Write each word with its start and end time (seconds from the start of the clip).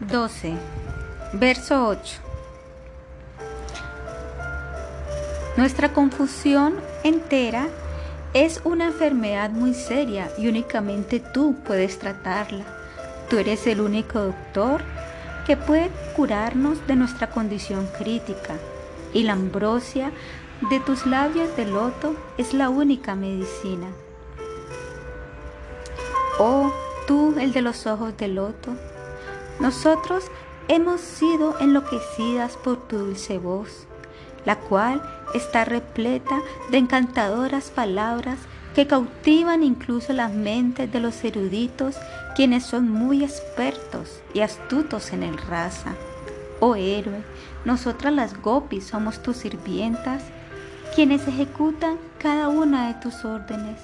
12. 0.00 0.54
Verso 1.32 1.88
8. 1.88 2.20
Nuestra 5.56 5.92
confusión 5.92 6.76
entera 7.02 7.66
es 8.32 8.60
una 8.62 8.86
enfermedad 8.86 9.50
muy 9.50 9.74
seria 9.74 10.30
y 10.38 10.46
únicamente 10.46 11.18
tú 11.18 11.56
puedes 11.66 11.98
tratarla. 11.98 12.64
Tú 13.28 13.38
eres 13.38 13.66
el 13.66 13.80
único 13.80 14.20
doctor 14.20 14.82
que 15.44 15.56
puede 15.56 15.90
curarnos 16.14 16.86
de 16.86 16.94
nuestra 16.94 17.30
condición 17.30 17.88
crítica 17.98 18.54
y 19.12 19.24
la 19.24 19.32
ambrosia 19.32 20.12
de 20.70 20.78
tus 20.78 21.06
labios 21.06 21.56
de 21.56 21.66
loto 21.66 22.14
es 22.36 22.54
la 22.54 22.68
única 22.68 23.16
medicina. 23.16 23.88
Oh, 26.38 26.72
tú, 27.08 27.34
el 27.40 27.52
de 27.52 27.62
los 27.62 27.86
ojos 27.88 28.16
de 28.16 28.28
loto, 28.28 28.76
nosotros 29.60 30.24
hemos 30.68 31.00
sido 31.00 31.58
enloquecidas 31.58 32.56
por 32.56 32.76
tu 32.86 32.98
dulce 32.98 33.38
voz, 33.38 33.86
la 34.44 34.56
cual 34.56 35.02
está 35.34 35.64
repleta 35.64 36.40
de 36.70 36.78
encantadoras 36.78 37.70
palabras 37.70 38.38
que 38.74 38.86
cautivan 38.86 39.62
incluso 39.62 40.12
las 40.12 40.32
mentes 40.32 40.92
de 40.92 41.00
los 41.00 41.24
eruditos, 41.24 41.96
quienes 42.36 42.64
son 42.64 42.88
muy 42.88 43.24
expertos 43.24 44.20
y 44.34 44.40
astutos 44.40 45.12
en 45.12 45.24
el 45.24 45.36
raza. 45.36 45.94
Oh 46.60 46.76
héroe, 46.76 47.22
nosotras 47.64 48.12
las 48.12 48.40
gopis 48.40 48.84
somos 48.84 49.22
tus 49.22 49.38
sirvientas, 49.38 50.22
quienes 50.94 51.26
ejecutan 51.26 51.98
cada 52.18 52.48
una 52.48 52.88
de 52.88 52.94
tus 53.00 53.24
órdenes. 53.24 53.80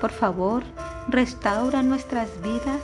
Por 0.00 0.10
favor, 0.10 0.64
restaura 1.08 1.82
nuestras 1.82 2.28
vidas 2.42 2.80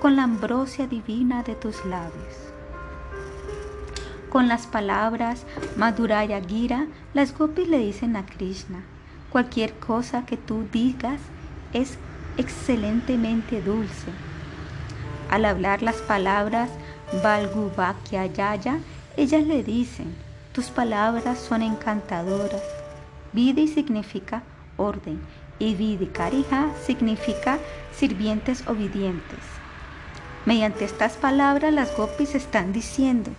con 0.00 0.16
la 0.16 0.24
ambrosia 0.24 0.86
divina 0.86 1.42
de 1.42 1.54
tus 1.54 1.84
labios. 1.84 2.34
Con 4.28 4.48
las 4.48 4.66
palabras 4.66 5.44
Madhuraya 5.76 6.40
Gira, 6.40 6.86
las 7.14 7.36
gopis 7.36 7.68
le 7.68 7.78
dicen 7.78 8.16
a 8.16 8.26
Krishna, 8.26 8.82
cualquier 9.30 9.72
cosa 9.74 10.26
que 10.26 10.36
tú 10.36 10.66
digas 10.70 11.20
es 11.72 11.98
excelentemente 12.36 13.62
dulce. 13.62 14.10
Al 15.30 15.44
hablar 15.44 15.82
las 15.82 15.96
palabras 15.96 16.70
Yaya, 18.10 18.78
ellas 19.16 19.46
le 19.46 19.62
dicen, 19.62 20.14
tus 20.52 20.66
palabras 20.66 21.38
son 21.38 21.62
encantadoras. 21.62 22.62
Vidi 23.32 23.68
significa 23.68 24.42
orden 24.76 25.20
y 25.58 25.74
Vidikariha 25.74 26.70
significa 26.84 27.58
sirvientes 27.92 28.66
obedientes. 28.66 29.55
Mediante 30.46 30.84
estas 30.84 31.16
palabras 31.16 31.74
las 31.74 31.96
gopis 31.96 32.36
están 32.36 32.72
diciendo, 32.72 33.32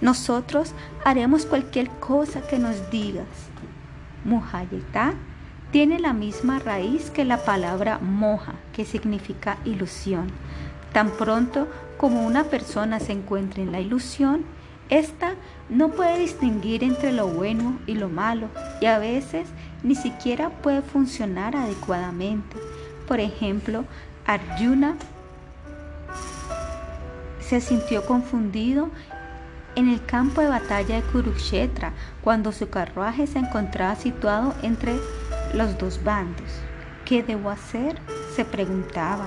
nosotros 0.00 0.72
haremos 1.04 1.44
cualquier 1.44 1.90
cosa 1.90 2.40
que 2.40 2.60
nos 2.60 2.88
digas. 2.92 3.26
Mujayeta 4.24 5.14
tiene 5.72 5.98
la 5.98 6.12
misma 6.12 6.60
raíz 6.60 7.10
que 7.10 7.24
la 7.24 7.38
palabra 7.38 7.98
moja, 7.98 8.54
que 8.72 8.84
significa 8.84 9.58
ilusión. 9.64 10.30
Tan 10.92 11.10
pronto 11.10 11.66
como 11.96 12.24
una 12.24 12.44
persona 12.44 13.00
se 13.00 13.10
encuentra 13.10 13.60
en 13.60 13.72
la 13.72 13.80
ilusión, 13.80 14.44
ésta 14.90 15.34
no 15.68 15.88
puede 15.88 16.20
distinguir 16.20 16.84
entre 16.84 17.10
lo 17.10 17.26
bueno 17.26 17.80
y 17.88 17.94
lo 17.94 18.08
malo 18.08 18.46
y 18.80 18.86
a 18.86 19.00
veces 19.00 19.48
ni 19.82 19.96
siquiera 19.96 20.50
puede 20.50 20.80
funcionar 20.80 21.56
adecuadamente. 21.56 22.56
Por 23.08 23.18
ejemplo, 23.18 23.84
Arjuna 24.26 24.94
se 27.48 27.60
sintió 27.60 28.04
confundido 28.04 28.90
en 29.74 29.88
el 29.88 30.04
campo 30.04 30.40
de 30.40 30.48
batalla 30.48 30.96
de 30.96 31.02
Kurukshetra 31.02 31.92
cuando 32.22 32.52
su 32.52 32.68
carruaje 32.68 33.26
se 33.26 33.38
encontraba 33.38 33.96
situado 33.96 34.54
entre 34.62 34.96
los 35.54 35.78
dos 35.78 36.02
bandos. 36.04 36.50
¿Qué 37.04 37.22
debo 37.22 37.50
hacer? 37.50 38.00
se 38.34 38.44
preguntaba. 38.44 39.26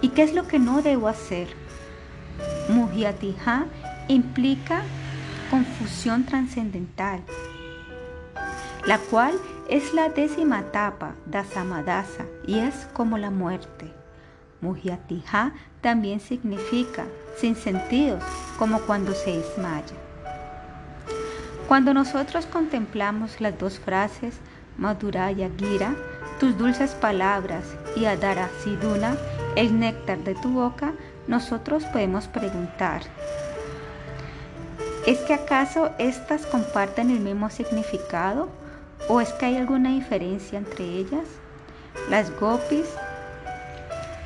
¿Y 0.00 0.10
qué 0.10 0.22
es 0.22 0.32
lo 0.32 0.46
que 0.46 0.58
no 0.58 0.80
debo 0.80 1.08
hacer? 1.08 1.48
Muhyatiha 2.68 3.66
implica 4.08 4.82
confusión 5.50 6.24
trascendental, 6.24 7.20
la 8.86 8.98
cual 8.98 9.34
es 9.68 9.92
la 9.92 10.08
décima 10.08 10.60
etapa 10.60 11.14
de 11.26 11.44
Samadasa 11.44 12.24
y 12.46 12.60
es 12.60 12.86
como 12.94 13.18
la 13.18 13.30
muerte. 13.30 13.92
Muhyatiha 14.60 15.52
también 15.80 16.20
significa 16.20 17.04
sin 17.38 17.56
sentidos, 17.56 18.22
como 18.58 18.80
cuando 18.80 19.12
se 19.12 19.36
desmaya. 19.38 19.94
Cuando 21.68 21.92
nosotros 21.92 22.46
contemplamos 22.46 23.40
las 23.40 23.58
dos 23.58 23.78
frases, 23.78 24.36
Madhuraya 24.78 25.50
Gira, 25.56 25.94
tus 26.38 26.56
dulces 26.56 26.92
palabras, 26.92 27.64
y 27.96 28.04
Adara 28.04 28.48
Siduna, 28.62 29.16
el 29.56 29.78
néctar 29.78 30.18
de 30.18 30.34
tu 30.34 30.50
boca, 30.50 30.92
nosotros 31.26 31.84
podemos 31.86 32.28
preguntar, 32.28 33.02
¿es 35.06 35.18
que 35.20 35.34
acaso 35.34 35.90
estas 35.98 36.46
comparten 36.46 37.10
el 37.10 37.20
mismo 37.20 37.50
significado 37.50 38.48
o 39.08 39.20
es 39.20 39.32
que 39.32 39.46
hay 39.46 39.56
alguna 39.56 39.90
diferencia 39.90 40.58
entre 40.58 40.84
ellas? 40.84 41.26
Las 42.10 42.30
gopis, 42.38 42.86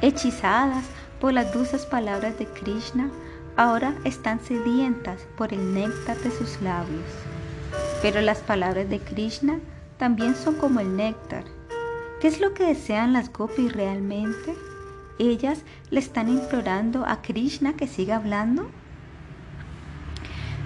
hechizadas 0.02 0.84
por 1.20 1.32
las 1.32 1.52
dulces 1.52 1.86
palabras 1.86 2.38
de 2.38 2.46
Krishna, 2.46 3.10
ahora 3.56 3.94
están 4.04 4.40
sedientas 4.40 5.26
por 5.36 5.52
el 5.52 5.74
néctar 5.74 6.16
de 6.18 6.30
sus 6.30 6.60
labios. 6.62 7.04
Pero 8.02 8.20
las 8.20 8.38
palabras 8.38 8.88
de 8.88 9.00
Krishna 9.00 9.58
también 9.98 10.34
son 10.34 10.54
como 10.54 10.80
el 10.80 10.96
néctar. 10.96 11.44
¿Qué 12.20 12.28
es 12.28 12.40
lo 12.40 12.54
que 12.54 12.64
desean 12.64 13.12
las 13.12 13.32
gopis 13.32 13.72
realmente? 13.72 14.54
¿Ellas 15.18 15.62
le 15.90 16.00
están 16.00 16.28
implorando 16.28 17.04
a 17.04 17.20
Krishna 17.20 17.74
que 17.74 17.86
siga 17.86 18.16
hablando? 18.16 18.70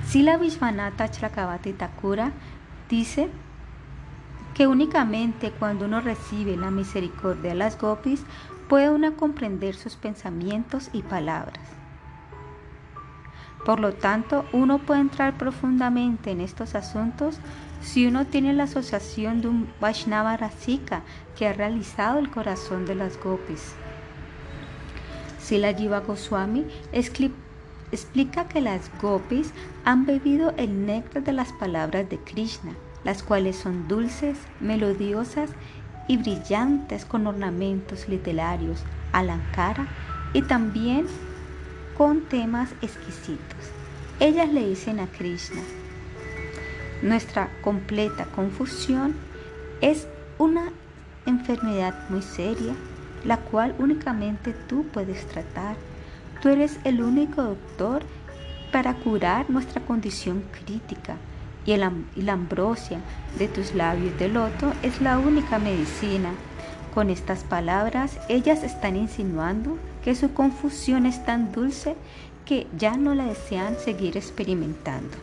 Sila 0.07 0.37
Vishwanatha 0.37 1.11
Chakravati 1.11 1.73
Thakura 1.73 2.33
dice 2.89 3.29
que 4.55 4.69
únicamente 4.69 5.51
cuando 5.51 5.87
uno 5.87 6.01
recibe 6.01 6.57
la 6.57 6.71
misericordia 6.71 7.51
de 7.51 7.57
las 7.57 7.77
gopis 7.77 8.23
puede 8.69 8.91
uno 8.91 9.17
comprender 9.17 9.75
sus 9.75 9.97
pensamientos 9.97 10.91
y 10.93 11.03
palabras. 11.03 11.61
Por 13.65 13.81
lo 13.81 13.95
tanto, 13.95 14.45
uno 14.53 14.79
puede 14.79 15.01
entrar 15.01 15.39
profundamente 15.39 16.31
en 16.31 16.41
estos 16.41 16.75
asuntos 16.75 17.39
si 17.81 18.07
uno 18.07 18.27
tiene 18.27 18.53
la 18.53 18.65
asociación 18.65 19.41
de 19.41 19.49
un 19.49 19.69
Vaishnava 19.81 20.37
Rasika 20.37 21.03
que 21.37 21.47
ha 21.47 21.53
realizado 21.53 22.19
el 22.19 22.31
corazón 22.31 22.85
de 22.85 22.95
las 22.95 23.19
gopis. 23.23 23.75
Sila 25.39 25.73
Jiva 25.73 26.01
Goswami 26.01 26.67
explica 26.93 28.49
que 28.49 28.61
las 28.61 28.91
gopis 29.01 29.53
han 29.85 30.07
bebido 30.07 30.53
el 30.57 30.87
néctar 30.87 31.23
de 31.23 31.33
las 31.33 31.53
palabras 31.53 32.09
de 32.09 32.19
Krishna, 32.19 32.73
las 33.05 33.23
cuales 33.23 33.57
son 33.57 33.87
dulces, 33.89 34.39
melodiosas 34.61 35.51
y 36.09 36.17
brillantes 36.17 37.05
con 37.05 37.27
ornamentos 37.27 38.09
literarios, 38.09 38.83
alankara 39.13 39.87
y 40.33 40.43
también 40.43 41.07
con 41.97 42.23
temas 42.23 42.71
exquisitos. 42.83 43.71
Ellas 44.21 44.53
le 44.53 44.69
dicen 44.69 45.01
a 45.01 45.07
Krishna, 45.07 45.63
nuestra 47.03 47.51
completa 47.63 48.25
confusión 48.27 49.15
es 49.81 50.07
una 50.39 50.73
enfermedad 51.27 52.09
muy 52.09 52.23
seria, 52.23 52.75
la 53.25 53.39
cual 53.39 53.75
únicamente 53.79 54.53
tú 54.69 54.87
puedes 54.93 55.27
tratar. 55.27 55.77
Tú 56.43 56.49
eres 56.49 56.79
el 56.85 57.03
único 57.03 57.43
doctor 57.43 58.03
para 58.73 58.95
curar 58.95 59.49
nuestra 59.51 59.81
condición 59.81 60.45
crítica 60.53 61.17
y, 61.67 61.77
la 61.77 62.33
ambrosia 62.33 63.01
de 63.39 63.49
tus 63.49 63.75
labios 63.75 64.19
de 64.19 64.29
loto 64.29 64.73
es 64.83 65.01
la 65.01 65.19
única 65.19 65.59
medicina. 65.59 66.31
Con 66.95 67.11
estas 67.11 67.43
palabras, 67.43 68.19
ellas 68.29 68.63
están 68.63 68.97
insinuando 68.97 69.79
que 70.05 70.15
su 70.15 70.33
confusión 70.33 71.07
es 71.07 71.25
tan 71.25 71.53
dulce 71.53 71.97
que 72.45 72.67
ya 72.77 72.97
no 72.97 73.15
la 73.15 73.25
desean 73.25 73.77
seguir 73.79 74.17
experimentando. 74.17 75.17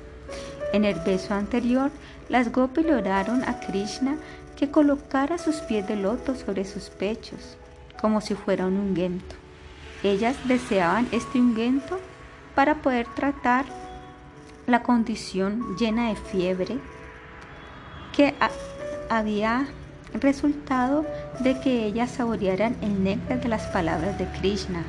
En 0.73 0.85
el 0.85 0.99
beso 1.01 1.33
anterior, 1.33 1.91
las 2.29 2.51
gopis 2.51 2.85
le 2.85 2.95
oraron 2.95 3.43
a 3.43 3.59
Krishna 3.59 4.17
que 4.55 4.71
colocara 4.71 5.37
sus 5.37 5.57
pies 5.57 5.87
de 5.87 5.95
loto 5.95 6.35
sobre 6.35 6.65
sus 6.65 6.89
pechos, 6.89 7.57
como 7.99 8.21
si 8.21 8.35
fuera 8.35 8.65
un 8.65 8.77
ungüento. 8.77 9.35
Ellas 10.03 10.35
deseaban 10.45 11.07
este 11.11 11.39
ungüento 11.39 11.99
para 12.55 12.81
poder 12.81 13.05
tratar 13.15 13.65
la 14.71 14.83
condición 14.83 15.75
llena 15.77 16.09
de 16.09 16.15
fiebre 16.15 16.79
que 18.15 18.33
había 19.09 19.67
resultado 20.13 21.05
de 21.41 21.59
que 21.59 21.85
ellas 21.85 22.11
saborearan 22.11 22.77
el 22.81 23.03
néctar 23.03 23.41
de 23.41 23.49
las 23.49 23.63
palabras 23.67 24.17
de 24.17 24.25
Krishna. 24.39 24.83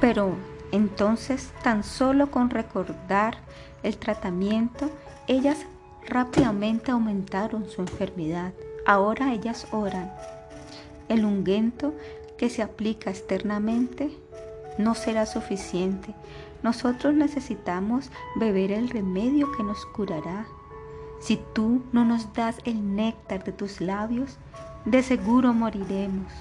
Pero 0.00 0.36
entonces, 0.70 1.50
tan 1.64 1.82
solo 1.82 2.30
con 2.30 2.50
recordar 2.50 3.38
el 3.82 3.96
tratamiento, 3.96 4.90
ellas 5.26 5.58
rápidamente 6.06 6.92
aumentaron 6.92 7.68
su 7.68 7.80
enfermedad. 7.80 8.52
Ahora 8.86 9.32
ellas 9.32 9.66
oran. 9.72 10.12
El 11.08 11.24
ungüento 11.24 11.94
que 12.36 12.50
se 12.50 12.62
aplica 12.62 13.10
externamente 13.10 14.16
no 14.78 14.94
será 14.94 15.26
suficiente. 15.26 16.14
Nosotros 16.62 17.14
necesitamos 17.14 18.10
beber 18.36 18.72
el 18.72 18.88
remedio 18.88 19.52
que 19.52 19.62
nos 19.62 19.84
curará. 19.86 20.46
Si 21.20 21.40
tú 21.52 21.82
no 21.92 22.04
nos 22.04 22.32
das 22.32 22.58
el 22.64 22.96
néctar 22.96 23.44
de 23.44 23.52
tus 23.52 23.80
labios, 23.80 24.38
de 24.84 25.02
seguro 25.02 25.52
moriremos. 25.52 26.32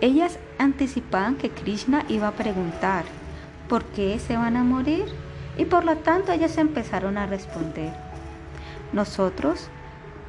Ellas 0.00 0.38
anticipaban 0.58 1.36
que 1.36 1.50
Krishna 1.50 2.04
iba 2.08 2.28
a 2.28 2.32
preguntar, 2.32 3.04
¿por 3.68 3.84
qué 3.84 4.18
se 4.18 4.36
van 4.36 4.56
a 4.56 4.64
morir? 4.64 5.04
Y 5.56 5.64
por 5.64 5.84
lo 5.84 5.96
tanto 5.98 6.32
ellas 6.32 6.56
empezaron 6.56 7.18
a 7.18 7.26
responder. 7.26 7.92
Nosotros 8.92 9.68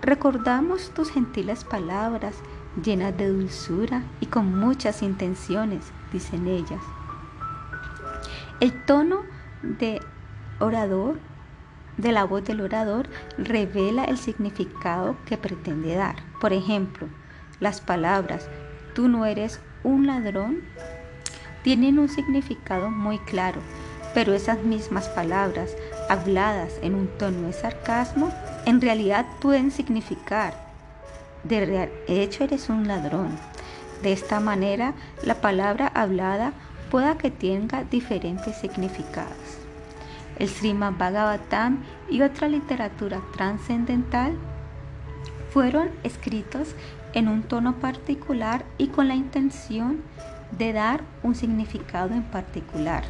recordamos 0.01 0.91
tus 0.93 1.11
gentiles 1.11 1.63
palabras 1.63 2.35
llenas 2.83 3.15
de 3.17 3.29
dulzura 3.29 4.03
y 4.19 4.25
con 4.25 4.59
muchas 4.59 5.01
intenciones, 5.01 5.91
dicen 6.11 6.47
ellas. 6.47 6.81
El 8.59 8.73
tono 8.85 9.21
de 9.61 10.01
orador, 10.59 11.19
de 11.97 12.11
la 12.11 12.23
voz 12.25 12.43
del 12.43 12.61
orador, 12.61 13.07
revela 13.37 14.05
el 14.05 14.17
significado 14.17 15.15
que 15.25 15.37
pretende 15.37 15.95
dar. 15.95 16.15
Por 16.41 16.53
ejemplo, 16.53 17.07
las 17.59 17.81
palabras 17.81 18.49
tú 18.93 19.07
no 19.07 19.25
eres 19.25 19.61
un 19.83 20.07
ladrón 20.07 20.61
tienen 21.63 21.99
un 21.99 22.07
significado 22.07 22.89
muy 22.89 23.19
claro, 23.19 23.61
pero 24.13 24.33
esas 24.33 24.63
mismas 24.63 25.09
palabras 25.09 25.75
habladas 26.09 26.79
en 26.81 26.95
un 26.95 27.07
tono 27.17 27.47
de 27.47 27.53
sarcasmo 27.53 28.31
en 28.65 28.81
realidad 28.81 29.25
pueden 29.41 29.71
significar 29.71 30.53
de 31.43 31.89
hecho 32.07 32.43
eres 32.43 32.69
un 32.69 32.87
ladrón. 32.87 33.37
De 34.01 34.13
esta 34.13 34.39
manera, 34.39 34.93
la 35.23 35.41
palabra 35.41 35.87
hablada 35.87 36.53
pueda 36.89 37.17
que 37.17 37.31
tenga 37.31 37.83
diferentes 37.83 38.55
significados. 38.57 39.59
El 40.37 40.47
Srimad 40.47 40.93
Bhagavatam 40.93 41.83
y 42.09 42.21
otra 42.21 42.47
literatura 42.47 43.21
trascendental 43.35 44.37
fueron 45.51 45.89
escritos 46.03 46.75
en 47.13 47.27
un 47.27 47.43
tono 47.43 47.75
particular 47.75 48.63
y 48.77 48.87
con 48.87 49.07
la 49.07 49.15
intención 49.15 50.01
de 50.57 50.73
dar 50.73 51.03
un 51.23 51.35
significado 51.35 52.13
en 52.13 52.23
particular. 52.23 53.03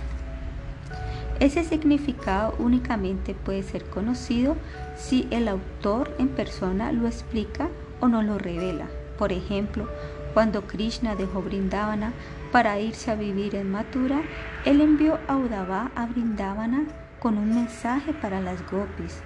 Ese 1.40 1.64
significado 1.64 2.56
únicamente 2.60 3.34
puede 3.34 3.64
ser 3.64 3.86
conocido 3.86 4.58
si 4.98 5.28
el 5.32 5.48
autor 5.48 6.14
en 6.18 6.30
persona 6.30 6.92
lo 6.92 7.08
explica 7.08 7.70
o 8.02 8.08
no 8.08 8.24
lo 8.24 8.38
revela. 8.38 8.88
Por 9.18 9.32
ejemplo, 9.32 9.88
cuando 10.34 10.68
Krishna 10.68 11.16
dejó 11.16 11.42
Brindavana 11.42 12.14
para 12.52 12.80
irse 12.80 13.12
a 13.12 13.16
vivir 13.16 13.56
en 13.56 13.72
Mathura, 13.72 14.22
él 14.66 14.82
envió 14.82 15.20
a 15.28 15.38
Udava 15.38 15.92
a 15.96 16.06
Brindavana 16.06 16.86
con 17.20 17.38
un 17.38 17.54
mensaje 17.54 18.14
para 18.14 18.42
las 18.42 18.60
gopis. 18.72 19.22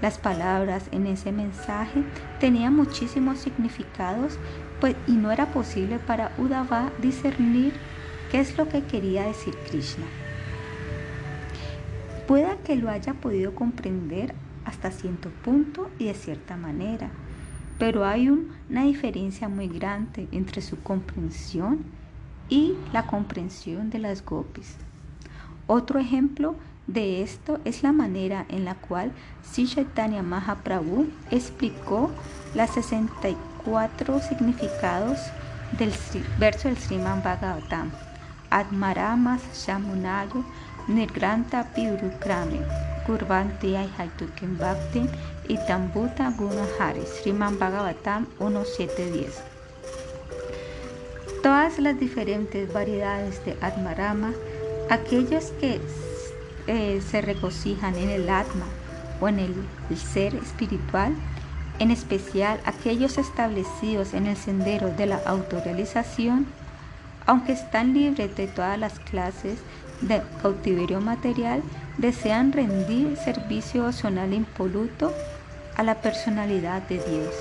Las 0.00 0.18
palabras 0.18 0.88
en 0.90 1.06
ese 1.06 1.32
mensaje 1.32 2.02
tenían 2.40 2.74
muchísimos 2.74 3.38
significados 3.38 4.38
pues, 4.80 4.96
y 5.06 5.12
no 5.12 5.30
era 5.30 5.46
posible 5.46 5.98
para 5.98 6.32
Udava 6.38 6.90
discernir 7.00 7.72
qué 8.30 8.40
es 8.40 8.56
lo 8.58 8.68
que 8.68 8.82
quería 8.82 9.24
decir 9.24 9.54
Krishna. 9.68 10.04
Pueda 12.26 12.56
que 12.56 12.76
lo 12.76 12.90
haya 12.90 13.14
podido 13.14 13.54
comprender 13.54 14.34
hasta 14.64 14.90
cierto 14.90 15.28
punto 15.44 15.90
y 15.98 16.06
de 16.06 16.14
cierta 16.14 16.56
manera, 16.56 17.10
pero 17.78 18.04
hay 18.04 18.28
una 18.28 18.84
diferencia 18.84 19.48
muy 19.48 19.68
grande 19.68 20.28
entre 20.32 20.62
su 20.62 20.80
comprensión 20.82 21.84
y 22.48 22.74
la 22.92 23.06
comprensión 23.06 23.90
de 23.90 23.98
las 23.98 24.24
gopis. 24.24 24.76
Otro 25.66 25.98
ejemplo 25.98 26.56
de 26.86 27.22
esto 27.22 27.60
es 27.64 27.82
la 27.82 27.92
manera 27.92 28.44
en 28.48 28.64
la 28.64 28.74
cual 28.74 29.12
Sri 29.42 29.66
Chaitanya 29.66 30.22
Mahaprabhu 30.22 31.08
explicó 31.30 32.10
las 32.54 32.74
64 32.74 34.20
significados 34.20 35.18
del 35.78 35.92
verso 36.38 36.68
del 36.68 36.76
Sriman 36.76 37.22
Bhagavatam. 37.22 37.90
Admaramas 38.50 39.42
Shamunago 39.66 40.44
Nirgranta 40.86 41.64
Piurukrame 41.74 42.60
Kurvanti 43.06 43.74
Aihaitukim 43.74 44.58
Bhakti 44.58 45.08
y 45.48 45.58
Tambuta 45.66 46.30
Gunahari 46.30 47.02
Sriman 47.06 47.58
Bhagavatam 47.58 48.26
1.7.10 48.38 49.26
Todas 51.42 51.78
las 51.78 52.00
diferentes 52.00 52.72
variedades 52.72 53.44
de 53.44 53.54
Admarama, 53.60 54.32
aquellos 54.88 55.52
que 55.60 55.78
eh, 56.66 57.02
se 57.06 57.20
regocijan 57.20 57.94
en 57.96 58.08
el 58.08 58.30
atma 58.30 58.64
o 59.20 59.28
en 59.28 59.38
el, 59.38 59.54
ser 59.94 60.34
espiritual, 60.34 61.14
en 61.78 61.90
especial 61.90 62.60
aquellos 62.64 63.18
establecidos 63.18 64.14
en 64.14 64.26
el 64.26 64.38
sendero 64.38 64.88
de 64.88 65.04
la 65.04 65.20
autorrealización, 65.26 66.46
aunque 67.26 67.52
están 67.52 67.92
libres 67.92 68.34
de 68.36 68.46
todas 68.46 68.78
las 68.78 68.98
clases 69.00 69.58
de 70.00 70.22
cautiverio 70.40 71.02
material, 71.02 71.62
desean 71.98 72.52
rendir 72.52 73.18
servicio 73.18 73.86
opcional 73.86 74.32
impoluto 74.32 75.12
a 75.76 75.82
la 75.82 76.00
personalidad 76.00 76.82
de 76.82 76.96
Dios. 76.96 77.34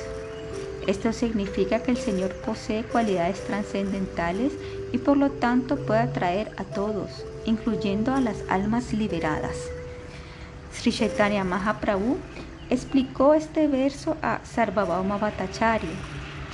Esto 0.88 1.14
significa 1.14 1.80
que 1.80 1.92
el 1.92 1.98
Señor 1.98 2.34
posee 2.46 2.84
cualidades 2.84 3.44
trascendentales 3.46 4.52
y 4.92 4.98
por 4.98 5.18
lo 5.18 5.32
tanto 5.32 5.78
puede 5.78 6.02
atraer 6.02 6.52
a 6.58 6.64
todos, 6.64 7.26
incluyendo 7.46 8.14
a 8.14 8.20
las 8.20 8.44
almas 8.50 8.92
liberadas. 8.92 9.56
Sri 10.74 10.92
Chaitanya 10.92 11.44
Mahaprabhu 11.44 12.18
explicó 12.70 13.34
este 13.34 13.68
verso 13.68 14.18
a 14.22 14.40
Sarvabhauma 14.44 15.18
Bhattacharya, 15.18 15.90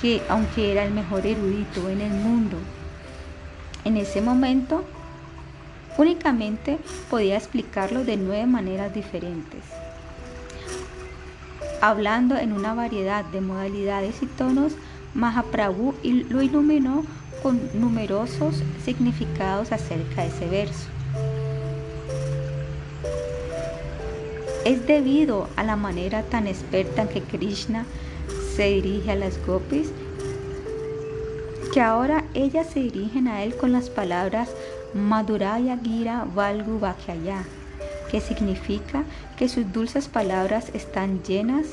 que 0.00 0.22
aunque 0.28 0.72
era 0.72 0.84
el 0.84 0.92
mejor 0.92 1.26
erudito 1.26 1.88
en 1.88 2.00
el 2.00 2.12
mundo, 2.12 2.56
en 3.84 3.96
ese 3.96 4.20
momento 4.20 4.84
únicamente 5.98 6.78
podía 7.08 7.36
explicarlo 7.36 8.04
de 8.04 8.16
nueve 8.16 8.46
maneras 8.46 8.94
diferentes, 8.94 9.64
hablando 11.80 12.36
en 12.36 12.52
una 12.52 12.74
variedad 12.74 13.24
de 13.24 13.40
modalidades 13.40 14.22
y 14.22 14.26
tonos. 14.26 14.74
Mahaprabhu 15.14 15.94
lo 16.28 16.42
iluminó 16.42 17.04
con 17.42 17.60
numerosos 17.74 18.62
significados 18.84 19.72
acerca 19.72 20.22
de 20.22 20.28
ese 20.28 20.46
verso. 20.48 20.86
Es 24.64 24.86
debido 24.86 25.48
a 25.56 25.64
la 25.64 25.76
manera 25.76 26.22
tan 26.22 26.46
experta 26.46 27.02
en 27.02 27.08
que 27.08 27.22
Krishna 27.22 27.86
se 28.54 28.64
dirige 28.64 29.12
a 29.12 29.16
las 29.16 29.44
gopis 29.44 29.90
que 31.72 31.80
ahora 31.80 32.24
ellas 32.34 32.68
se 32.68 32.80
dirigen 32.80 33.28
a 33.28 33.44
él 33.44 33.56
con 33.56 33.70
las 33.70 33.90
palabras 33.90 34.50
Madhuraya 34.92 35.78
Gira 35.78 36.26
Valgu 36.34 36.80
Bhakyaya, 36.80 37.44
que 38.10 38.20
significa 38.20 39.04
que 39.36 39.48
sus 39.48 39.72
dulces 39.72 40.08
palabras 40.08 40.70
están 40.74 41.22
llenas 41.22 41.66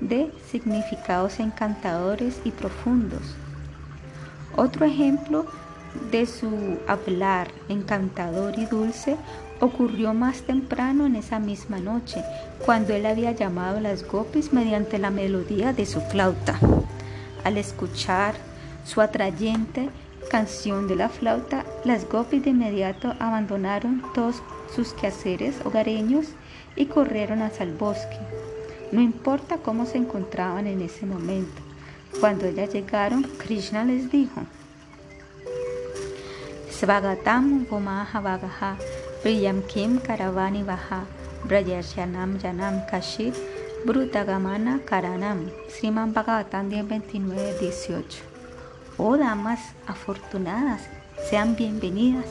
de 0.00 0.30
significados 0.50 1.38
encantadores 1.40 2.40
y 2.44 2.50
profundos. 2.50 3.34
Otro 4.56 4.86
ejemplo 4.86 5.46
de 6.10 6.26
su 6.26 6.78
hablar 6.86 7.48
encantador 7.68 8.58
y 8.58 8.66
dulce 8.66 9.16
ocurrió 9.60 10.12
más 10.14 10.42
temprano 10.42 11.06
en 11.06 11.16
esa 11.16 11.38
misma 11.38 11.78
noche, 11.78 12.22
cuando 12.64 12.94
él 12.94 13.06
había 13.06 13.32
llamado 13.32 13.78
a 13.78 13.80
las 13.80 14.06
gopis 14.06 14.52
mediante 14.52 14.98
la 14.98 15.10
melodía 15.10 15.72
de 15.72 15.86
su 15.86 16.00
flauta. 16.00 16.58
Al 17.44 17.56
escuchar 17.56 18.34
su 18.84 19.00
atrayente 19.00 19.88
canción 20.30 20.88
de 20.88 20.96
la 20.96 21.08
flauta, 21.08 21.64
las 21.84 22.08
gopis 22.08 22.42
de 22.44 22.50
inmediato 22.50 23.14
abandonaron 23.18 24.02
todos 24.14 24.42
sus 24.74 24.92
quehaceres 24.92 25.56
hogareños 25.64 26.26
y 26.74 26.86
corrieron 26.86 27.42
hacia 27.42 27.64
el 27.64 27.72
bosque. 27.72 28.18
No 28.92 29.00
importa 29.00 29.58
cómo 29.58 29.86
se 29.86 29.98
encontraban 29.98 30.66
en 30.66 30.82
ese 30.82 31.06
momento, 31.06 31.62
cuando 32.20 32.46
ellas 32.46 32.72
llegaron, 32.72 33.22
Krishna 33.38 33.84
les 33.84 34.10
dijo, 34.10 34.42
Svagatam 36.70 37.66
Vomaha 37.70 38.20
Vagaha 38.20 38.76
Priyam 39.22 39.62
Kim 39.62 39.98
Karavani 39.98 40.62
Vaha 40.62 41.06
Brayashanam 41.44 42.38
Janam 42.38 42.86
Kashit 42.90 43.34
Brutagamana 43.86 44.80
Karanam 44.84 45.50
Sriman 45.70 46.12
Bhagavatam 46.12 46.70
10.29.18 46.70 48.36
Oh 48.98 49.16
damas 49.18 49.60
afortunadas, 49.86 50.82
sean 51.28 51.54
bienvenidas. 51.54 52.24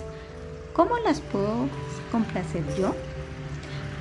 ¿Cómo 0.75 0.97
las 0.97 1.21
puedo 1.21 1.69
complacer 2.11 2.63
yo? 2.77 2.93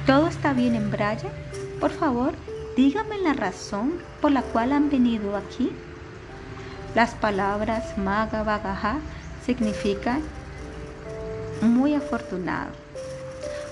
¿Todo 0.06 0.26
está 0.26 0.52
bien 0.52 0.74
en 0.74 0.90
Braya? 0.90 1.30
Por 1.78 1.92
favor, 1.92 2.32
dígame 2.76 3.18
la 3.18 3.32
razón 3.32 3.94
por 4.20 4.32
la 4.32 4.42
cual 4.42 4.72
han 4.72 4.90
venido 4.90 5.36
aquí. 5.36 5.70
Las 6.96 7.14
palabras 7.14 7.96
Maga 7.96 8.42
Bagaja 8.42 8.98
significan 9.46 10.20
muy 11.62 11.94
afortunado. 11.94 12.72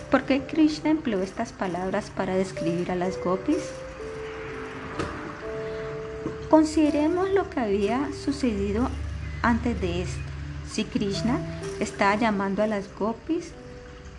¿Por 0.09 0.23
qué 0.23 0.43
Krishna 0.43 0.91
empleó 0.91 1.23
estas 1.23 1.53
palabras 1.53 2.11
para 2.15 2.37
describir 2.37 2.93
a 2.93 2.97
las 2.97 3.19
gopis? 3.23 3.65
Consideremos 6.49 7.31
lo 7.31 7.51
que 7.51 7.59
había 7.59 8.11
sucedido 8.13 8.89
antes 9.43 9.81
de 9.81 10.03
esto. 10.03 10.21
Si 10.71 10.85
Krishna 10.85 11.39
estaba 11.83 12.17
llamando 12.17 12.63
a 12.63 12.67
las 12.67 12.93
gopis 12.99 13.53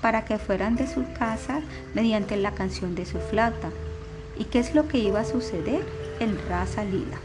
para 0.02 0.26
que 0.26 0.38
fueran 0.38 0.76
de 0.76 0.88
su 0.88 1.06
casa 1.18 1.62
mediante 1.94 2.38
la 2.38 2.52
canción 2.52 2.96
de 2.96 3.06
su 3.06 3.20
flauta. 3.20 3.70
¿Y 4.38 4.46
qué 4.46 4.60
es 4.60 4.76
lo 4.76 4.88
que 4.88 4.98
iba 4.98 5.22
a 5.22 5.26
suceder? 5.26 5.84
en 6.20 6.38
Rasa 6.48 6.84
Lila. 6.84 7.18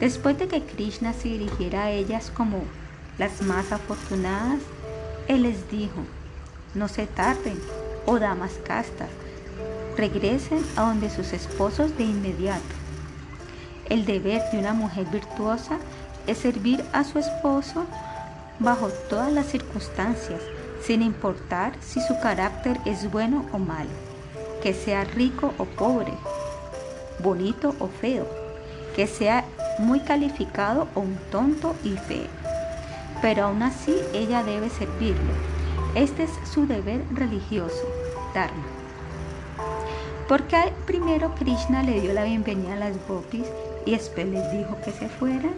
Después 0.00 0.38
de 0.38 0.48
que 0.48 0.62
Krishna 0.62 1.12
se 1.12 1.28
dirigiera 1.28 1.84
a 1.84 1.90
ellas 1.90 2.30
como 2.34 2.62
las 3.18 3.42
más 3.42 3.72
afortunadas, 3.72 4.60
él 5.28 5.42
les 5.42 5.70
dijo, 5.70 6.00
no 6.74 6.88
se 6.88 7.06
tarden, 7.06 7.58
oh 8.06 8.18
damas 8.18 8.52
castas, 8.64 9.08
regresen 9.96 10.64
a 10.76 10.82
donde 10.82 11.10
sus 11.10 11.32
esposos 11.32 11.96
de 11.96 12.04
inmediato. 12.04 12.62
El 13.88 14.04
deber 14.04 14.42
de 14.50 14.58
una 14.58 14.72
mujer 14.72 15.06
virtuosa 15.06 15.78
es 16.26 16.38
servir 16.38 16.84
a 16.92 17.04
su 17.04 17.18
esposo 17.18 17.86
bajo 18.58 18.88
todas 19.08 19.32
las 19.32 19.46
circunstancias, 19.46 20.40
sin 20.82 21.02
importar 21.02 21.72
si 21.80 22.00
su 22.00 22.18
carácter 22.20 22.78
es 22.84 23.10
bueno 23.10 23.46
o 23.52 23.58
malo, 23.58 23.90
que 24.62 24.74
sea 24.74 25.04
rico 25.04 25.52
o 25.58 25.64
pobre, 25.64 26.12
bonito 27.20 27.74
o 27.78 27.88
feo, 27.88 28.26
que 28.94 29.06
sea 29.06 29.44
muy 29.78 30.00
calificado 30.00 30.88
o 30.94 31.00
un 31.00 31.16
tonto 31.30 31.74
y 31.82 31.90
feo. 31.90 32.28
Pero 33.22 33.44
aún 33.44 33.62
así 33.62 33.96
ella 34.12 34.42
debe 34.42 34.68
servirlo. 34.68 35.32
Este 35.94 36.24
es 36.24 36.30
su 36.52 36.66
deber 36.66 37.02
religioso, 37.12 37.88
Dharma. 38.34 38.64
Porque 40.28 40.56
primero 40.86 41.34
Krishna 41.34 41.82
le 41.82 42.00
dio 42.00 42.12
la 42.12 42.24
bienvenida 42.24 42.72
a 42.72 42.76
las 42.76 42.96
gopis 43.06 43.46
y 43.84 43.92
después 43.92 44.26
les 44.26 44.50
dijo 44.52 44.76
que 44.82 44.90
se 44.92 45.08
fueran? 45.08 45.54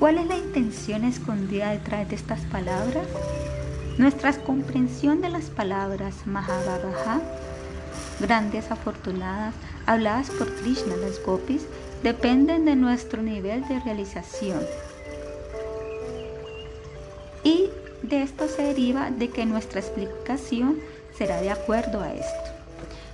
¿Cuál 0.00 0.16
es 0.16 0.26
la 0.28 0.38
intención 0.38 1.04
escondida 1.04 1.72
detrás 1.72 2.08
de 2.08 2.16
estas 2.16 2.40
palabras? 2.46 3.06
Nuestra 3.98 4.32
comprensión 4.32 5.20
de 5.20 5.28
las 5.28 5.50
palabras 5.50 6.26
Mahabhagaha, 6.26 7.20
grandes 8.18 8.70
afortunadas, 8.70 9.54
habladas 9.84 10.30
por 10.30 10.50
Krishna, 10.54 10.96
las 10.96 11.22
gopis, 11.22 11.66
dependen 12.02 12.64
de 12.64 12.76
nuestro 12.76 13.20
nivel 13.20 13.68
de 13.68 13.78
realización. 13.80 14.62
Y 17.44 17.68
de 18.02 18.22
esto 18.22 18.48
se 18.48 18.62
deriva 18.62 19.10
de 19.10 19.28
que 19.28 19.44
nuestra 19.44 19.80
explicación 19.80 20.78
será 21.14 21.42
de 21.42 21.50
acuerdo 21.50 22.00
a 22.00 22.14
esto. 22.14 22.50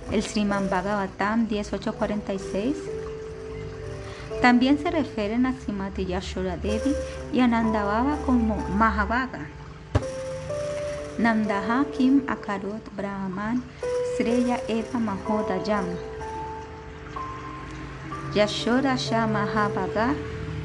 El 0.09 0.23
Sriman 0.23 0.69
Bhagavatam 0.69 1.49
1846 1.49 2.77
también 4.41 4.77
se 4.77 4.91
refieren 4.91 5.45
a 5.45 5.53
Srimati 5.53 6.05
Yashoda 6.05 6.57
Devi 6.57 6.93
y 7.33 7.39
a 7.39 7.47
Nandababa 7.47 8.17
como 8.25 8.57
Mahabhaga. 8.69 9.47
Namdaha 11.17 11.85
Kim 11.97 12.23
Akarot 12.27 12.95
Brahman 12.95 13.63
Sreya 14.15 14.59
Eva 14.67 14.99
Mahodayam. 14.99 15.85
Yashoda 18.33 18.95
Shah 18.95 19.27
Mahabhaga 19.27 20.13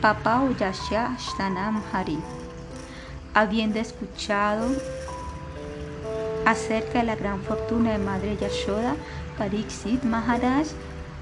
Papau 0.02 0.54
Yasha 0.58 1.16
Shtanam 1.18 1.82
Hari. 1.92 2.18
Habiendo 3.34 3.78
escuchado 3.78 4.66
acerca 6.44 6.98
de 6.98 7.04
la 7.04 7.16
gran 7.16 7.40
fortuna 7.40 7.92
de 7.92 7.98
Madre 7.98 8.36
Yashoda, 8.36 8.94
Pariksit 9.38 10.02
Maharaj 10.02 10.66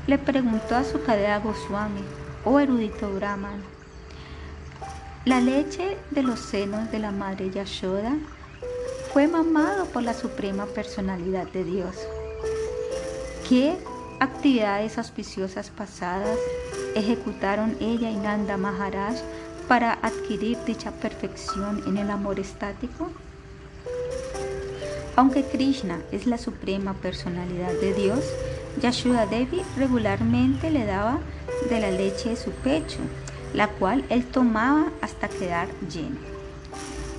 le 0.07 0.19
preguntó 0.19 0.75
a 0.75 0.85
su 0.85 1.03
cadera 1.03 1.39
Goswami, 1.39 2.03
oh 2.45 2.59
erudito 2.59 3.13
Brahman, 3.13 3.63
la 5.25 5.41
leche 5.41 5.99
de 6.11 6.23
los 6.23 6.41
senos 6.41 6.91
de 6.91 6.99
la 6.99 7.11
Madre 7.11 7.51
Yashoda 7.51 8.15
fue 9.13 9.29
mamado 9.29 9.87
por 9.87 10.03
la 10.03 10.15
Suprema 10.15 10.67
Personalidad 10.67 11.47
de 11.49 11.65
Dios. 11.65 11.97
¿Qué 13.49 13.77
actividades 14.21 14.97
auspiciosas 14.97 15.71
pasadas 15.71 16.39
ejecutaron 16.95 17.77
ella 17.81 18.11
y 18.11 18.17
Nanda 18.17 18.57
Maharaj 18.57 19.17
para 19.69 19.93
adquirir 19.93 20.59
dicha 20.65 20.93
perfección 20.93 21.83
en 21.87 21.99
el 21.99 22.11
amor 22.11 22.41
estático? 22.41 23.11
Aunque 25.17 25.45
Krishna 25.45 26.01
es 26.13 26.27
la 26.27 26.39
Suprema 26.39 26.95
Personalidad 26.95 27.73
de 27.73 27.93
Dios, 27.93 28.25
Yashoda 28.81 29.27
Devi 29.27 29.63
regularmente 29.77 30.71
le 30.71 30.87
daba 30.87 31.19
de 31.69 31.81
la 31.81 31.91
leche 31.91 32.31
de 32.31 32.37
su 32.37 32.51
pecho, 32.51 32.99
la 33.53 33.69
cual 33.69 34.05
él 34.09 34.25
tomaba 34.25 34.93
hasta 35.01 35.29
quedar 35.29 35.69
lleno. 35.93 36.17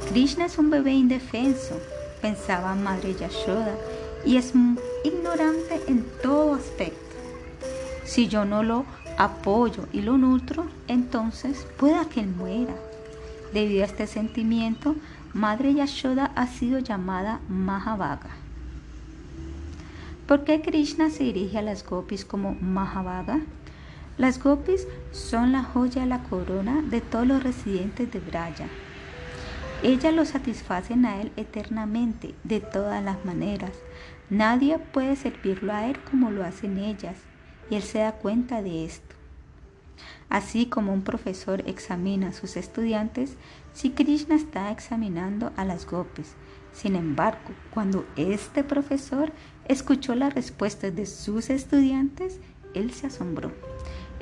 Krishna 0.10 0.46
es 0.46 0.58
un 0.58 0.70
bebé 0.70 0.94
indefenso, 0.94 1.80
pensaba 2.22 2.76
Madre 2.76 3.16
Yashoda, 3.16 3.76
y 4.26 4.38
es 4.38 4.54
ignorante 5.04 5.82
en 5.88 6.06
todo 6.22 6.56
aspecto. 6.56 6.98
Si 8.06 8.28
yo 8.28 8.46
no 8.46 8.64
lo 8.64 8.86
apoyo 9.18 9.86
y 9.94 10.02
lo 10.02 10.18
nutro, 10.18 10.66
entonces 10.88 11.66
pueda 11.78 12.06
que 12.06 12.22
él 12.22 12.28
muera. 12.28 12.74
Debido 13.54 13.84
a 13.84 13.88
este 13.88 14.08
sentimiento, 14.08 14.96
Madre 15.34 15.74
Yashoda 15.74 16.32
ha 16.36 16.48
sido 16.48 16.80
llamada 16.80 17.40
Mahabhaga. 17.48 18.41
¿Por 20.32 20.46
qué 20.46 20.62
Krishna 20.62 21.10
se 21.10 21.26
dirige 21.26 21.58
a 21.58 21.62
las 21.62 21.86
gopis 21.86 22.24
como 22.24 22.56
Mahabhaga? 22.62 23.42
Las 24.18 24.42
gopis 24.42 24.88
son 25.12 25.52
la 25.52 25.62
joya 25.62 26.06
la 26.06 26.24
corona 26.24 26.82
de 26.84 27.02
todos 27.02 27.28
los 27.28 27.44
residentes 27.44 28.10
de 28.14 28.22
Braya. 28.22 28.70
Ellas 29.84 30.14
lo 30.14 30.24
satisfacen 30.24 31.06
a 31.06 31.20
Él 31.20 31.34
eternamente, 31.36 32.34
de 32.46 32.62
todas 32.62 33.04
las 33.04 33.26
maneras. 33.26 33.74
Nadie 34.30 34.80
puede 34.80 35.18
servirlo 35.18 35.74
a 35.74 35.88
Él 35.88 36.00
como 36.10 36.32
lo 36.32 36.46
hacen 36.46 36.78
ellas, 36.78 37.18
y 37.70 37.76
Él 37.76 37.84
se 37.84 38.00
da 38.00 38.14
cuenta 38.14 38.62
de 38.62 38.86
esto. 38.86 39.18
Así 40.30 40.66
como 40.66 40.94
un 40.94 41.02
profesor 41.02 41.62
examina 41.68 42.30
a 42.30 42.34
sus 42.34 42.56
estudiantes, 42.56 43.36
si 43.74 43.90
Krishna 43.90 44.36
está 44.36 44.72
examinando 44.72 45.52
a 45.58 45.66
las 45.66 45.86
gopis. 45.86 46.36
Sin 46.72 46.96
embargo, 46.96 47.52
cuando 47.74 48.06
este 48.16 48.64
profesor 48.64 49.34
escuchó 49.68 50.16
las 50.16 50.34
respuestas 50.34 50.96
de 50.96 51.06
sus 51.06 51.50
estudiantes, 51.50 52.40
él 52.74 52.92
se 52.92 53.08
asombró. 53.08 53.52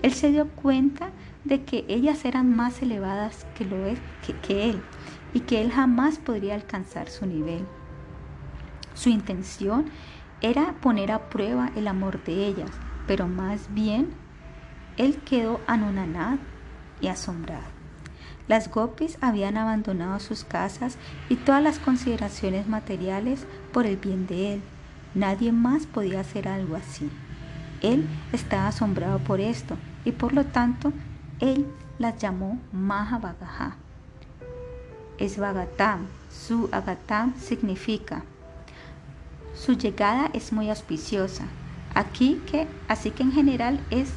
Él 0.01 0.13
se 0.13 0.31
dio 0.31 0.48
cuenta 0.50 1.12
de 1.43 1.63
que 1.63 1.86
ellas 1.88 2.25
eran 2.25 2.55
más 2.55 2.81
elevadas 2.81 3.46
que, 3.55 3.65
lo 3.65 3.77
que 4.41 4.69
él 4.69 4.81
y 5.34 5.41
que 5.41 5.62
él 5.62 5.72
jamás 5.72 6.17
podría 6.17 6.55
alcanzar 6.55 7.10
su 7.10 7.25
nivel. 7.25 7.65
Su 8.93 9.10
intención 9.10 9.86
era 10.41 10.74
poner 10.81 11.12
a 11.12 11.29
prueba 11.29 11.72
el 11.75 11.88
amor 11.88 12.24
de 12.24 12.48
ellas, 12.48 12.72
pero 13.08 13.27
más 13.27 13.74
bien 13.74 14.10
él 14.98 15.17
quedó 15.17 15.60
anonadado 15.67 16.39
y 17.01 17.08
asombrado. 17.08 17.79
Las 18.48 18.72
gopis 18.72 19.17
habían 19.22 19.58
abandonado 19.58 20.19
sus 20.19 20.43
casas 20.43 20.98
y 21.29 21.36
todas 21.36 21.62
las 21.62 21.77
consideraciones 21.77 22.67
materiales 22.67 23.46
por 23.72 23.86
el 23.86 23.98
bien 23.98 24.27
de 24.27 24.53
él. 24.55 24.62
Nadie 25.15 25.51
más 25.51 25.85
podía 25.85 26.21
hacer 26.21 26.47
algo 26.47 26.75
así. 26.75 27.09
Él 27.81 28.07
estaba 28.33 28.67
asombrado 28.67 29.19
por 29.19 29.39
esto 29.39 29.77
y 30.05 30.11
por 30.11 30.33
lo 30.33 30.45
tanto 30.45 30.93
él 31.39 31.65
las 31.97 32.17
llamó 32.17 32.59
Mahabhagaha 32.71 33.75
es 35.19 35.37
Bagatam. 35.37 36.07
Su 36.31 36.69
Agatam 36.71 37.33
significa 37.39 38.23
su 39.55 39.73
llegada 39.73 40.29
es 40.33 40.53
muy 40.53 40.69
auspiciosa. 40.69 41.43
Aquí 41.93 42.41
que, 42.49 42.65
así 42.87 43.11
que 43.11 43.23
en 43.23 43.33
general 43.33 43.79
es 43.89 44.09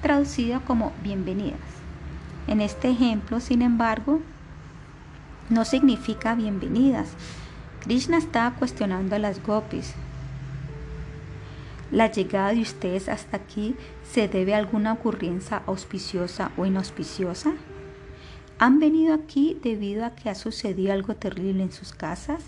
traducido 0.00 0.60
como 0.64 0.92
bienvenidas. 1.02 1.58
En 2.46 2.60
este 2.60 2.90
ejemplo, 2.90 3.40
sin 3.40 3.62
embargo, 3.62 4.20
no 5.48 5.64
significa 5.64 6.36
bienvenidas. 6.36 7.08
Krishna 7.80 8.18
está 8.18 8.54
cuestionando 8.56 9.16
a 9.16 9.18
las 9.18 9.42
gopis. 9.42 9.94
¿La 11.92 12.10
llegada 12.10 12.52
de 12.52 12.62
ustedes 12.62 13.08
hasta 13.08 13.36
aquí 13.36 13.76
se 14.02 14.26
debe 14.26 14.54
a 14.54 14.58
alguna 14.58 14.92
ocurrencia 14.92 15.62
auspiciosa 15.66 16.50
o 16.56 16.66
inauspiciosa? 16.66 17.54
¿Han 18.58 18.80
venido 18.80 19.14
aquí 19.14 19.56
debido 19.62 20.04
a 20.04 20.16
que 20.16 20.28
ha 20.28 20.34
sucedido 20.34 20.92
algo 20.92 21.14
terrible 21.14 21.62
en 21.62 21.70
sus 21.70 21.92
casas? 21.92 22.42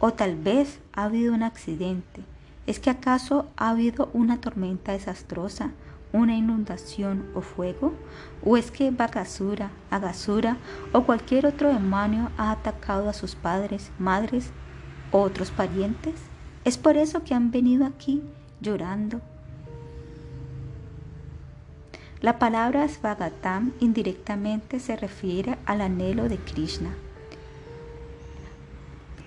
¿O 0.00 0.12
tal 0.12 0.36
vez 0.36 0.80
ha 0.92 1.04
habido 1.04 1.32
un 1.32 1.42
accidente? 1.42 2.24
¿Es 2.66 2.78
que 2.78 2.90
acaso 2.90 3.46
ha 3.56 3.70
habido 3.70 4.10
una 4.12 4.42
tormenta 4.42 4.92
desastrosa, 4.92 5.70
una 6.12 6.36
inundación 6.36 7.30
o 7.34 7.40
fuego? 7.40 7.94
¿O 8.44 8.58
es 8.58 8.70
que 8.70 8.90
Bagasura, 8.90 9.70
Agasura 9.90 10.58
o 10.92 11.04
cualquier 11.04 11.46
otro 11.46 11.72
demonio 11.72 12.30
ha 12.36 12.50
atacado 12.50 13.08
a 13.08 13.14
sus 13.14 13.34
padres, 13.34 13.90
madres 13.98 14.50
o 15.10 15.22
otros 15.22 15.50
parientes? 15.50 16.14
¿Es 16.66 16.76
por 16.76 16.98
eso 16.98 17.24
que 17.24 17.32
han 17.32 17.50
venido 17.50 17.86
aquí 17.86 18.22
llorando, 18.64 19.20
la 22.20 22.38
palabra 22.38 22.88
Svagatam 22.88 23.72
indirectamente 23.80 24.80
se 24.80 24.96
refiere 24.96 25.58
al 25.66 25.82
anhelo 25.82 26.30
de 26.30 26.38
Krishna. 26.38 26.88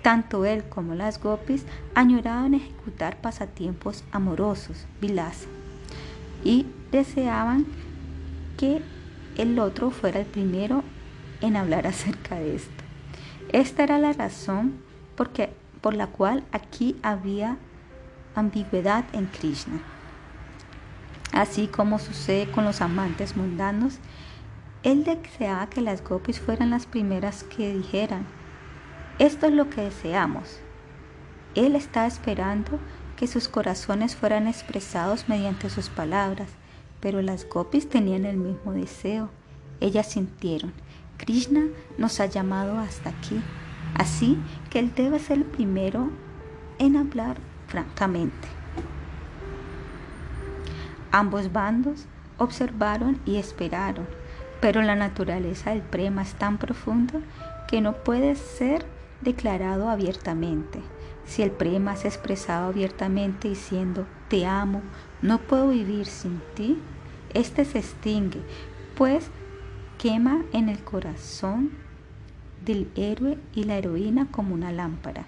Tanto 0.02 0.44
él 0.44 0.64
como 0.68 0.96
las 0.96 1.22
gopis 1.22 1.64
añoraban 1.94 2.54
ejecutar 2.54 3.20
pasatiempos 3.20 4.02
amorosos, 4.10 4.86
vilasa, 5.00 5.46
y 6.42 6.66
deseaban 6.90 7.66
que 8.56 8.82
el 9.36 9.60
otro 9.60 9.92
fuera 9.92 10.18
el 10.18 10.26
primero 10.26 10.82
en 11.40 11.54
hablar 11.54 11.86
acerca 11.86 12.34
de 12.34 12.56
esto. 12.56 12.82
Esta 13.52 13.84
era 13.84 13.98
la 13.98 14.12
razón 14.12 14.74
por 15.14 15.94
la 15.94 16.08
cual 16.08 16.42
aquí 16.50 16.96
había 17.02 17.58
ambigüedad 18.34 19.04
en 19.12 19.26
Krishna. 19.26 19.80
Así 21.32 21.66
como 21.66 21.98
sucede 21.98 22.50
con 22.50 22.64
los 22.64 22.80
amantes 22.80 23.36
mundanos, 23.36 23.98
él 24.82 25.04
deseaba 25.04 25.68
que 25.68 25.80
las 25.80 26.02
gopis 26.02 26.40
fueran 26.40 26.70
las 26.70 26.86
primeras 26.86 27.44
que 27.44 27.74
dijeran, 27.74 28.26
esto 29.18 29.46
es 29.46 29.52
lo 29.52 29.68
que 29.68 29.82
deseamos. 29.82 30.60
Él 31.54 31.74
estaba 31.74 32.06
esperando 32.06 32.78
que 33.16 33.26
sus 33.26 33.48
corazones 33.48 34.14
fueran 34.14 34.46
expresados 34.46 35.28
mediante 35.28 35.70
sus 35.70 35.88
palabras, 35.88 36.48
pero 37.00 37.20
las 37.20 37.48
gopis 37.48 37.88
tenían 37.88 38.24
el 38.24 38.36
mismo 38.36 38.72
deseo. 38.72 39.30
Ellas 39.80 40.12
sintieron, 40.12 40.72
Krishna 41.16 41.66
nos 41.98 42.20
ha 42.20 42.26
llamado 42.26 42.78
hasta 42.78 43.10
aquí, 43.10 43.40
así 43.94 44.38
que 44.70 44.78
él 44.78 44.92
debe 44.94 45.18
ser 45.18 45.38
el 45.38 45.44
primero 45.44 46.10
en 46.78 46.96
hablar 46.96 47.38
francamente. 47.68 48.48
Ambos 51.12 51.52
bandos 51.52 52.06
observaron 52.36 53.20
y 53.24 53.36
esperaron, 53.36 54.06
pero 54.60 54.82
la 54.82 54.96
naturaleza 54.96 55.70
del 55.70 55.82
prema 55.82 56.22
es 56.22 56.34
tan 56.34 56.58
profundo 56.58 57.20
que 57.68 57.80
no 57.80 57.94
puede 57.94 58.34
ser 58.34 58.84
declarado 59.20 59.88
abiertamente. 59.88 60.80
Si 61.24 61.42
el 61.42 61.50
prema 61.50 61.96
se 61.96 62.08
expresado 62.08 62.68
abiertamente 62.68 63.48
diciendo 63.48 64.06
te 64.28 64.46
amo, 64.46 64.82
no 65.22 65.38
puedo 65.38 65.68
vivir 65.68 66.06
sin 66.06 66.40
ti, 66.54 66.78
este 67.34 67.64
se 67.64 67.78
extingue, 67.78 68.40
pues 68.96 69.26
quema 69.98 70.42
en 70.52 70.68
el 70.68 70.78
corazón 70.78 71.70
del 72.64 72.90
héroe 72.96 73.38
y 73.54 73.64
la 73.64 73.76
heroína 73.76 74.26
como 74.30 74.54
una 74.54 74.72
lámpara. 74.72 75.24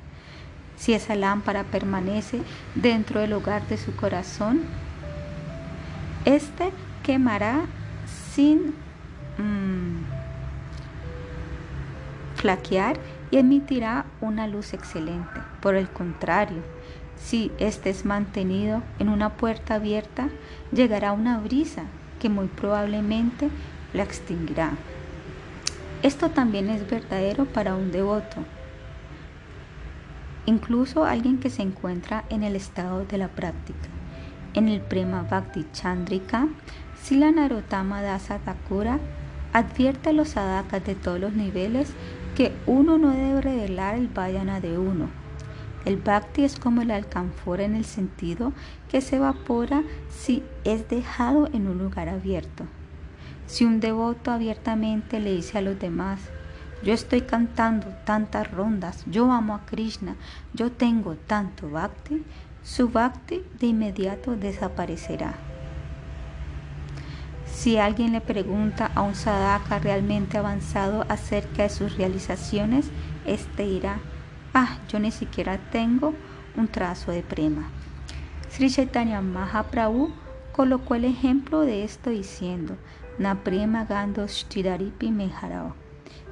Si 0.80 0.94
esa 0.94 1.14
lámpara 1.14 1.64
permanece 1.64 2.40
dentro 2.74 3.20
del 3.20 3.34
hogar 3.34 3.66
de 3.68 3.76
su 3.76 3.94
corazón, 3.94 4.62
este 6.24 6.72
quemará 7.02 7.66
sin 8.32 8.68
mm, 9.36 10.04
flaquear 12.36 12.98
y 13.30 13.36
emitirá 13.36 14.06
una 14.22 14.46
luz 14.46 14.72
excelente. 14.72 15.40
Por 15.60 15.74
el 15.74 15.90
contrario, 15.90 16.62
si 17.22 17.52
este 17.58 17.90
es 17.90 18.06
mantenido 18.06 18.82
en 18.98 19.10
una 19.10 19.34
puerta 19.36 19.74
abierta, 19.74 20.30
llegará 20.72 21.12
una 21.12 21.36
brisa 21.40 21.82
que 22.18 22.30
muy 22.30 22.46
probablemente 22.46 23.50
la 23.92 24.04
extinguirá. 24.04 24.70
Esto 26.02 26.30
también 26.30 26.70
es 26.70 26.88
verdadero 26.88 27.44
para 27.44 27.74
un 27.74 27.92
devoto, 27.92 28.46
incluso 30.46 31.04
alguien 31.04 31.38
que 31.38 31.50
se 31.50 31.62
encuentra 31.62 32.24
en 32.30 32.42
el 32.42 32.56
estado 32.56 33.04
de 33.04 33.18
la 33.18 33.28
práctica. 33.28 33.88
En 34.54 34.68
el 34.68 34.80
Prema 34.80 35.22
Bhakti 35.22 35.66
Chandrika, 35.72 36.48
Sila 37.00 37.30
Narottama 37.30 38.02
Dasa 38.02 38.38
Thakura 38.38 38.98
advierte 39.52 40.10
a 40.10 40.12
los 40.12 40.30
sadakas 40.30 40.84
de 40.84 40.94
todos 40.94 41.20
los 41.20 41.32
niveles 41.32 41.92
que 42.36 42.52
uno 42.66 42.98
no 42.98 43.10
debe 43.10 43.40
revelar 43.40 43.94
el 43.94 44.08
vayana 44.08 44.60
de 44.60 44.78
uno. 44.78 45.08
El 45.84 45.96
bhakti 45.96 46.44
es 46.44 46.58
como 46.58 46.82
el 46.82 46.90
alcanfor 46.90 47.60
en 47.60 47.74
el 47.74 47.84
sentido 47.84 48.52
que 48.90 49.00
se 49.00 49.16
evapora 49.16 49.82
si 50.10 50.42
es 50.64 50.88
dejado 50.88 51.48
en 51.52 51.68
un 51.68 51.78
lugar 51.78 52.08
abierto. 52.08 52.64
Si 53.46 53.64
un 53.64 53.80
devoto 53.80 54.30
abiertamente 54.30 55.20
le 55.20 55.34
dice 55.34 55.58
a 55.58 55.62
los 55.62 55.78
demás, 55.78 56.20
yo 56.82 56.94
estoy 56.94 57.22
cantando 57.22 57.88
tantas 58.04 58.50
rondas, 58.50 59.04
yo 59.06 59.30
amo 59.30 59.54
a 59.54 59.66
Krishna, 59.66 60.16
yo 60.54 60.72
tengo 60.72 61.14
tanto 61.14 61.68
bhakti, 61.68 62.24
su 62.62 62.88
bhakti 62.88 63.42
de 63.58 63.66
inmediato 63.68 64.36
desaparecerá. 64.36 65.34
Si 67.46 67.76
alguien 67.76 68.12
le 68.12 68.20
pregunta 68.20 68.90
a 68.94 69.02
un 69.02 69.14
sadhaka 69.14 69.78
realmente 69.78 70.38
avanzado 70.38 71.04
acerca 71.08 71.64
de 71.64 71.68
sus 71.68 71.96
realizaciones, 71.96 72.90
éste 73.26 73.64
dirá, 73.64 73.98
ah, 74.54 74.78
yo 74.88 74.98
ni 74.98 75.10
siquiera 75.10 75.58
tengo 75.70 76.14
un 76.56 76.68
trazo 76.68 77.12
de 77.12 77.22
prema. 77.22 77.68
Sri 78.50 78.70
Chaitanya 78.70 79.20
Mahaprabhu 79.20 80.12
colocó 80.52 80.94
el 80.94 81.04
ejemplo 81.04 81.60
de 81.60 81.84
esto 81.84 82.10
diciendo, 82.10 82.76
Na 83.18 83.34
prema 83.34 83.84
gando 83.84 84.26
meharao. 85.10 85.79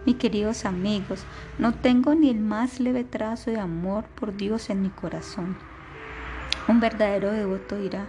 Mis 0.07 0.17
queridos 0.17 0.65
amigos, 0.65 1.25
no 1.59 1.75
tengo 1.75 2.15
ni 2.15 2.31
el 2.31 2.39
más 2.39 2.81
leve 2.81 3.05
trazo 3.05 3.51
de 3.51 3.59
amor 3.59 4.05
por 4.05 4.37
Dios 4.37 4.71
en 4.71 4.83
mi 4.83 4.91
corazón. 4.91 5.57
Un 6.69 6.81
verdadero 6.81 7.33
devoto 7.33 7.77
dirá, 7.77 8.07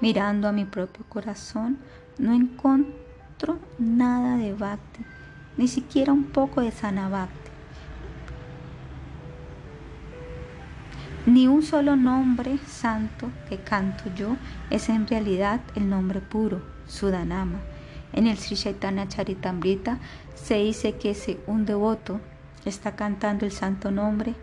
mirando 0.00 0.48
a 0.48 0.52
mi 0.52 0.64
propio 0.64 1.04
corazón, 1.08 1.78
no 2.18 2.32
encuentro 2.34 3.58
nada 3.78 4.36
de 4.36 4.52
bhakti, 4.52 5.04
ni 5.56 5.66
siquiera 5.66 6.12
un 6.12 6.24
poco 6.24 6.60
de 6.60 6.70
sana 6.70 7.08
bhakti. 7.08 7.50
Ni 11.26 11.48
un 11.48 11.62
solo 11.62 11.96
nombre 11.96 12.58
santo 12.66 13.30
que 13.48 13.56
canto 13.56 14.04
yo 14.14 14.36
es 14.68 14.90
en 14.90 15.06
realidad 15.06 15.60
el 15.74 15.88
nombre 15.88 16.20
puro, 16.20 16.60
Sudanama. 16.86 17.60
En 18.14 18.28
el 18.28 18.38
Sri 18.38 18.56
Chaitanya 18.56 19.08
Charitamrita 19.08 19.98
se 20.36 20.54
dice 20.54 20.92
que 20.92 21.14
si 21.14 21.36
un 21.48 21.66
devoto 21.66 22.20
está 22.64 22.94
cantando 22.94 23.44
el 23.44 23.50
santo 23.50 23.90
nombre, 23.90 24.34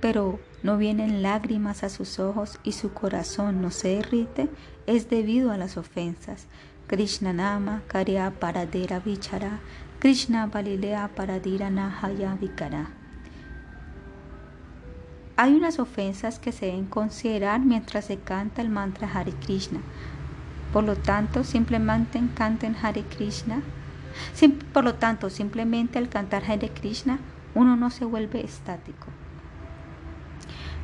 pero 0.00 0.40
no 0.64 0.76
vienen 0.76 1.22
lágrimas 1.22 1.84
a 1.84 1.90
sus 1.90 2.18
ojos 2.18 2.58
y 2.64 2.72
su 2.72 2.92
corazón 2.92 3.62
no 3.62 3.70
se 3.70 3.96
derrite, 3.96 4.48
es 4.86 5.08
debido 5.08 5.52
a 5.52 5.56
las 5.56 5.76
ofensas. 5.76 6.48
Krishna 6.88 7.32
Nama 7.32 7.82
Karya 7.86 8.32
Paradera 8.40 8.98
Vichara, 8.98 9.60
Krishna 10.00 10.48
Balilea 10.48 11.08
Paradira 11.14 11.70
Nahaya 11.70 12.34
Vikara. 12.34 12.90
Hay 15.36 15.54
unas 15.54 15.78
ofensas 15.78 16.40
que 16.40 16.50
se 16.50 16.66
deben 16.66 16.86
considerar 16.86 17.60
mientras 17.60 18.06
se 18.06 18.18
canta 18.18 18.60
el 18.60 18.70
mantra 18.70 19.08
Hare 19.08 19.32
Krishna. 19.32 19.80
Por 20.72 20.84
lo 20.84 20.96
tanto, 20.96 21.44
simplemente 21.44 22.20
canten 22.34 22.76
Hare 22.80 23.02
Krishna. 23.02 23.62
por 24.72 24.84
lo 24.84 24.94
tanto, 24.94 25.30
simplemente 25.30 25.98
al 25.98 26.08
cantar 26.08 26.42
Hare 26.48 26.68
Krishna, 26.68 27.18
uno 27.54 27.76
no 27.76 27.90
se 27.90 28.04
vuelve 28.04 28.44
estático. 28.44 29.06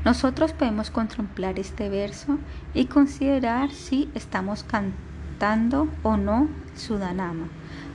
Nosotros 0.05 0.53
podemos 0.53 0.91
contemplar 0.91 1.59
este 1.59 1.89
verso 1.89 2.39
y 2.75 2.87
considerar 2.87 3.73
si 3.73 4.09
estamos 4.15 4.63
cantando 4.63 5.89
o 6.03 6.17
no 6.17 6.49
Sudanama. 6.77 7.49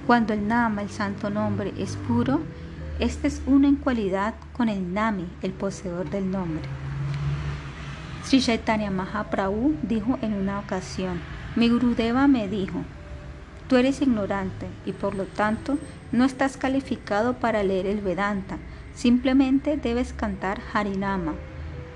Cuando 0.08 0.34
el 0.34 0.48
Nama, 0.48 0.82
el 0.82 0.90
santo 0.90 1.30
nombre, 1.30 1.74
es 1.78 1.96
puro, 1.96 2.42
este 3.00 3.28
es 3.28 3.42
uno 3.46 3.68
en 3.68 3.78
cualidad 3.78 4.34
con 4.54 4.68
el 4.68 4.94
Nami, 4.94 5.28
el 5.42 5.54
poseedor 5.54 6.10
del 6.10 6.30
nombre. 6.30 6.64
Sri 8.24 8.42
Chaitanya 8.42 8.92
Mahaprabhu 8.92 9.76
dijo 9.82 10.20
en 10.22 10.34
una 10.34 10.60
ocasión, 10.60 11.20
mi 11.56 11.68
Gurudeva 11.68 12.28
me 12.30 12.48
dijo, 12.48 12.84
tú 13.68 13.76
eres 13.76 14.02
ignorante 14.02 14.68
y 14.86 14.94
por 14.94 15.16
lo 15.16 15.26
tanto 15.26 15.78
no 16.14 16.24
estás 16.24 16.56
calificado 16.56 17.34
para 17.34 17.62
leer 17.62 17.88
el 17.88 18.00
Vedanta, 18.00 18.58
simplemente 18.94 19.76
debes 19.76 20.14
cantar 20.14 20.62
Harinama. 20.74 21.34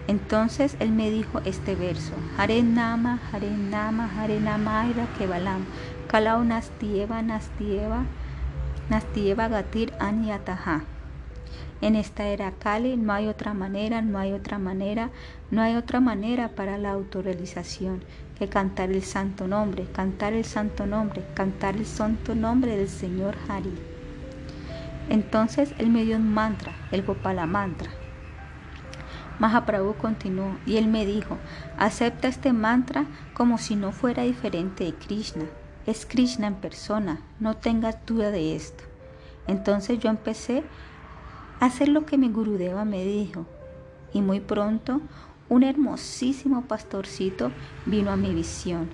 Entonces 0.08 0.76
él 0.80 0.92
me 0.92 1.10
dijo 1.10 1.40
este 1.46 1.74
verso, 1.74 2.14
Hare 2.38 2.62
Nama, 2.64 3.20
Hare 3.32 3.50
Nama, 3.50 4.88
Kevalam, 5.18 5.66
Kalau 6.08 6.44
Nastieva, 6.44 7.22
Nastieva, 7.22 8.04
Nastie 8.90 9.34
Bagatir 9.34 9.94
Anyataha. 10.00 10.84
En 11.82 11.96
esta 11.96 12.28
era 12.28 12.52
Kali 12.52 12.98
no 12.98 13.14
hay 13.14 13.28
otra 13.28 13.54
manera, 13.54 14.02
no 14.02 14.20
hay 14.20 14.34
otra 14.34 14.60
manera, 14.60 15.10
no 15.50 15.62
hay 15.62 15.76
otra 15.76 16.00
manera 16.00 16.50
para 16.50 16.78
la 16.78 16.92
autorrealización 16.92 18.02
que 18.38 18.50
cantar 18.50 18.92
el 18.92 19.04
santo 19.04 19.48
nombre, 19.48 19.86
cantar 19.92 20.34
el 20.34 20.46
santo 20.46 20.86
nombre, 20.86 21.26
cantar 21.34 21.76
el 21.76 21.86
santo 21.86 22.36
nombre 22.36 22.76
del 22.76 22.90
Señor 22.90 23.36
Hari. 23.48 23.74
Entonces 25.10 25.74
él 25.78 25.90
me 25.90 26.04
dio 26.04 26.18
un 26.18 26.34
mantra, 26.34 26.74
el 26.92 27.04
Gopala 27.04 27.46
mantra. 27.46 27.92
Mahaprabhu 29.40 29.96
continuó 29.96 30.58
y 30.66 30.78
él 30.78 30.88
me 30.88 31.06
dijo, 31.06 31.38
acepta 31.78 32.28
este 32.28 32.54
mantra 32.54 33.06
como 33.34 33.58
si 33.58 33.76
no 33.76 33.92
fuera 33.92 34.24
diferente 34.24 34.86
de 34.86 34.94
Krishna. 34.94 35.46
Es 35.86 36.06
Krishna 36.06 36.48
en 36.48 36.56
persona, 36.56 37.20
no 37.40 37.58
tengas 37.58 37.98
duda 38.06 38.32
de 38.32 38.56
esto. 38.56 38.84
Entonces 39.48 40.00
yo 40.00 40.10
empecé 40.10 40.64
a 41.60 41.66
hacer 41.66 41.90
lo 41.90 42.06
que 42.06 42.18
mi 42.18 42.30
Gurudeva 42.30 42.86
me 42.86 43.04
dijo 43.04 43.46
y 44.14 44.22
muy 44.22 44.40
pronto 44.40 45.02
un 45.50 45.64
hermosísimo 45.64 46.64
pastorcito 46.64 47.52
vino 47.86 48.12
a 48.12 48.18
mi 48.18 48.34
visión. 48.34 48.90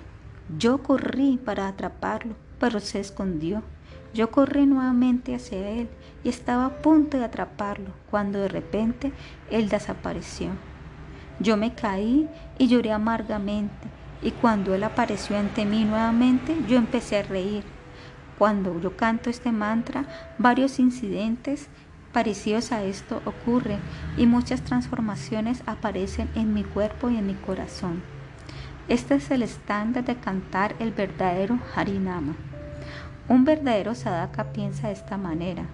Yo 0.58 0.82
corrí 0.82 1.38
para 1.38 1.68
atraparlo, 1.68 2.34
pero 2.58 2.80
se 2.80 3.00
escondió. 3.00 3.62
Yo 4.12 4.30
corrí 4.30 4.66
nuevamente 4.66 5.34
hacia 5.34 5.70
él 5.70 5.88
y 6.22 6.28
estaba 6.28 6.66
a 6.66 6.82
punto 6.82 7.16
de 7.18 7.24
atraparlo 7.24 7.90
cuando 8.10 8.38
de 8.40 8.48
repente 8.48 9.12
él 9.50 9.70
desapareció. 9.70 10.50
Yo 11.40 11.56
me 11.56 11.74
caí 11.74 12.28
y 12.58 12.68
lloré 12.68 12.92
amargamente 12.92 13.88
y 14.22 14.30
cuando 14.32 14.74
él 14.74 14.84
apareció 14.84 15.38
ante 15.38 15.64
mí 15.64 15.84
nuevamente 15.84 16.56
yo 16.68 16.76
empecé 16.76 17.18
a 17.18 17.22
reír. 17.22 17.64
Cuando 18.38 18.78
yo 18.80 18.96
canto 18.96 19.30
este 19.30 19.52
mantra, 19.52 20.34
varios 20.38 20.78
incidentes 20.78 21.68
parecidos 22.12 22.72
a 22.72 22.84
esto 22.84 23.22
ocurren 23.24 23.80
y 24.16 24.26
muchas 24.26 24.62
transformaciones 24.62 25.62
aparecen 25.66 26.28
en 26.34 26.54
mi 26.54 26.64
cuerpo 26.64 27.10
y 27.10 27.16
en 27.16 27.26
mi 27.26 27.34
corazón. 27.34 28.02
Este 28.88 29.14
es 29.14 29.30
el 29.30 29.42
estándar 29.42 30.04
de 30.04 30.16
cantar 30.16 30.74
el 30.78 30.92
verdadero 30.92 31.58
Harinama. 31.74 32.34
Un 33.28 33.44
verdadero 33.44 33.94
sadhaka 33.94 34.52
piensa 34.52 34.88
de 34.88 34.94
esta 34.94 35.16
manera. 35.16 35.64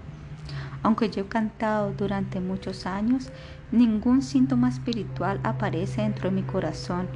Aunque 0.82 1.10
yo 1.10 1.22
he 1.22 1.26
cantado 1.26 1.92
durante 1.92 2.40
muchos 2.40 2.86
años, 2.86 3.30
ningún 3.72 4.22
síntoma 4.22 4.68
espiritual 4.68 5.40
aparece 5.42 6.02
dentro 6.02 6.30
de 6.30 6.36
mi 6.36 6.42
corazón. 6.42 7.08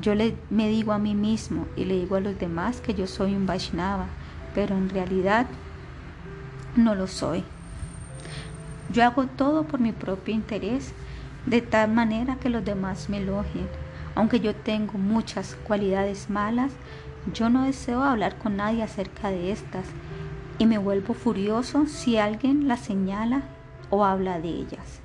Yo 0.00 0.14
le, 0.14 0.36
me 0.50 0.68
digo 0.68 0.92
a 0.92 0.98
mí 0.98 1.14
mismo 1.14 1.66
y 1.76 1.84
le 1.84 1.98
digo 1.98 2.16
a 2.16 2.20
los 2.20 2.38
demás 2.38 2.80
que 2.80 2.94
yo 2.94 3.06
soy 3.06 3.34
un 3.34 3.46
Vaishnava, 3.46 4.06
pero 4.54 4.76
en 4.76 4.88
realidad 4.88 5.46
no 6.76 6.94
lo 6.94 7.06
soy. 7.06 7.42
Yo 8.92 9.04
hago 9.04 9.26
todo 9.26 9.64
por 9.64 9.78
mi 9.78 9.92
propio 9.92 10.34
interés, 10.34 10.92
de 11.46 11.62
tal 11.62 11.92
manera 11.92 12.36
que 12.36 12.48
los 12.48 12.64
demás 12.64 13.08
me 13.08 13.18
elogien. 13.18 13.68
Aunque 14.16 14.40
yo 14.40 14.54
tengo 14.54 14.98
muchas 14.98 15.54
cualidades 15.54 16.28
malas, 16.28 16.72
yo 17.32 17.50
no 17.50 17.62
deseo 17.62 18.02
hablar 18.02 18.36
con 18.38 18.56
nadie 18.56 18.82
acerca 18.82 19.30
de 19.30 19.52
estas 19.52 19.86
y 20.58 20.66
me 20.66 20.78
vuelvo 20.78 21.14
furioso 21.14 21.86
si 21.86 22.18
alguien 22.18 22.66
las 22.66 22.80
señala 22.80 23.42
o 23.90 24.04
habla 24.04 24.40
de 24.40 24.48
ellas. 24.48 25.00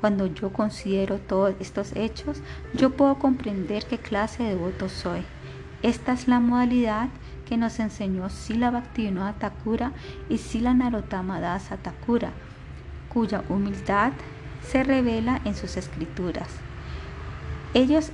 Cuando 0.00 0.26
yo 0.26 0.52
considero 0.52 1.18
todos 1.18 1.54
estos 1.60 1.94
hechos, 1.94 2.42
yo 2.74 2.90
puedo 2.90 3.18
comprender 3.18 3.86
qué 3.86 3.98
clase 3.98 4.42
de 4.42 4.50
devoto 4.50 4.88
soy. 4.88 5.22
Esta 5.82 6.12
es 6.12 6.28
la 6.28 6.40
modalidad 6.40 7.08
que 7.46 7.56
nos 7.56 7.78
enseñó 7.78 8.28
Sila 8.28 8.70
Bhaktivinoda 8.70 9.34
Thakura 9.34 9.92
y 10.28 10.38
Sila 10.38 10.74
Narottama 10.74 11.40
Dasa 11.40 11.76
Thakura, 11.76 12.32
cuya 13.14 13.44
humildad 13.48 14.12
se 14.66 14.82
revela 14.82 15.40
en 15.44 15.54
sus 15.54 15.76
escrituras. 15.76 16.48
Ellos 17.72 18.10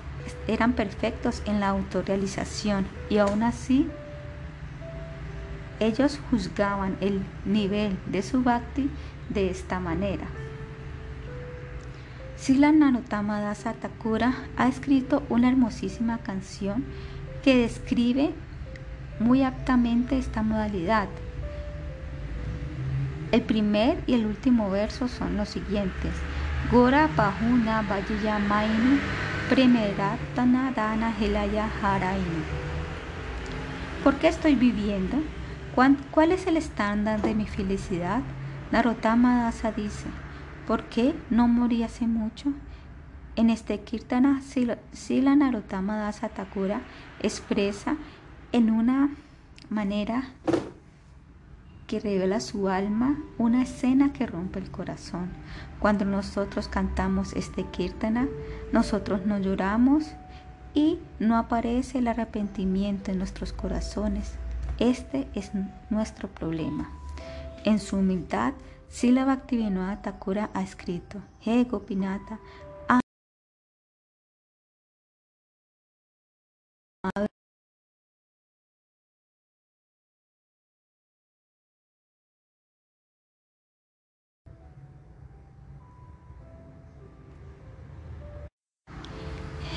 eran 0.46 0.74
perfectos 0.74 1.42
en 1.46 1.58
la 1.58 1.70
autorrealización 1.70 2.86
y 3.08 3.18
aún 3.18 3.42
así 3.42 3.88
ellos 5.80 6.20
juzgaban 6.30 6.96
el 7.00 7.22
nivel 7.44 7.98
de 8.06 8.22
su 8.22 8.42
bhakti 8.42 8.90
de 9.30 9.50
esta 9.50 9.80
manera. 9.80 10.26
Sila 12.36 12.72
Narottama 12.72 13.40
Dasa 13.40 13.74
ha 14.56 14.68
escrito 14.68 15.22
una 15.28 15.48
hermosísima 15.48 16.18
canción 16.18 16.84
que 17.42 17.56
describe 17.56 18.30
muy 19.18 19.42
aptamente 19.42 20.18
esta 20.18 20.42
modalidad. 20.42 21.08
El 23.32 23.42
primer 23.42 24.02
y 24.08 24.14
el 24.14 24.26
último 24.26 24.70
verso 24.70 25.06
son 25.06 25.36
los 25.36 25.50
siguientes. 25.50 26.12
Gora 26.72 27.08
Pahuna 27.14 27.82
Mainu 27.82 28.98
Premeratana 29.48 30.72
Dana 30.72 31.14
Helaya 31.16 31.68
Harainu. 31.80 32.42
¿Por 34.02 34.16
qué 34.16 34.26
estoy 34.26 34.56
viviendo? 34.56 35.18
¿Cuál 35.74 36.32
es 36.32 36.48
el 36.48 36.56
estándar 36.56 37.22
de 37.22 37.34
mi 37.36 37.46
felicidad? 37.46 38.22
Narottama 38.72 39.44
Dasa 39.44 39.70
dice, 39.70 40.06
¿por 40.66 40.84
qué 40.84 41.14
no 41.30 41.46
morí 41.46 41.84
hace 41.84 42.08
mucho? 42.08 42.52
En 43.36 43.48
este 43.48 43.78
Kirtana, 43.80 44.42
Sila 44.42 45.36
Narottama 45.36 45.98
Dasa 45.98 46.28
Thakura 46.30 46.80
expresa 47.20 47.96
en 48.50 48.70
una 48.70 49.10
manera 49.68 50.24
que 51.90 51.98
revela 51.98 52.38
su 52.38 52.68
alma, 52.68 53.18
una 53.36 53.62
escena 53.62 54.12
que 54.12 54.24
rompe 54.24 54.60
el 54.60 54.70
corazón. 54.70 55.28
Cuando 55.80 56.04
nosotros 56.04 56.68
cantamos 56.68 57.32
este 57.32 57.64
kirtana, 57.64 58.28
nosotros 58.70 59.26
no 59.26 59.40
lloramos 59.40 60.04
y 60.72 61.00
no 61.18 61.36
aparece 61.36 61.98
el 61.98 62.06
arrepentimiento 62.06 63.10
en 63.10 63.18
nuestros 63.18 63.52
corazones. 63.52 64.34
Este 64.78 65.26
es 65.34 65.50
nuestro 65.90 66.28
problema. 66.28 66.88
En 67.64 67.80
su 67.80 67.96
humildad, 67.96 68.52
Sila 68.88 69.24
Bhaktivinoda 69.24 70.00
Thakura 70.00 70.50
ha 70.54 70.62
escrito, 70.62 71.18
He 71.44 71.64
Gopinata, 71.64 72.38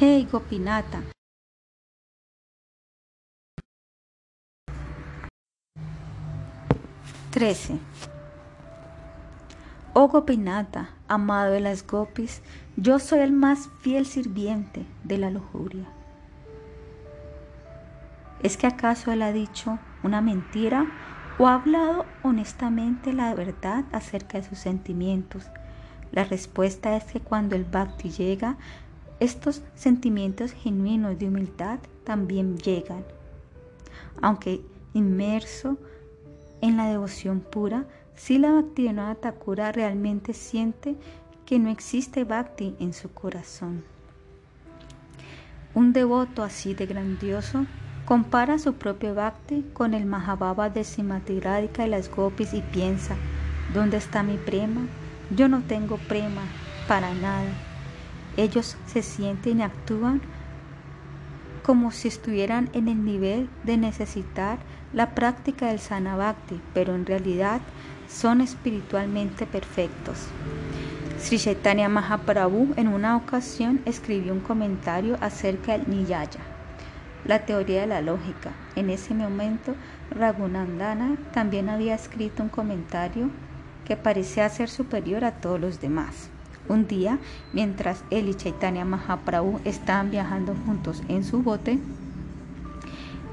Hey 0.06 0.28
Gopinata. 0.30 1.02
Trece. 7.32 7.80
Oh 9.94 10.10
Gopinata, 10.10 10.90
amado 11.08 11.54
de 11.54 11.62
las 11.62 11.88
Gopis, 11.88 12.42
yo 12.76 13.00
soy 13.00 13.20
el 13.20 13.32
más 13.32 13.70
fiel 13.80 14.06
sirviente 14.06 14.86
de 15.06 15.20
la 15.20 15.30
lujuria. 15.30 15.86
¿Es 18.42 18.58
que 18.58 18.68
acaso 18.68 19.14
él 19.14 19.22
ha 19.22 19.32
dicho 19.32 19.80
una 20.04 20.20
mentira 20.20 20.86
o 21.40 21.48
ha 21.48 21.54
hablado 21.54 22.06
honestamente 22.24 23.14
la 23.14 23.34
verdad 23.36 23.86
acerca 23.94 24.38
de 24.38 24.44
sus 24.44 24.60
sentimientos? 24.60 25.50
La 26.14 26.26
respuesta 26.26 26.96
es 26.96 27.06
que 27.06 27.22
cuando 27.22 27.56
el 27.56 27.64
bhakti 27.64 28.12
llega, 28.12 28.58
estos 29.24 29.62
sentimientos 29.76 30.52
genuinos 30.52 31.18
de 31.18 31.28
humildad 31.28 31.80
también 32.04 32.58
llegan. 32.58 33.04
Aunque 34.22 34.62
inmerso 34.94 35.78
en 36.62 36.78
la 36.78 36.88
devoción 36.88 37.40
pura, 37.40 37.86
si 38.16 38.38
la 38.38 38.52
Bhaktivinoda 38.52 39.16
Thakura 39.16 39.72
realmente 39.72 40.34
siente 40.34 40.96
que 41.46 41.60
no 41.60 41.70
existe 41.70 42.24
Bhakti 42.24 42.76
en 42.80 42.94
su 42.94 43.12
corazón. 43.12 43.84
Un 45.74 45.94
devoto 45.94 46.44
así 46.44 46.74
de 46.74 46.86
grandioso 46.86 47.66
compara 48.06 48.60
su 48.60 48.74
propio 48.74 49.16
Bhakti 49.16 49.66
con 49.74 49.94
el 49.94 50.06
Mahababa 50.06 50.70
de 50.70 50.84
Simati 50.84 51.34
y 51.34 51.88
las 51.88 52.10
Gopis 52.10 52.54
y 52.54 52.62
piensa, 52.62 53.16
¿dónde 53.74 53.98
está 53.98 54.22
mi 54.22 54.38
prema? 54.38 54.82
Yo 55.36 55.48
no 55.48 55.62
tengo 55.64 55.98
prema 55.98 56.44
para 56.88 57.14
nada. 57.14 57.73
Ellos 58.38 58.78
se 58.88 59.04
sienten 59.04 59.60
y 59.60 59.64
actúan 59.64 60.22
como 61.64 61.92
si 61.92 62.10
estuvieran 62.10 62.70
en 62.74 62.88
el 62.88 63.06
nivel 63.06 63.50
de 63.64 63.78
necesitar 63.78 64.60
la 64.92 65.16
práctica 65.16 65.68
del 65.68 65.80
Sanabhakti, 65.80 66.60
pero 66.74 66.94
en 66.94 67.06
realidad 67.06 67.62
son 68.10 68.42
espiritualmente 68.42 69.46
perfectos. 69.46 70.28
Sri 71.20 71.38
Chaitanya 71.40 71.88
Mahaprabhu 71.88 72.74
en 72.76 72.90
una 72.90 73.16
ocasión 73.16 73.82
escribió 73.86 74.34
un 74.34 74.42
comentario 74.42 75.18
acerca 75.22 75.78
del 75.78 75.88
Niyaya. 75.88 76.42
la 77.26 77.46
teoría 77.46 77.82
de 77.82 77.88
la 77.88 78.02
lógica. 78.02 78.52
En 78.76 78.90
ese 78.90 79.14
momento, 79.14 79.76
Raghunandana 80.12 81.16
también 81.34 81.70
había 81.70 81.96
escrito 81.96 82.44
un 82.44 82.50
comentario 82.50 83.30
que 83.86 83.96
parecía 83.96 84.50
ser 84.50 84.70
superior 84.70 85.24
a 85.24 85.32
todos 85.32 85.60
los 85.60 85.80
demás. 85.80 86.30
Un 86.70 86.88
día, 86.88 87.20
mientras 87.52 88.04
él 88.10 88.30
y 88.30 88.36
Chaitanya 88.36 88.86
Mahaprabhu 88.86 89.60
estaban 89.66 90.12
viajando 90.12 90.56
juntos 90.66 91.04
en 91.10 91.24
su 91.24 91.44
bote, 91.44 91.78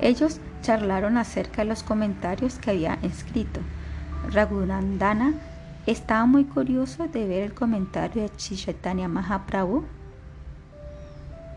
ellos 0.00 0.40
charlaron 0.62 1.16
acerca 1.16 1.62
de 1.62 1.68
los 1.68 1.82
comentarios 1.82 2.58
que 2.58 2.70
había 2.70 2.94
escrito. 3.02 3.60
Raghunandana 4.32 5.34
estaba 5.86 6.26
muy 6.26 6.44
curioso 6.44 7.06
de 7.08 7.26
ver 7.26 7.42
el 7.44 7.54
comentario 7.54 8.22
de 8.22 8.30
Chaitanya 8.36 9.08
Mahaprabhu 9.08 9.84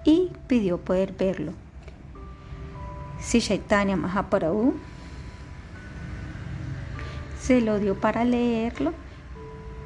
y 0.05 0.31
pidió 0.47 0.77
poder 0.79 1.13
verlo. 1.13 1.53
Si 3.19 3.39
Chaitanya 3.39 3.95
Mahaprabhu 3.95 4.75
se 7.39 7.62
lo 7.62 7.79
dio 7.79 7.95
para 7.95 8.25
leerlo 8.25 8.93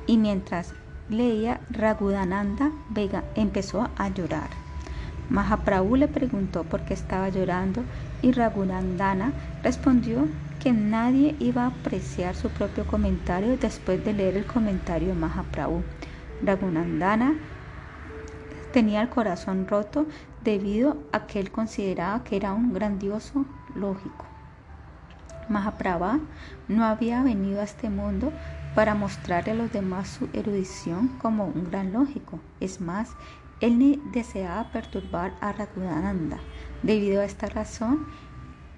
y 0.05 0.17
mientras 0.17 0.73
leía 1.09 1.59
Raghudananda 1.69 2.71
Vega 2.89 3.23
empezó 3.35 3.89
a 3.97 4.09
llorar. 4.09 4.49
Mahaprabhu 5.29 5.95
le 5.97 6.07
preguntó 6.07 6.63
por 6.63 6.81
qué 6.81 6.93
estaba 6.93 7.29
llorando 7.29 7.83
y 8.21 8.31
Raghunandana 8.31 9.33
respondió 9.61 10.27
que 10.59 10.71
nadie 10.71 11.35
iba 11.39 11.63
a 11.63 11.67
apreciar 11.67 12.35
su 12.35 12.49
propio 12.49 12.87
comentario 12.87 13.57
después 13.57 14.03
de 14.03 14.13
leer 14.13 14.37
el 14.37 14.45
comentario 14.45 15.09
de 15.09 15.15
Mahaprabhu. 15.15 15.83
Raghunandana 16.43 17.35
tenía 18.71 19.01
el 19.01 19.09
corazón 19.09 19.67
roto 19.67 20.05
debido 20.43 20.97
a 21.11 21.27
que 21.27 21.39
él 21.39 21.51
consideraba 21.51 22.23
que 22.23 22.37
era 22.37 22.53
un 22.53 22.73
grandioso 22.73 23.45
lógico. 23.75 24.25
Mahaprabhu 25.49 26.21
no 26.67 26.85
había 26.85 27.21
venido 27.23 27.61
a 27.61 27.63
este 27.65 27.89
mundo 27.89 28.31
para 28.77 28.93
mostrarle 28.93 29.53
a 29.53 29.55
los 29.55 29.73
demás 29.73 30.07
su 30.07 30.29
erudición 30.33 31.07
como 31.19 31.47
un 31.47 31.63
gran 31.71 31.93
lógico. 31.93 32.39
Es 32.59 32.79
más, 32.79 33.09
él 33.59 33.79
ni 33.79 33.99
deseaba 34.13 34.71
perturbar 34.71 35.33
a 35.41 35.51
Raghudananda. 35.51 36.37
Debido 36.83 37.21
a 37.21 37.25
esta 37.25 37.47
razón, 37.47 38.05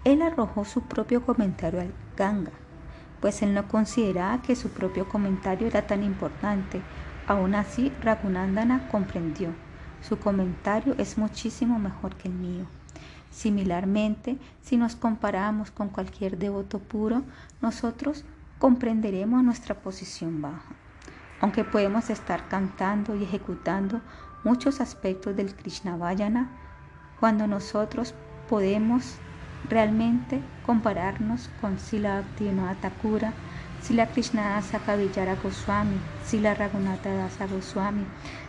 él 0.05 0.21
arrojó 0.21 0.63
su 0.63 0.83
propio 0.83 1.25
comentario 1.25 1.81
al 1.81 1.91
Ganga, 2.15 2.53
pues 3.19 3.41
él 3.41 3.53
no 3.53 3.67
consideraba 3.67 4.41
que 4.41 4.55
su 4.55 4.69
propio 4.69 5.09
comentario 5.09 5.67
era 5.67 5.85
tan 5.85 6.01
importante. 6.01 6.81
Aún 7.27 7.53
así, 7.53 7.91
Raghunandana 8.01 8.87
comprendió. 8.87 9.49
Su 10.01 10.17
comentario 10.17 10.95
es 10.97 11.17
muchísimo 11.17 11.77
mejor 11.77 12.15
que 12.15 12.29
el 12.29 12.35
mío. 12.35 12.67
Similarmente, 13.31 14.37
si 14.61 14.77
nos 14.77 14.95
comparamos 14.95 15.71
con 15.71 15.89
cualquier 15.89 16.37
devoto 16.37 16.79
puro, 16.79 17.23
nosotros 17.61 18.23
comprenderemos 18.59 19.41
nuestra 19.43 19.75
posición 19.75 20.41
baja. 20.41 20.75
Aunque 21.41 21.63
podemos 21.63 22.09
estar 22.09 22.47
cantando 22.49 23.15
y 23.15 23.23
ejecutando 23.23 24.01
muchos 24.43 24.81
aspectos 24.81 25.35
del 25.35 25.55
Krishna 25.55 25.95
Vayana, 25.95 26.49
cuando 27.19 27.47
nosotros 27.47 28.13
podemos 28.49 29.15
realmente 29.69 30.41
compararnos 30.65 31.49
con 31.61 31.79
Sila 31.79 32.21
Bhaktivinoda 32.21 32.75
Thakura, 32.75 33.33
Sila 33.81 34.07
Krishnadasa 34.07 34.79
Kavillara 34.79 35.35
Goswami, 35.35 35.97
Sila 36.25 36.53
Raghunatha 36.53 37.11
Dasa 37.13 37.47
Goswami, 37.47 38.05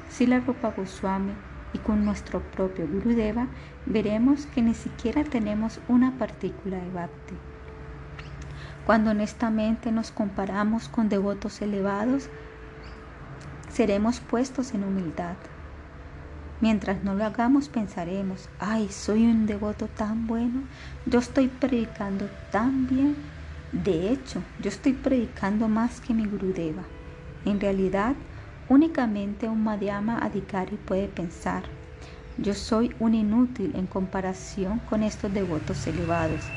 Sila 0.09 0.41
Rupa 0.41 0.73
Goswami, 0.77 1.33
y 1.73 1.79
con 1.79 2.05
nuestro 2.05 2.41
propio 2.51 2.89
Gurudeva, 2.89 3.47
veremos 3.87 4.47
que 4.47 4.63
ni 4.63 4.75
siquiera 4.75 5.23
tenemos 5.23 5.81
una 5.89 6.19
partícula 6.19 6.79
de 6.79 6.91
bhakti. 6.91 7.50
Cuando 8.87 9.11
honestamente 9.11 9.93
nos 9.93 10.11
comparamos 10.11 10.89
con 10.89 11.09
devotos 11.09 11.63
elevados, 11.63 12.29
seremos 13.71 14.21
puestos 14.21 14.75
en 14.75 14.85
humildad. 14.85 15.37
Mientras 16.61 17.03
no 17.05 17.15
lo 17.15 17.25
hagamos, 17.25 17.69
pensaremos, 17.69 18.49
ay, 18.59 18.89
soy 18.91 19.27
un 19.27 19.47
devoto 19.47 19.89
tan 19.89 20.27
bueno, 20.27 20.63
yo 21.07 21.21
estoy 21.21 21.49
predicando 21.49 22.29
tan 22.51 22.87
bien. 22.87 23.17
De 23.73 24.11
hecho, 24.11 24.43
yo 24.59 24.69
estoy 24.69 24.93
predicando 24.93 25.69
más 25.69 26.01
que 26.01 26.13
mi 26.13 26.27
Gurudeva. 26.27 26.83
En 27.45 27.61
realidad, 27.61 28.17
Únicamente 28.71 29.49
un 29.49 29.65
Madhyama 29.65 30.19
Adhikari 30.19 30.77
puede 30.77 31.09
pensar, 31.09 31.65
yo 32.37 32.55
soy 32.55 32.95
un 33.01 33.15
inútil 33.15 33.75
en 33.75 33.89
comparación 33.89 34.79
con 34.79 35.03
estos 35.03 35.33
devotos 35.33 35.89
elevados. 35.89 36.55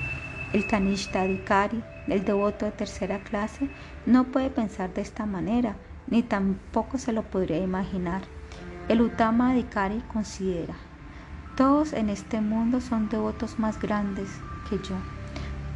El 0.53 0.67
Kanishta 0.67 1.23
Adhikari, 1.23 1.83
el 2.07 2.23
devoto 2.23 2.65
de 2.65 2.71
tercera 2.71 3.23
clase, 3.23 3.69
no 4.05 4.25
puede 4.25 4.51
pensar 4.51 4.93
de 4.93 5.01
esta 5.01 5.25
manera, 5.25 5.75
ni 6.05 6.21
tampoco 6.21 6.99
se 6.99 7.11
lo 7.11 7.23
podría 7.23 7.57
imaginar. 7.57 8.21
El 8.87 9.01
Uttama 9.01 9.49
Adhikari 9.49 10.03
considera, 10.13 10.75
todos 11.57 11.91
en 11.93 12.11
este 12.11 12.39
mundo 12.39 12.81
son 12.81 13.09
devotos 13.09 13.57
más 13.57 13.81
grandes 13.81 14.29
que 14.69 14.77
yo, 14.77 14.95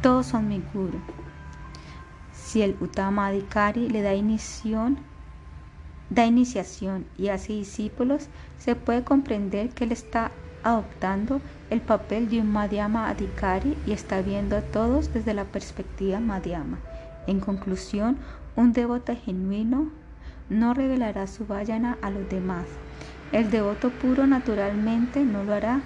todos 0.00 0.26
son 0.26 0.46
mi 0.46 0.62
guru. 0.72 1.00
Si 2.32 2.62
el 2.62 2.76
Uttama 2.80 3.26
Adhikari 3.26 3.88
le 3.88 4.02
da 4.02 4.12
da 6.10 6.24
iniciación 6.24 7.04
y 7.18 7.28
hace 7.28 7.52
discípulos, 7.52 8.28
se 8.58 8.76
puede 8.76 9.02
comprender 9.02 9.70
que 9.70 9.82
él 9.84 9.92
está 9.92 10.30
adoptando 10.62 11.40
el 11.70 11.80
papel 11.80 12.30
de 12.30 12.40
un 12.40 12.50
Madhyama 12.50 13.08
Adhikari 13.08 13.76
y 13.86 13.92
está 13.92 14.22
viendo 14.22 14.56
a 14.56 14.62
todos 14.62 15.12
desde 15.12 15.34
la 15.34 15.44
perspectiva 15.44 16.18
Madhyama. 16.18 16.78
En 17.26 17.40
conclusión, 17.40 18.16
un 18.56 18.72
devoto 18.72 19.14
genuino 19.14 19.90
no 20.48 20.72
revelará 20.72 21.26
su 21.26 21.46
vayana 21.46 21.98
a 22.00 22.10
los 22.10 22.28
demás. 22.28 22.64
El 23.32 23.50
devoto 23.50 23.90
puro 23.90 24.26
naturalmente 24.26 25.24
no 25.24 25.44
lo 25.44 25.52
hará 25.52 25.82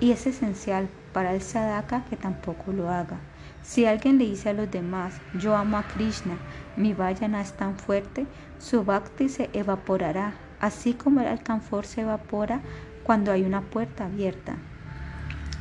y 0.00 0.10
es 0.10 0.26
esencial 0.26 0.88
para 1.12 1.32
el 1.32 1.42
sadhaka 1.42 2.04
que 2.06 2.16
tampoco 2.16 2.72
lo 2.72 2.90
haga. 2.90 3.20
Si 3.62 3.86
alguien 3.86 4.18
le 4.18 4.24
dice 4.24 4.48
a 4.48 4.52
los 4.52 4.68
demás, 4.68 5.20
yo 5.32 5.54
amo 5.54 5.76
a 5.76 5.84
Krishna, 5.84 6.36
mi 6.74 6.94
vayana 6.94 7.40
es 7.40 7.52
tan 7.52 7.76
fuerte, 7.76 8.26
su 8.58 8.82
bhakti 8.82 9.28
se 9.28 9.50
evaporará, 9.52 10.34
así 10.58 10.94
como 10.94 11.20
el 11.20 11.28
alcanfor 11.28 11.86
se 11.86 12.00
evapora 12.00 12.60
cuando 13.04 13.30
hay 13.30 13.44
una 13.44 13.60
puerta 13.60 14.06
abierta. 14.06 14.56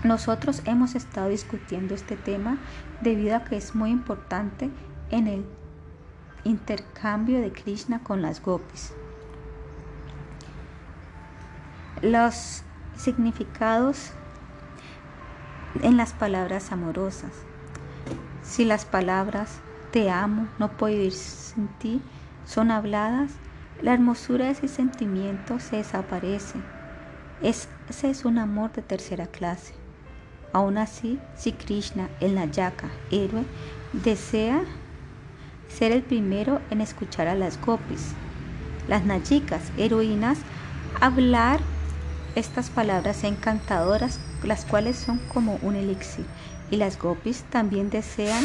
Nosotros 0.04 0.64
hemos 0.66 0.96
estado 0.96 1.30
discutiendo 1.30 1.94
este 1.94 2.18
tema 2.18 2.58
debido 3.02 3.36
a 3.36 3.44
que 3.44 3.58
es 3.58 3.76
muy 3.76 3.92
importante 3.92 4.72
en 5.12 5.28
el 5.28 5.46
intercambio 6.44 7.40
de 7.40 7.52
Krishna 7.52 8.00
con 8.04 8.24
las 8.24 8.42
gopis. 8.42 8.94
Los 12.02 12.64
significados 12.98 14.12
en 15.84 15.98
las 15.98 16.14
palabras 16.14 16.72
amorosas. 16.72 17.32
Si 18.42 18.66
las 18.66 18.86
palabras 18.86 19.60
te 19.92 20.10
amo, 20.10 20.48
no 20.58 20.72
puedo 20.72 20.96
vivir 20.96 21.14
sin 21.14 21.68
ti 21.80 22.02
son 22.46 22.72
habladas, 22.72 23.32
la 23.82 23.94
hermosura 23.94 24.46
de 24.46 24.52
ese 24.52 24.68
sentimiento 24.68 25.60
se 25.60 25.78
desaparece. 25.78 26.60
ese 27.42 28.10
es 28.10 28.26
un 28.26 28.40
amor 28.40 28.72
de 28.74 28.82
tercera 28.82 29.28
clase. 29.28 29.81
Aún 30.54 30.78
así, 30.78 31.20
si 31.36 31.54
Krishna, 31.54 32.10
el 32.20 32.36
Nayaka, 32.36 32.90
héroe, 33.10 33.46
desea 33.94 34.64
ser 35.70 35.92
el 35.92 36.02
primero 36.02 36.62
en 36.70 36.82
escuchar 36.82 37.28
a 37.28 37.36
las 37.36 37.60
gopis, 37.60 38.14
las 38.88 39.06
nayikas, 39.06 39.72
heroínas, 39.78 40.40
hablar 41.00 41.62
estas 42.36 42.70
palabras 42.70 43.24
encantadoras, 43.24 44.20
las 44.44 44.66
cuales 44.66 44.98
son 44.98 45.20
como 45.34 45.58
un 45.62 45.76
elixir 45.76 46.26
y 46.70 46.78
las 46.78 46.98
gopis 46.98 47.44
también 47.44 47.90
desean 47.90 48.44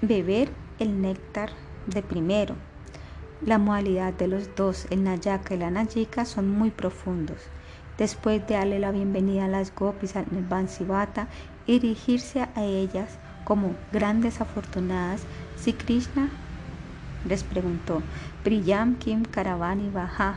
beber 0.00 0.50
el 0.78 1.00
néctar 1.00 1.50
de 1.86 2.02
primero. 2.02 2.54
La 3.44 3.58
modalidad 3.58 4.12
de 4.12 4.28
los 4.28 4.54
dos, 4.54 4.86
el 4.90 5.02
Nayaka 5.02 5.54
y 5.54 5.58
la 5.58 5.70
Nayika, 5.70 6.24
son 6.24 6.50
muy 6.50 6.70
profundos. 6.70 7.38
Después 7.98 8.46
de 8.46 8.54
darle 8.54 8.78
la 8.78 8.90
bienvenida 8.90 9.44
a 9.44 9.48
las 9.48 9.74
gopis 9.74 10.16
al 10.16 10.26
Bansivata 10.48 11.28
y 11.66 11.78
dirigirse 11.78 12.42
a 12.54 12.62
ellas 12.62 13.18
como 13.44 13.74
grandes 13.92 14.40
afortunadas, 14.40 15.22
si 15.56 15.72
Krishna 15.72 16.30
les 17.28 17.44
preguntó, 17.44 18.02
Priyam 18.42 18.96
Kim 18.96 19.24
Karavani 19.24 19.90
Baja, 19.90 20.36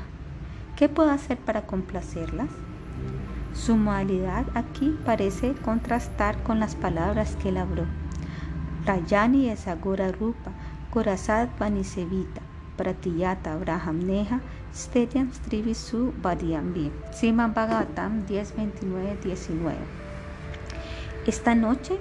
¿qué 0.76 0.90
puedo 0.90 1.10
hacer 1.10 1.38
para 1.38 1.66
complacerlas? 1.66 2.50
Su 3.54 3.78
modalidad 3.78 4.46
aquí 4.54 4.98
parece 5.06 5.54
contrastar 5.54 6.44
con 6.44 6.60
las 6.60 6.76
palabras 6.76 7.38
que 7.38 7.50
él 7.50 7.58
habló. 7.58 7.86
Rayani 8.86 9.50
es 9.50 9.68
Agora 9.68 10.12
Rupa, 10.12 10.52
Korasad 10.92 11.48
Vanisevita, 11.58 12.42
Pratiyata 12.78 13.54
Abraham 13.54 14.06
Neha, 14.06 14.42
Stetyam 14.76 15.32
Strivisu 15.32 16.12
Badiambi. 16.22 16.92
Sima 17.14 17.48
Bhagavatam 17.48 18.26
10, 18.26 18.54
19. 19.24 19.78
Esta 21.26 21.56
noche 21.56 21.98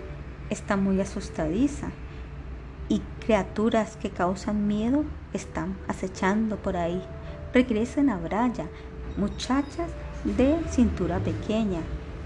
está 0.50 0.76
muy 0.76 1.00
asustadiza 1.00 1.92
y 2.88 3.00
criaturas 3.24 3.96
que 3.96 4.10
causan 4.10 4.66
miedo 4.66 5.04
están 5.32 5.76
acechando 5.86 6.56
por 6.56 6.76
ahí. 6.76 7.00
Regresen 7.52 8.10
a 8.10 8.18
Braya, 8.18 8.66
muchachas 9.16 9.88
de 10.24 10.58
cintura 10.68 11.20
pequeña. 11.20 11.80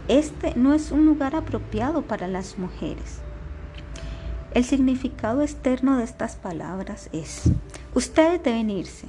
Este 0.09 0.55
no 0.57 0.73
es 0.73 0.93
un 0.93 1.05
lugar 1.05 1.37
apropiado 1.37 2.01
para 2.01 2.27
las 2.27 2.57
mujeres. 2.57 3.21
El 4.55 4.65
significado 4.65 5.43
externo 5.43 5.99
de 5.99 6.05
estas 6.05 6.37
palabras 6.37 7.11
es, 7.13 7.51
ustedes 7.95 8.43
deben 8.43 8.71
irse. 8.71 9.09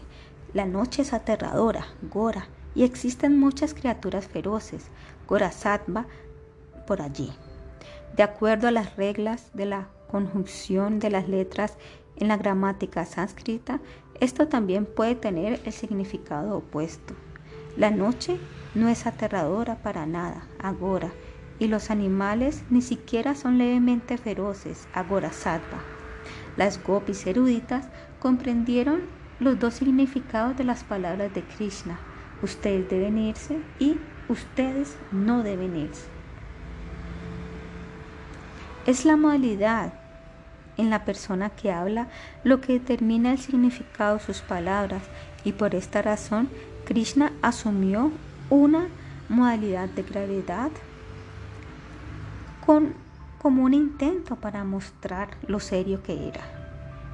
La 0.54 0.66
noche 0.66 1.04
es 1.04 1.14
aterradora, 1.14 1.86
Gora, 2.02 2.48
y 2.74 2.84
existen 2.84 3.40
muchas 3.40 3.76
criaturas 3.76 4.28
feroces, 4.28 4.88
Gorasattva, 5.28 6.08
por 6.88 7.02
allí. 7.02 7.32
De 8.16 8.24
acuerdo 8.24 8.68
a 8.68 8.72
las 8.72 8.96
reglas 8.96 9.52
de 9.54 9.66
la 9.66 9.90
conjunción 10.10 10.98
de 10.98 11.12
las 11.12 11.30
letras 11.30 11.78
en 12.16 12.30
la 12.30 12.38
gramática 12.38 13.06
sánscrita, 13.06 13.80
esto 14.20 14.48
también 14.48 14.86
puede 14.86 15.16
tener 15.16 15.62
el 15.66 15.72
significado 15.72 16.58
opuesto. 16.58 17.14
La 17.78 17.92
noche 17.92 18.40
no 18.74 18.90
es 18.90 19.06
aterradora 19.06 19.76
para 19.76 20.08
nada, 20.08 20.48
agora, 20.58 21.12
y 21.60 21.68
los 21.68 21.92
animales 21.92 22.64
ni 22.72 22.82
siquiera 22.82 23.36
son 23.36 23.60
levemente 23.60 24.18
feroces, 24.18 24.88
agora 24.94 25.32
sattva. 25.32 25.80
Las 26.58 26.84
gopis 26.84 27.28
eruditas 27.28 27.88
comprendieron 28.20 29.19
los 29.40 29.60
dos 29.60 29.76
significados 29.76 30.58
de 30.58 30.64
las 30.64 30.84
palabras 30.84 31.34
de 31.34 31.44
Krishna. 31.44 31.98
Ustedes 32.42 32.90
deben 32.90 33.18
irse 33.18 33.60
y 33.80 33.98
ustedes 34.28 34.98
no 35.12 35.44
deben 35.44 35.76
irse. 35.76 36.08
Es 38.86 39.06
la 39.06 39.18
modalidad 39.18 39.94
en 40.78 40.90
la 40.90 41.04
persona 41.04 41.50
que 41.50 41.72
habla 41.72 42.08
lo 42.44 42.62
que 42.62 42.74
determina 42.74 43.32
el 43.32 43.40
significado 43.40 44.18
de 44.18 44.24
sus 44.24 44.42
palabras 44.42 45.04
y 45.44 45.52
por 45.52 45.76
esta 45.76 46.02
razón 46.02 46.50
Krishna 46.86 47.34
asumió 47.42 48.12
una 48.50 48.88
modalidad 49.28 49.90
de 49.90 50.04
gravedad 50.04 50.72
con, 52.66 52.94
como 53.38 53.64
un 53.64 53.74
intento 53.74 54.36
para 54.38 54.64
mostrar 54.64 55.30
lo 55.48 55.60
serio 55.60 56.02
que 56.02 56.30
era. 56.30 56.59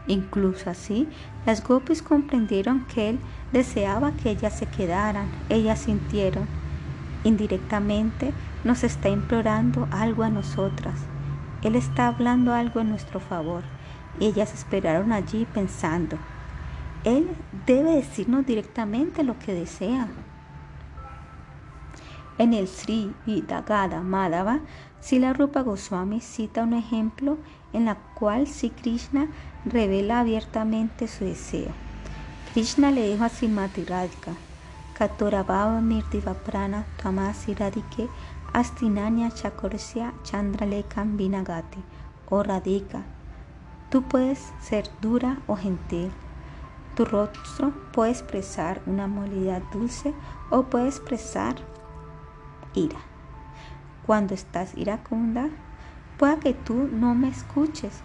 Incluso 0.07 0.69
así, 0.69 1.07
las 1.45 1.63
gopis 1.63 2.01
comprendieron 2.01 2.85
que 2.85 3.09
él 3.09 3.19
deseaba 3.51 4.11
que 4.11 4.29
ellas 4.29 4.57
se 4.57 4.65
quedaran, 4.67 5.27
ellas 5.49 5.79
sintieron 5.79 6.47
indirectamente 7.25 8.31
nos 8.63 8.83
está 8.83 9.09
implorando 9.09 9.87
algo 9.91 10.23
a 10.23 10.29
nosotras. 10.29 10.95
Él 11.63 11.75
está 11.75 12.07
hablando 12.07 12.53
algo 12.53 12.79
en 12.79 12.89
nuestro 12.89 13.19
favor. 13.19 13.63
ellas 14.21 14.53
esperaron 14.53 15.11
allí 15.11 15.45
pensando, 15.53 16.17
Él 17.03 17.27
debe 17.65 17.95
decirnos 17.95 18.45
directamente 18.45 19.23
lo 19.23 19.37
que 19.39 19.53
desea. 19.53 20.07
En 22.37 22.53
el 22.53 22.67
Sri 22.67 23.13
Vidagada 23.25 24.01
Madhava, 24.01 24.59
Sila 25.05 25.33
Rupa 25.33 25.61
Goswami 25.61 26.19
cita 26.19 26.63
un 26.63 26.73
ejemplo 26.73 27.37
en 27.73 27.85
la 27.85 27.93
cual 28.15 28.47
Sri 28.47 28.71
Krishna 28.71 29.27
revela 29.63 30.21
abiertamente 30.21 31.07
su 31.07 31.25
deseo. 31.25 31.69
Krishna 32.51 32.89
le 32.89 33.11
dijo 33.11 33.23
a 33.23 33.29
Srimati 33.29 33.85
Radhika, 33.85 34.31
Katorabhava 34.97 35.79
Mirdiva 35.79 36.33
Prana 36.33 36.87
Tamasi 36.97 37.53
Radike 37.53 38.09
Astinanya 38.51 39.29
Chakorsia 39.29 40.11
Chandralekam 40.23 41.17
Vinagati 41.17 41.83
o 42.31 42.41
Radika. 42.41 43.03
Tú 43.91 44.01
puedes 44.01 44.39
ser 44.59 44.89
dura 45.01 45.37
o 45.45 45.55
gentil. 45.55 46.09
Tu 46.95 47.05
rostro 47.05 47.73
puede 47.91 48.09
expresar 48.09 48.81
una 48.87 49.05
molidad 49.05 49.61
dulce 49.71 50.15
o 50.49 50.63
puede 50.63 50.87
expresar 50.87 51.57
ira. 52.73 52.97
Cuando 54.05 54.35
estás 54.35 54.77
iracunda, 54.77 55.49
pueda 56.17 56.39
que 56.39 56.53
tú 56.53 56.89
no 56.91 57.15
me 57.15 57.27
escuches. 57.27 58.01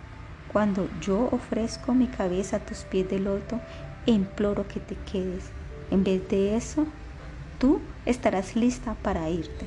Cuando 0.48 0.88
yo 1.00 1.28
ofrezco 1.30 1.92
mi 1.92 2.06
cabeza 2.06 2.56
a 2.56 2.60
tus 2.60 2.78
pies 2.84 3.08
de 3.10 3.18
loto 3.18 3.60
e 4.06 4.12
imploro 4.12 4.66
que 4.66 4.80
te 4.80 4.96
quedes. 4.96 5.50
En 5.90 6.02
vez 6.02 6.26
de 6.28 6.56
eso, 6.56 6.86
tú 7.58 7.80
estarás 8.06 8.56
lista 8.56 8.94
para 9.02 9.28
irte. 9.28 9.66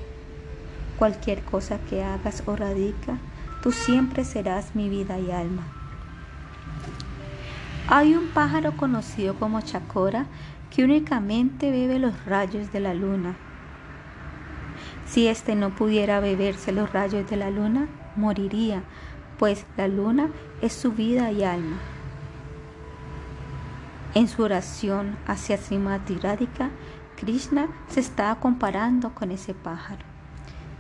Cualquier 0.98 1.44
cosa 1.44 1.78
que 1.90 2.04
hagas 2.04 2.44
o 2.48 2.56
radica, 2.56 3.20
tú 3.62 3.72
siempre 3.72 4.26
serás 4.26 4.76
mi 4.76 4.90
vida 4.90 5.20
y 5.20 5.32
alma. 5.32 5.64
Hay 7.90 8.16
un 8.16 8.30
pájaro 8.30 8.76
conocido 8.76 9.36
como 9.36 9.62
chacora 9.62 10.26
que 10.72 10.84
únicamente 10.84 11.70
bebe 11.70 12.00
los 12.00 12.26
rayos 12.26 12.72
de 12.74 12.80
la 12.80 12.94
luna. 12.96 13.36
Si 15.14 15.28
éste 15.28 15.54
no 15.54 15.70
pudiera 15.70 16.20
beberse 16.22 16.72
los 16.72 16.92
rayos 16.92 17.30
de 17.30 17.38
la 17.38 17.52
luna, 17.52 17.88
moriría, 18.16 18.82
pues 19.38 19.64
la 19.78 19.88
luna 19.88 20.32
es 20.60 20.74
su 20.74 20.92
vida 20.92 21.32
y 21.32 21.44
alma. 21.44 21.78
En 24.16 24.28
su 24.28 24.42
oración 24.42 25.16
hacia 25.28 25.58
Srimati 25.58 26.16
Radhika, 26.16 26.72
Krishna 27.16 27.68
se 27.90 28.00
está 28.00 28.34
comparando 28.40 29.14
con 29.14 29.30
ese 29.30 29.54
pájaro. 29.54 30.02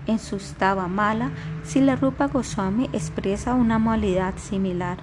En 0.07 0.17
su 0.17 0.39
stava 0.39 0.87
mala, 0.87 1.29
la 1.75 1.95
Rupa 1.95 2.25
Goswami 2.25 2.89
expresa 2.91 3.53
una 3.53 3.77
modalidad 3.77 4.35
similar. 4.37 4.97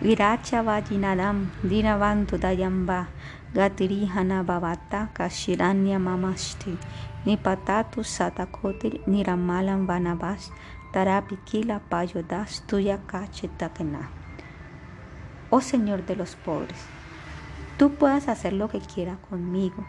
Viracha 0.00 0.62
Vajinadam 0.62 1.50
Dinavantu 1.62 2.38
Dayamba 2.38 3.08
Gatirihana 3.52 4.42
Bhavata 4.42 5.10
Kashiranya 5.12 5.98
Mamashti 5.98 6.78
Nipatatu 7.24 8.04
Satakotil 8.04 9.00
Niramalam 9.06 9.86
Vanabas 9.86 10.52
Tarapikila 10.92 11.80
Payodas 11.80 12.62
Tuya 12.66 12.98
Kachetakena. 13.06 14.10
Oh 15.48 15.62
Señor 15.62 16.04
de 16.04 16.16
los 16.16 16.36
pobres, 16.36 16.76
tú 17.78 17.94
puedes 17.94 18.28
hacer 18.28 18.52
lo 18.52 18.68
que 18.68 18.80
quiera 18.80 19.16
conmigo. 19.30 19.86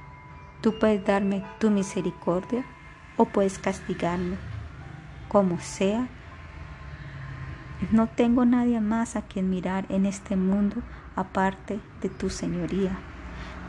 Tú 0.62 0.80
puedes 0.80 1.06
darme 1.06 1.44
tu 1.60 1.70
misericordia 1.70 2.64
o 3.18 3.26
puedes 3.26 3.60
castigarme. 3.60 4.38
Como 5.28 5.60
sea, 5.60 6.08
no 7.92 8.08
tengo 8.08 8.46
nadie 8.46 8.80
más 8.80 9.18
a 9.18 9.24
quien 9.24 9.50
mirar 9.50 9.86
en 9.90 10.06
este 10.06 10.38
mundo 10.38 10.78
aparte 11.16 11.80
de 12.02 12.10
tu 12.10 12.30
señoría. 12.30 12.98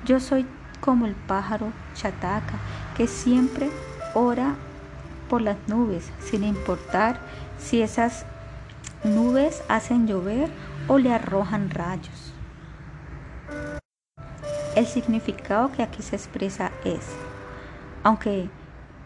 Yo 0.04 0.20
soy 0.20 0.46
como 0.80 1.06
el 1.06 1.14
pájaro 1.14 1.72
chataca 1.94 2.58
que 2.96 3.06
siempre 3.06 3.70
ora 4.14 4.54
por 5.28 5.42
las 5.42 5.56
nubes, 5.66 6.10
sin 6.20 6.44
importar 6.44 7.18
si 7.58 7.82
esas 7.82 8.24
nubes 9.04 9.62
hacen 9.68 10.06
llover 10.06 10.50
o 10.88 10.98
le 10.98 11.12
arrojan 11.12 11.70
rayos. 11.70 12.32
El 14.74 14.86
significado 14.86 15.72
que 15.72 15.82
aquí 15.82 16.02
se 16.02 16.16
expresa 16.16 16.70
es, 16.84 17.00
aunque 18.02 18.48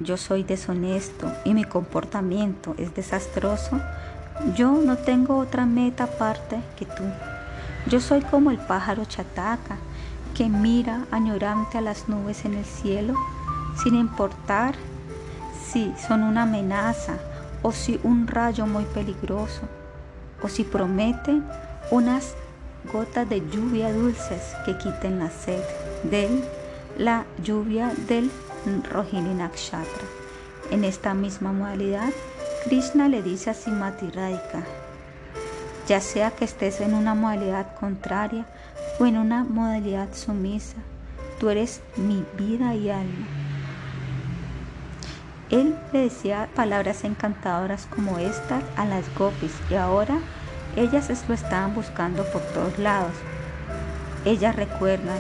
yo 0.00 0.16
soy 0.16 0.42
deshonesto 0.42 1.33
y 1.44 1.54
mi 1.54 1.64
comportamiento 1.64 2.74
es 2.76 2.94
desastroso, 2.94 3.80
yo 4.56 4.72
no 4.72 4.96
tengo 4.96 5.37
otra 5.37 5.66
meta 5.66 6.04
aparte 6.04 6.61
que 6.76 6.87
tú. 6.87 7.04
Yo 7.87 8.01
soy 8.01 8.21
como 8.23 8.51
el 8.51 8.59
pájaro 8.59 9.05
chataca 9.05 9.77
que 10.35 10.49
mira 10.49 11.07
añorante 11.11 11.79
a 11.79 11.81
las 11.81 12.09
nubes 12.09 12.45
en 12.45 12.55
el 12.55 12.64
cielo 12.64 13.14
sin 13.83 13.95
importar 13.95 14.75
si 15.71 15.93
son 16.07 16.23
una 16.23 16.43
amenaza 16.43 17.19
o 17.62 17.73
si 17.73 18.01
un 18.03 18.26
rayo 18.26 18.66
muy 18.66 18.85
peligroso 18.85 19.62
o 20.43 20.49
si 20.49 20.64
prometen 20.64 21.45
unas 21.91 22.35
gotas 22.93 23.28
de 23.28 23.41
lluvia 23.51 23.93
dulces 23.93 24.55
que 24.64 24.76
quiten 24.78 25.18
la 25.18 25.31
sed 25.31 25.62
de 26.05 26.43
la 26.99 27.24
lluvia 27.43 27.93
del 28.09 28.31
Rohini 28.91 29.35
Nakshatra. 29.35 30.07
En 30.70 30.85
esta 30.85 31.14
misma 31.14 31.53
modalidad, 31.53 32.11
Krishna 32.64 33.09
le 33.09 33.22
dice 33.22 33.51
a 33.51 33.55
Simati 33.55 34.11
Radhika, 34.11 34.64
ya 35.91 36.01
sea 36.01 36.30
que 36.30 36.45
estés 36.45 36.80
en 36.80 36.95
una 36.95 37.16
modalidad 37.16 37.74
contraria 37.74 38.47
o 39.01 39.07
en 39.07 39.16
una 39.16 39.43
modalidad 39.43 40.14
sumisa, 40.14 40.76
tú 41.41 41.51
eres 41.51 41.80
mi 41.97 42.24
vida 42.38 42.76
y 42.76 42.91
alma. 42.91 43.26
Él 45.51 45.74
le 45.93 46.03
decía 46.03 46.49
palabras 46.55 47.03
encantadoras 47.03 47.86
como 47.86 48.18
estas 48.18 48.62
a 48.76 48.84
las 48.84 49.12
gopis 49.16 49.53
y 49.68 49.74
ahora 49.74 50.20
ellas 50.76 51.11
lo 51.26 51.34
estaban 51.34 51.74
buscando 51.74 52.22
por 52.30 52.43
todos 52.55 52.78
lados. 52.78 53.14
Ellas 54.24 54.55
recuerdan, 54.55 55.18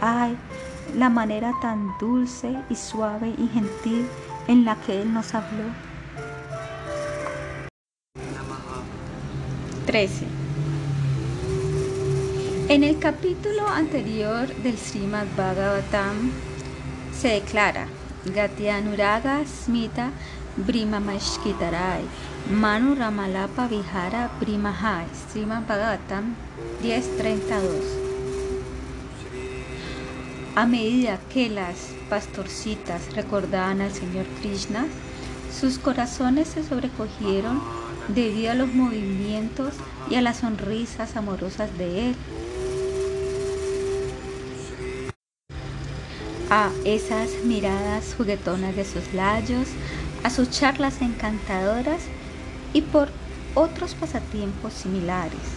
ay, 0.00 0.36
la 0.96 1.10
manera 1.10 1.52
tan 1.62 1.96
dulce 2.00 2.56
y 2.68 2.74
suave 2.74 3.32
y 3.38 3.46
gentil 3.46 4.08
en 4.48 4.64
la 4.64 4.74
que 4.84 5.00
Él 5.00 5.14
nos 5.14 5.32
habló. 5.32 5.85
13. 9.96 10.26
En 12.68 12.84
el 12.84 12.98
capítulo 12.98 13.66
anterior 13.66 14.46
del 14.56 14.76
Srimad 14.76 15.24
Bhagavatam 15.38 16.32
se 17.18 17.28
declara 17.28 17.86
Gatyanuraga 18.26 19.46
Smita 19.46 20.10
Mashkitarai 20.58 22.02
Manu 22.50 22.94
Ramalapa 22.94 23.68
Vihara 23.68 24.30
Brimahai 24.38 25.06
Srimad 25.30 25.66
Bhagavatam 25.66 26.34
10.32 26.82 27.62
a 30.56 30.66
medida 30.66 31.18
que 31.32 31.48
las 31.48 31.94
pastorcitas 32.10 33.14
recordaban 33.14 33.80
al 33.80 33.92
Señor 33.92 34.26
Krishna, 34.42 34.86
sus 35.58 35.78
corazones 35.78 36.48
se 36.48 36.62
sobrecogieron 36.62 37.85
debido 38.08 38.52
a 38.52 38.54
los 38.54 38.72
movimientos 38.72 39.74
y 40.10 40.14
a 40.14 40.22
las 40.22 40.38
sonrisas 40.38 41.16
amorosas 41.16 41.76
de 41.78 42.08
Él. 42.08 42.16
A 46.50 46.70
esas 46.84 47.30
miradas 47.44 48.14
juguetonas 48.16 48.76
de 48.76 48.84
sus 48.84 49.12
labios, 49.12 49.68
a 50.22 50.30
sus 50.30 50.50
charlas 50.50 51.02
encantadoras 51.02 52.02
y 52.72 52.82
por 52.82 53.08
otros 53.54 53.94
pasatiempos 53.94 54.72
similares. 54.72 55.56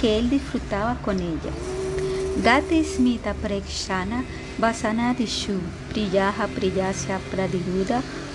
que 0.00 0.18
él 0.18 0.30
disfrutaba 0.30 0.96
con 1.04 1.18
ellas. 1.18 1.58
Gati 2.42 2.84
smita 2.84 3.34
prekshana 3.34 4.24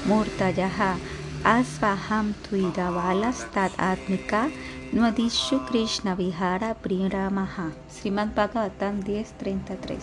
murtayaha 0.07 0.95
asvaham 1.43 2.33
tuidavalas 2.43 3.39
tat 3.53 3.71
atmika 3.77 4.49
nuadishu 4.93 5.59
krishna 5.67 6.15
vihara 6.15 6.75
priramaha. 6.75 7.71
Srimad 7.89 8.33
Bhagavatam 8.33 9.03
10.33 9.03 9.99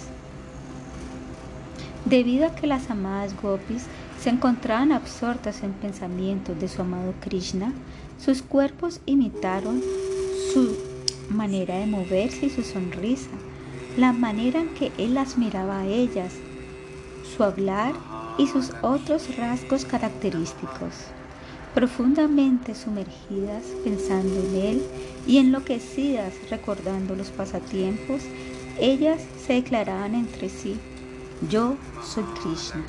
Debido 2.04 2.46
a 2.46 2.54
que 2.54 2.66
las 2.66 2.90
amadas 2.90 3.34
gopis 3.40 3.86
se 4.20 4.28
encontraban 4.28 4.92
absortas 4.92 5.62
en 5.62 5.72
pensamientos 5.72 6.58
de 6.60 6.68
su 6.68 6.82
amado 6.82 7.14
Krishna, 7.20 7.72
sus 8.18 8.42
cuerpos 8.42 9.00
imitaron 9.06 9.80
su 10.52 10.76
manera 11.30 11.78
de 11.78 11.86
moverse 11.86 12.46
y 12.46 12.50
su 12.50 12.62
sonrisa, 12.62 13.30
la 13.96 14.12
manera 14.12 14.60
en 14.60 14.68
que 14.74 14.92
él 14.98 15.14
las 15.14 15.36
miraba 15.36 15.80
a 15.80 15.86
ellas, 15.86 16.34
su 17.36 17.42
hablar 17.44 17.94
y 18.38 18.46
sus 18.46 18.70
otros 18.82 19.36
rasgos 19.36 19.84
característicos. 19.84 20.94
Profundamente 21.74 22.74
sumergidas 22.74 23.64
pensando 23.84 24.40
en 24.40 24.54
él 24.54 24.82
y 25.26 25.38
enloquecidas 25.38 26.32
recordando 26.50 27.14
los 27.14 27.28
pasatiempos, 27.28 28.22
ellas 28.80 29.20
se 29.46 29.54
declaraban 29.54 30.14
entre 30.14 30.48
sí, 30.48 30.76
yo 31.48 31.76
soy 32.02 32.24
Krishna. 32.42 32.84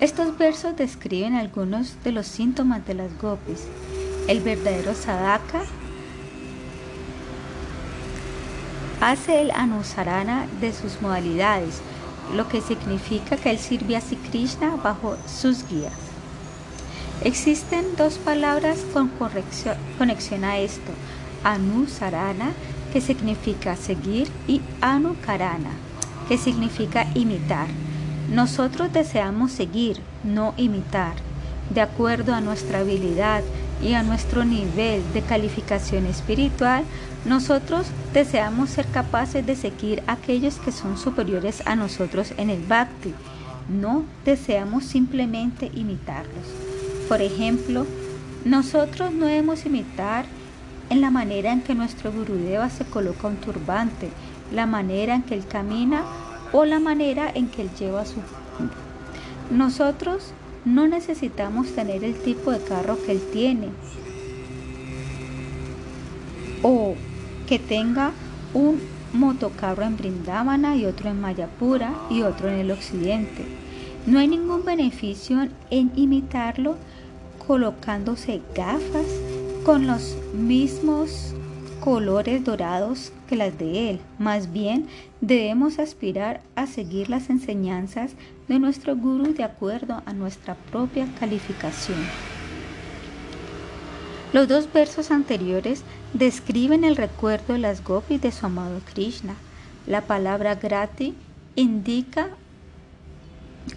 Estos 0.00 0.36
versos 0.36 0.76
describen 0.76 1.34
algunos 1.34 1.96
de 2.02 2.10
los 2.10 2.26
síntomas 2.26 2.84
de 2.86 2.94
las 2.94 3.16
gopis. 3.20 3.68
El 4.26 4.40
verdadero 4.40 4.94
sadaka 4.94 5.62
hace 9.02 9.42
el 9.42 9.50
Anusarana 9.50 10.46
de 10.60 10.72
sus 10.72 11.02
modalidades, 11.02 11.80
lo 12.36 12.48
que 12.48 12.60
significa 12.60 13.36
que 13.36 13.50
él 13.50 13.58
sirve 13.58 13.96
a 13.96 14.00
Sri 14.00 14.16
Krishna 14.16 14.76
bajo 14.76 15.16
sus 15.26 15.68
guías. 15.68 15.92
Existen 17.24 17.96
dos 17.96 18.18
palabras 18.18 18.78
con 18.92 19.10
conexión 19.98 20.44
a 20.44 20.58
esto, 20.58 20.92
Anusarana, 21.42 22.52
que 22.92 23.00
significa 23.00 23.74
seguir, 23.74 24.30
y 24.46 24.62
Anukarana, 24.80 25.70
que 26.28 26.38
significa 26.38 27.06
imitar. 27.14 27.66
Nosotros 28.30 28.92
deseamos 28.92 29.50
seguir, 29.50 30.00
no 30.22 30.54
imitar, 30.56 31.14
de 31.70 31.80
acuerdo 31.80 32.34
a 32.34 32.40
nuestra 32.40 32.80
habilidad, 32.80 33.42
y 33.82 33.94
a 33.94 34.02
nuestro 34.02 34.44
nivel 34.44 35.02
de 35.12 35.22
calificación 35.22 36.06
espiritual, 36.06 36.84
nosotros 37.24 37.86
deseamos 38.12 38.70
ser 38.70 38.86
capaces 38.86 39.44
de 39.44 39.56
seguir 39.56 40.02
a 40.06 40.12
aquellos 40.12 40.56
que 40.56 40.72
son 40.72 40.96
superiores 40.96 41.62
a 41.66 41.76
nosotros 41.76 42.32
en 42.36 42.50
el 42.50 42.62
bhakti. 42.62 43.14
No 43.68 44.04
deseamos 44.24 44.84
simplemente 44.84 45.70
imitarlos. 45.74 46.46
Por 47.08 47.20
ejemplo, 47.22 47.86
nosotros 48.44 49.12
no 49.12 49.26
debemos 49.26 49.66
imitar 49.66 50.24
en 50.90 51.00
la 51.00 51.10
manera 51.10 51.52
en 51.52 51.62
que 51.62 51.74
nuestro 51.74 52.12
Gurudeva 52.12 52.68
se 52.70 52.84
coloca 52.84 53.28
un 53.28 53.36
turbante, 53.36 54.10
la 54.52 54.66
manera 54.66 55.14
en 55.14 55.22
que 55.22 55.34
él 55.34 55.46
camina 55.46 56.02
o 56.52 56.64
la 56.64 56.80
manera 56.80 57.30
en 57.32 57.48
que 57.48 57.62
él 57.62 57.70
lleva 57.78 58.04
su... 58.04 58.16
Nosotros 59.50 60.32
no 60.64 60.86
necesitamos 60.86 61.74
tener 61.74 62.04
el 62.04 62.14
tipo 62.14 62.50
de 62.50 62.60
carro 62.62 62.96
que 63.04 63.12
él 63.12 63.22
tiene 63.32 63.68
o 66.62 66.94
que 67.46 67.58
tenga 67.58 68.12
un 68.54 68.80
motocarro 69.12 69.82
en 69.82 69.96
Brindavana 69.96 70.76
y 70.76 70.86
otro 70.86 71.10
en 71.10 71.20
Mayapura 71.20 71.94
y 72.08 72.22
otro 72.22 72.48
en 72.48 72.54
el 72.60 72.70
occidente. 72.70 73.44
No 74.06 74.18
hay 74.18 74.28
ningún 74.28 74.64
beneficio 74.64 75.48
en 75.70 75.92
imitarlo 75.96 76.76
colocándose 77.46 78.40
gafas 78.54 79.06
con 79.64 79.86
los 79.86 80.16
mismos 80.34 81.34
colores 81.80 82.44
dorados 82.44 83.12
que 83.28 83.36
las 83.36 83.58
de 83.58 83.90
él. 83.90 84.00
Más 84.18 84.52
bien 84.52 84.86
debemos 85.20 85.78
aspirar 85.78 86.40
a 86.54 86.66
seguir 86.66 87.10
las 87.10 87.28
enseñanzas 87.28 88.12
de 88.52 88.58
nuestro 88.58 88.94
guru 88.94 89.32
de 89.32 89.44
acuerdo 89.44 90.02
a 90.04 90.12
nuestra 90.12 90.54
propia 90.54 91.08
calificación. 91.18 91.96
Los 94.34 94.46
dos 94.46 94.70
versos 94.70 95.10
anteriores 95.10 95.84
describen 96.12 96.84
el 96.84 96.96
recuerdo 96.96 97.54
de 97.54 97.60
las 97.60 97.82
gopis 97.82 98.20
de 98.20 98.30
su 98.30 98.44
amado 98.44 98.80
Krishna. 98.92 99.36
La 99.86 100.02
palabra 100.02 100.56
grati 100.56 101.14
indica 101.56 102.28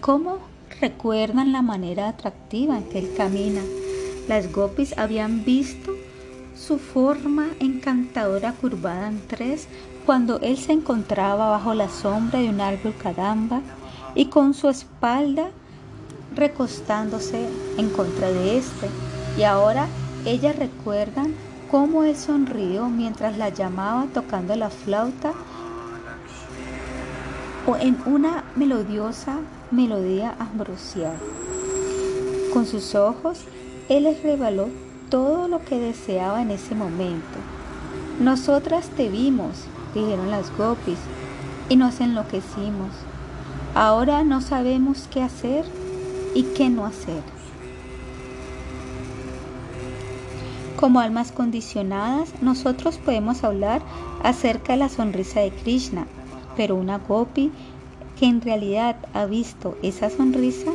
cómo 0.02 0.40
recuerdan 0.78 1.52
la 1.52 1.62
manera 1.62 2.10
atractiva 2.10 2.76
en 2.76 2.84
que 2.84 2.98
él 2.98 3.14
camina. 3.16 3.62
Las 4.28 4.52
gopis 4.52 4.98
habían 4.98 5.42
visto 5.42 5.92
su 6.54 6.78
forma 6.78 7.46
encantadora 7.60 8.52
curvada 8.52 9.08
en 9.08 9.26
tres 9.26 9.68
cuando 10.04 10.38
él 10.40 10.58
se 10.58 10.72
encontraba 10.72 11.48
bajo 11.48 11.72
la 11.72 11.88
sombra 11.88 12.40
de 12.40 12.50
un 12.50 12.60
árbol 12.60 12.94
caramba 13.02 13.62
y 14.16 14.26
con 14.26 14.54
su 14.54 14.68
espalda 14.68 15.50
recostándose 16.34 17.48
en 17.78 17.90
contra 17.90 18.32
de 18.32 18.58
éste. 18.58 18.88
Y 19.38 19.44
ahora 19.44 19.86
ellas 20.24 20.56
recuerdan 20.56 21.34
cómo 21.70 22.02
él 22.02 22.16
sonrió 22.16 22.88
mientras 22.88 23.36
la 23.38 23.50
llamaba 23.50 24.06
tocando 24.12 24.56
la 24.56 24.70
flauta 24.70 25.32
o 27.66 27.76
en 27.76 27.98
una 28.06 28.44
melodiosa 28.56 29.38
melodía 29.70 30.34
ambrosial. 30.38 31.16
Con 32.52 32.66
sus 32.66 32.94
ojos, 32.94 33.40
él 33.88 34.04
les 34.04 34.22
reveló 34.22 34.68
todo 35.10 35.48
lo 35.48 35.64
que 35.64 35.78
deseaba 35.78 36.42
en 36.42 36.50
ese 36.50 36.74
momento. 36.74 37.38
Nosotras 38.20 38.88
te 38.96 39.08
vimos, 39.08 39.64
dijeron 39.94 40.30
las 40.30 40.56
gopis, 40.56 40.98
y 41.68 41.76
nos 41.76 42.00
enloquecimos. 42.00 42.90
Ahora 43.76 44.24
no 44.24 44.40
sabemos 44.40 45.06
qué 45.12 45.20
hacer 45.20 45.66
y 46.34 46.44
qué 46.56 46.70
no 46.70 46.86
hacer. 46.86 47.22
Como 50.76 50.98
almas 50.98 51.30
condicionadas, 51.30 52.30
nosotros 52.40 52.96
podemos 52.96 53.44
hablar 53.44 53.82
acerca 54.22 54.72
de 54.72 54.78
la 54.78 54.88
sonrisa 54.88 55.40
de 55.40 55.50
Krishna, 55.50 56.06
pero 56.56 56.74
una 56.74 56.96
gopi 56.96 57.52
que 58.18 58.24
en 58.24 58.40
realidad 58.40 58.96
ha 59.12 59.26
visto 59.26 59.76
esa 59.82 60.08
sonrisa, 60.08 60.70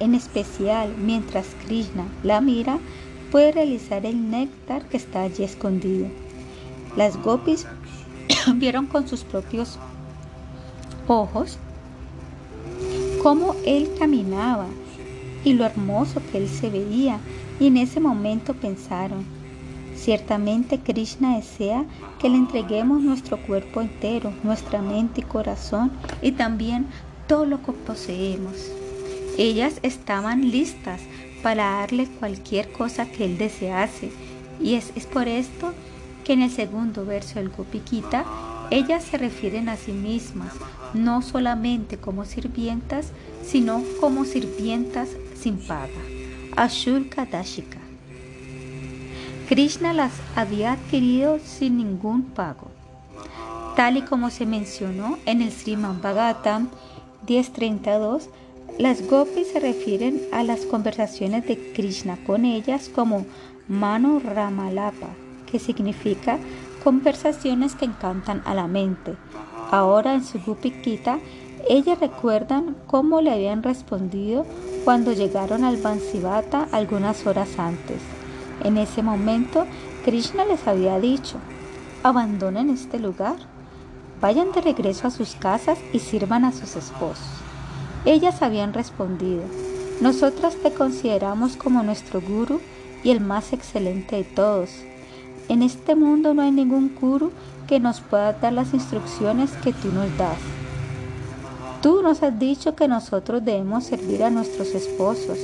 en 0.00 0.16
especial 0.16 0.92
mientras 0.98 1.46
Krishna 1.64 2.04
la 2.24 2.40
mira, 2.40 2.80
puede 3.30 3.52
realizar 3.52 4.04
el 4.06 4.28
néctar 4.28 4.88
que 4.88 4.96
está 4.96 5.22
allí 5.22 5.44
escondido. 5.44 6.08
Las 6.96 7.16
gopis 7.16 7.64
vieron 8.56 8.86
con 8.86 9.06
sus 9.06 9.22
propios 9.22 9.78
ojos 11.06 11.58
cómo 13.24 13.56
él 13.64 13.88
caminaba 13.98 14.66
y 15.46 15.54
lo 15.54 15.64
hermoso 15.64 16.20
que 16.30 16.36
él 16.36 16.46
se 16.46 16.68
veía 16.68 17.20
y 17.58 17.68
en 17.68 17.78
ese 17.78 17.98
momento 17.98 18.52
pensaron, 18.52 19.24
ciertamente 19.96 20.78
Krishna 20.78 21.36
desea 21.36 21.86
que 22.18 22.28
le 22.28 22.36
entreguemos 22.36 23.00
nuestro 23.00 23.38
cuerpo 23.38 23.80
entero, 23.80 24.30
nuestra 24.42 24.82
mente 24.82 25.22
y 25.22 25.24
corazón 25.24 25.90
y 26.20 26.32
también 26.32 26.86
todo 27.26 27.46
lo 27.46 27.62
que 27.62 27.72
poseemos. 27.72 28.70
Ellas 29.38 29.78
estaban 29.80 30.50
listas 30.50 31.00
para 31.42 31.78
darle 31.78 32.06
cualquier 32.20 32.72
cosa 32.72 33.06
que 33.06 33.24
él 33.24 33.38
desease. 33.38 34.12
Y 34.60 34.74
es, 34.74 34.92
es 34.96 35.06
por 35.06 35.28
esto 35.28 35.72
que 36.24 36.34
en 36.34 36.42
el 36.42 36.50
segundo 36.50 37.06
verso 37.06 37.36
del 37.36 37.48
Gopikita 37.48 38.26
ellas 38.70 39.04
se 39.04 39.18
refieren 39.18 39.68
a 39.68 39.76
sí 39.76 39.92
mismas, 39.92 40.52
no 40.94 41.22
solamente 41.22 41.96
como 41.96 42.24
sirvientas, 42.24 43.08
sino 43.44 43.82
como 44.00 44.24
sirvientas 44.24 45.08
sin 45.34 45.58
paga. 45.58 45.88
Ashulka 46.56 47.26
Dashika. 47.26 47.78
Krishna 49.48 49.92
las 49.92 50.12
había 50.36 50.72
adquirido 50.72 51.38
sin 51.38 51.76
ningún 51.76 52.22
pago. 52.22 52.68
Tal 53.76 53.96
y 53.96 54.02
como 54.02 54.30
se 54.30 54.46
mencionó 54.46 55.18
en 55.26 55.42
el 55.42 55.50
Sriman 55.50 56.00
Bhagavatam 56.00 56.68
1032, 57.28 58.28
las 58.78 59.06
gopis 59.08 59.48
se 59.48 59.60
refieren 59.60 60.20
a 60.32 60.42
las 60.42 60.60
conversaciones 60.60 61.46
de 61.46 61.72
Krishna 61.72 62.18
con 62.26 62.44
ellas 62.44 62.88
como 62.88 63.26
Mano 63.68 64.20
Ramalapa, 64.20 65.08
que 65.50 65.58
significa 65.58 66.38
conversaciones 66.84 67.74
que 67.74 67.86
encantan 67.86 68.42
a 68.44 68.54
la 68.54 68.68
mente. 68.68 69.16
Ahora 69.70 70.14
en 70.14 70.22
su 70.22 70.38
Gupikita, 70.38 71.18
ellas 71.68 71.98
recuerdan 71.98 72.76
cómo 72.86 73.22
le 73.22 73.32
habían 73.32 73.62
respondido 73.62 74.44
cuando 74.84 75.12
llegaron 75.12 75.64
al 75.64 75.78
Bansivata 75.78 76.68
algunas 76.72 77.26
horas 77.26 77.58
antes. 77.58 78.02
En 78.62 78.76
ese 78.76 79.02
momento, 79.02 79.66
Krishna 80.04 80.44
les 80.44 80.68
había 80.68 81.00
dicho, 81.00 81.38
abandonen 82.02 82.68
este 82.68 82.98
lugar, 82.98 83.36
vayan 84.20 84.52
de 84.52 84.60
regreso 84.60 85.06
a 85.06 85.10
sus 85.10 85.34
casas 85.36 85.78
y 85.94 86.00
sirvan 86.00 86.44
a 86.44 86.52
sus 86.52 86.76
esposos. 86.76 87.26
Ellas 88.04 88.42
habían 88.42 88.74
respondido, 88.74 89.42
nosotras 90.02 90.56
te 90.56 90.70
consideramos 90.74 91.56
como 91.56 91.82
nuestro 91.82 92.20
guru 92.20 92.60
y 93.02 93.10
el 93.10 93.20
más 93.20 93.54
excelente 93.54 94.16
de 94.16 94.24
todos. 94.24 94.70
En 95.48 95.62
este 95.62 95.94
mundo 95.94 96.32
no 96.32 96.42
hay 96.42 96.50
ningún 96.50 96.94
guru 96.94 97.30
que 97.66 97.80
nos 97.80 98.00
pueda 98.00 98.32
dar 98.32 98.52
las 98.52 98.72
instrucciones 98.72 99.50
que 99.62 99.72
tú 99.72 99.92
nos 99.92 100.16
das. 100.16 100.38
Tú 101.82 102.02
nos 102.02 102.22
has 102.22 102.38
dicho 102.38 102.74
que 102.74 102.88
nosotros 102.88 103.44
debemos 103.44 103.84
servir 103.84 104.24
a 104.24 104.30
nuestros 104.30 104.68
esposos 104.74 105.38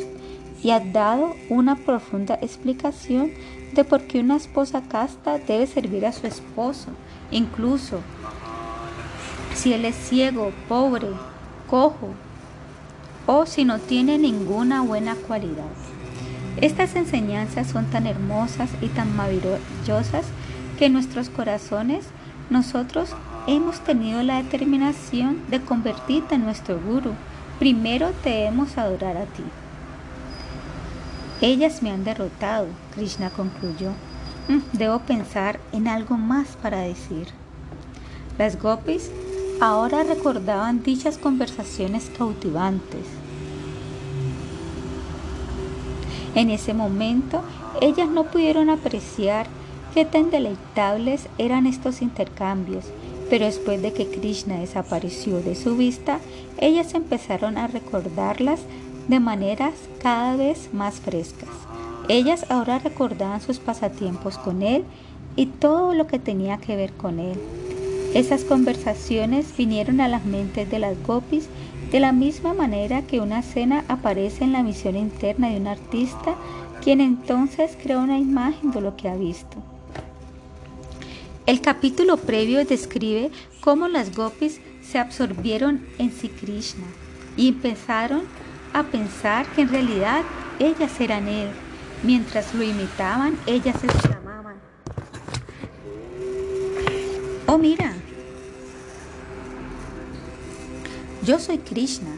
y 0.63 0.71
has 0.71 0.91
dado 0.93 1.35
una 1.51 1.77
profunda 1.77 2.39
explicación 2.41 3.31
de 3.75 3.85
por 3.85 4.03
qué 4.07 4.21
una 4.21 4.37
esposa 4.37 4.83
casta 4.89 5.39
debe 5.39 5.67
servir 5.67 6.07
a 6.07 6.13
su 6.13 6.27
esposo, 6.27 6.89
incluso 7.31 7.99
si 9.55 9.75
él 9.75 9.85
es 9.85 9.97
ciego, 9.97 10.51
pobre, 10.69 11.09
cojo 11.69 12.09
o 13.27 13.47
si 13.47 13.65
no 13.65 13.79
tiene 13.79 14.19
ninguna 14.19 14.83
buena 14.83 15.15
cualidad. 15.15 15.69
Estas 16.57 16.97
enseñanzas 16.97 17.69
son 17.69 17.87
tan 17.87 18.07
hermosas 18.07 18.71
y 18.81 18.89
tan 18.89 19.17
maravillosas 19.17 20.27
que 20.79 20.87
en 20.87 20.93
nuestros 20.93 21.31
corazones 21.31 22.07
nosotros 22.51 23.15
hemos 23.47 23.81
tenido 23.81 24.23
la 24.23 24.43
determinación 24.43 25.39
de 25.49 25.61
convertirte 25.61 26.35
en 26.35 26.45
nuestro 26.45 26.81
guru. 26.81 27.13
Primero 27.59 28.11
debemos 28.25 28.77
adorar 28.77 29.17
a 29.17 29.25
ti. 29.25 29.45
Ellas 31.41 31.83
me 31.83 31.91
han 31.91 32.05
derrotado, 32.05 32.67
Krishna 32.95 33.31
concluyó. 33.31 33.91
Mm, 34.49 34.77
debo 34.77 34.99
pensar 35.01 35.61
en 35.73 35.89
algo 35.89 36.19
más 36.19 36.49
para 36.61 36.81
decir. 36.81 37.29
Las 38.37 38.61
gopis 38.61 39.11
ahora 39.61 40.03
recordaban 40.03 40.83
dichas 40.83 41.19
conversaciones 41.19 42.11
cautivantes. 42.17 43.20
En 46.35 46.51
ese 46.51 46.75
momento, 46.75 47.43
ellas 47.81 48.09
no 48.09 48.25
pudieron 48.25 48.71
apreciar 48.71 49.47
qué 49.95 50.05
tan 50.05 50.31
deleitables 50.31 51.29
eran 51.39 51.67
estos 51.67 52.03
intercambios, 52.03 52.85
pero 53.29 53.47
después 53.47 53.83
de 53.83 53.93
que 53.93 54.07
Krishna 54.07 54.59
desapareció 54.59 55.41
de 55.41 55.55
su 55.55 55.77
vista, 55.77 56.21
ellas 56.59 56.95
empezaron 56.95 57.59
a 57.59 57.67
recordarlas 57.67 58.61
de 59.09 59.21
maneras 59.21 59.75
cada 60.01 60.37
vez 60.37 60.71
más 60.73 61.01
frescas. 61.01 61.49
Ellas 62.09 62.47
ahora 62.49 62.79
recordaban 62.79 63.41
sus 63.41 63.59
pasatiempos 63.59 64.39
con 64.39 64.63
él 64.63 64.85
y 65.37 65.47
todo 65.47 65.95
lo 65.95 66.07
que 66.07 66.19
tenía 66.19 66.59
que 66.59 66.77
ver 66.77 66.93
con 66.93 67.19
él. 67.19 67.39
Esas 68.15 68.43
conversaciones 68.43 69.57
vinieron 69.57 70.01
a 70.01 70.09
las 70.09 70.25
mentes 70.25 70.69
de 70.69 70.81
las 70.81 71.01
gopis 71.07 71.49
de 71.91 72.01
la 72.01 72.13
misma 72.13 72.55
manera 72.55 73.03
que 73.03 73.21
una 73.21 73.41
escena 73.41 73.85
aparece 73.89 74.45
en 74.45 74.53
la 74.53 74.63
visión 74.63 74.97
interna 74.97 75.49
de 75.49 75.57
un 75.57 75.67
artista, 75.67 76.37
quien 76.83 77.01
entonces 77.01 77.77
crea 77.83 77.99
una 77.99 78.19
imagen 78.19 78.71
de 78.71 78.81
lo 78.81 78.97
que 78.97 79.09
ha 79.09 79.17
visto. 79.17 79.57
El 81.47 81.61
capítulo 81.61 82.17
previo 82.17 82.65
describe 82.65 83.31
cómo 83.61 83.89
las 83.89 84.15
gopis 84.15 84.61
se 84.83 84.99
absorbieron 84.99 85.85
en 85.99 86.13
Sri 86.13 86.29
Krishna 86.29 86.87
y 87.37 87.49
empezaron 87.49 88.23
a 88.73 88.85
pensar 88.85 89.47
que 89.47 89.63
en 89.63 89.69
realidad 89.69 90.23
ellas 90.61 91.01
eran 91.01 91.27
él. 91.27 91.49
Mientras 92.05 92.55
lo 92.55 92.63
imitaban, 92.63 93.37
ellas 93.47 93.83
exclamaban, 93.83 94.55
Oh 97.47 97.59
mira, 97.59 97.95
Yo 101.25 101.39
soy 101.39 101.59
Krishna. 101.59 102.13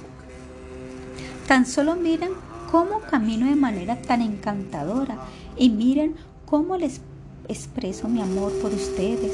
Tan 1.48 1.66
solo 1.66 1.96
miren 1.96 2.30
cómo 2.70 3.00
camino 3.00 3.46
de 3.46 3.56
manera 3.56 4.00
tan 4.00 4.22
encantadora 4.22 5.18
y 5.56 5.70
miren 5.70 6.14
cómo 6.46 6.76
les 6.76 7.00
expreso 7.48 8.08
mi 8.08 8.22
amor 8.22 8.52
por 8.62 8.72
ustedes. 8.72 9.32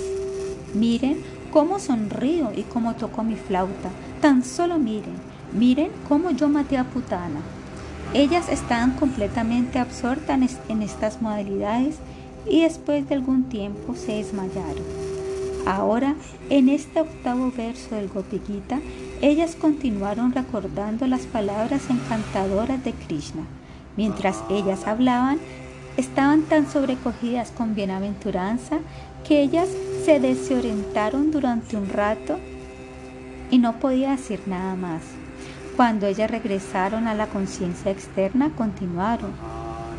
Miren 0.74 1.18
cómo 1.52 1.78
sonrío 1.78 2.50
y 2.56 2.62
cómo 2.62 2.94
toco 2.94 3.22
mi 3.22 3.36
flauta. 3.36 3.90
Tan 4.22 4.42
solo 4.42 4.78
miren, 4.78 5.16
miren 5.52 5.90
cómo 6.08 6.30
yo 6.30 6.48
maté 6.48 6.78
a 6.78 6.84
Putana. 6.84 7.40
Ellas 8.14 8.48
estaban 8.48 8.92
completamente 8.92 9.78
absortas 9.78 10.56
en 10.70 10.82
estas 10.82 11.20
modalidades 11.20 11.96
y 12.48 12.62
después 12.62 13.06
de 13.06 13.16
algún 13.16 13.44
tiempo 13.50 13.94
se 13.94 14.12
desmayaron. 14.12 14.84
Ahora, 15.66 16.14
en 16.48 16.70
este 16.70 17.02
octavo 17.02 17.52
verso 17.54 17.94
del 17.94 18.08
Gopikita, 18.08 18.80
ellas 19.20 19.56
continuaron 19.56 20.32
recordando 20.32 21.06
las 21.06 21.22
palabras 21.22 21.82
encantadoras 21.90 22.84
de 22.84 22.92
Krishna. 22.92 23.42
Mientras 23.96 24.42
ellas 24.48 24.86
hablaban, 24.86 25.38
estaban 25.96 26.42
tan 26.42 26.70
sobrecogidas 26.70 27.50
con 27.50 27.74
bienaventuranza 27.74 28.78
que 29.26 29.42
ellas 29.42 29.68
se 30.04 30.20
desorientaron 30.20 31.30
durante 31.32 31.76
un 31.76 31.88
rato 31.88 32.38
y 33.50 33.58
no 33.58 33.80
podía 33.80 34.12
decir 34.12 34.40
nada 34.46 34.76
más. 34.76 35.02
Cuando 35.76 36.06
ellas 36.06 36.30
regresaron 36.30 37.08
a 37.08 37.14
la 37.14 37.26
conciencia 37.26 37.90
externa, 37.90 38.50
continuaron. 38.56 39.32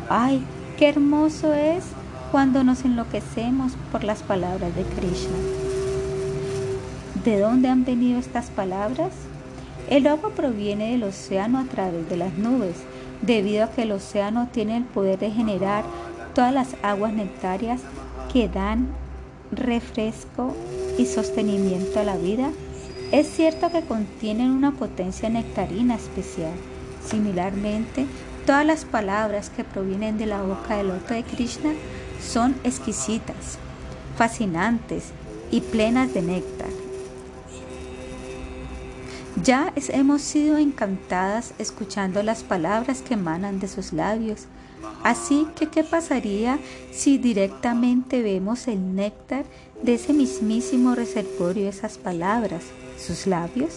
¡Ay, 0.08 0.42
qué 0.78 0.88
hermoso 0.88 1.52
es 1.52 1.84
cuando 2.32 2.64
nos 2.64 2.84
enloquecemos 2.84 3.72
por 3.92 4.04
las 4.04 4.22
palabras 4.22 4.74
de 4.74 4.82
Krishna! 4.82 5.59
¿De 7.24 7.38
dónde 7.38 7.68
han 7.68 7.84
venido 7.84 8.18
estas 8.18 8.46
palabras? 8.48 9.12
El 9.90 10.06
agua 10.06 10.30
proviene 10.30 10.92
del 10.92 11.02
océano 11.02 11.58
a 11.58 11.64
través 11.64 12.08
de 12.08 12.16
las 12.16 12.32
nubes, 12.38 12.76
debido 13.20 13.64
a 13.64 13.70
que 13.70 13.82
el 13.82 13.92
océano 13.92 14.48
tiene 14.50 14.78
el 14.78 14.84
poder 14.84 15.18
de 15.18 15.30
generar 15.30 15.84
todas 16.34 16.54
las 16.54 16.76
aguas 16.82 17.12
nectarias 17.12 17.82
que 18.32 18.48
dan 18.48 18.88
refresco 19.52 20.54
y 20.96 21.04
sostenimiento 21.04 22.00
a 22.00 22.04
la 22.04 22.16
vida. 22.16 22.52
Es 23.12 23.26
cierto 23.26 23.70
que 23.70 23.82
contienen 23.82 24.50
una 24.50 24.72
potencia 24.72 25.28
nectarina 25.28 25.96
especial. 25.96 26.54
Similarmente, 27.04 28.06
todas 28.46 28.64
las 28.64 28.86
palabras 28.86 29.50
que 29.50 29.64
provienen 29.64 30.16
de 30.16 30.24
la 30.24 30.40
boca 30.40 30.78
del 30.78 30.88
loto 30.88 31.12
de 31.12 31.24
Krishna 31.24 31.72
son 32.22 32.54
exquisitas, 32.64 33.58
fascinantes 34.16 35.12
y 35.50 35.60
plenas 35.60 36.14
de 36.14 36.22
néctar. 36.22 36.69
Ya 39.44 39.72
hemos 39.76 40.20
sido 40.20 40.58
encantadas 40.58 41.54
escuchando 41.58 42.22
las 42.22 42.42
palabras 42.42 43.00
que 43.00 43.14
emanan 43.14 43.58
de 43.58 43.68
sus 43.68 43.92
labios. 43.92 44.46
Así 45.02 45.46
que, 45.56 45.68
¿qué 45.68 45.82
pasaría 45.82 46.58
si 46.92 47.16
directamente 47.16 48.22
vemos 48.22 48.68
el 48.68 48.94
néctar 48.94 49.44
de 49.82 49.94
ese 49.94 50.12
mismísimo 50.12 50.94
reservorio 50.94 51.68
esas 51.68 51.96
palabras, 51.96 52.64
sus 52.98 53.26
labios? 53.26 53.70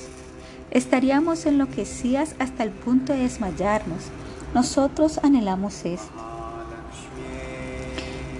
Estaríamos 0.72 1.45
enloquecidas 1.45 2.36
hasta 2.39 2.64
el 2.64 2.72
punto 2.72 3.14
de 3.14 3.20
desmayarnos. 3.20 4.03
Nosotros 4.53 5.20
anhelamos 5.24 5.86
esto. 5.86 6.11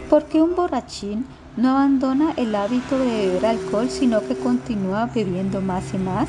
¿Por 0.10 0.26
qué 0.26 0.42
un 0.42 0.56
borrachín 0.56 1.26
no 1.56 1.70
abandona 1.70 2.34
el 2.36 2.54
hábito 2.56 2.98
de 2.98 3.28
beber 3.28 3.46
alcohol, 3.46 3.90
sino 3.90 4.20
que 4.28 4.36
continúa 4.36 5.06
bebiendo 5.06 5.62
más 5.62 5.94
y 5.94 5.98
más? 5.98 6.28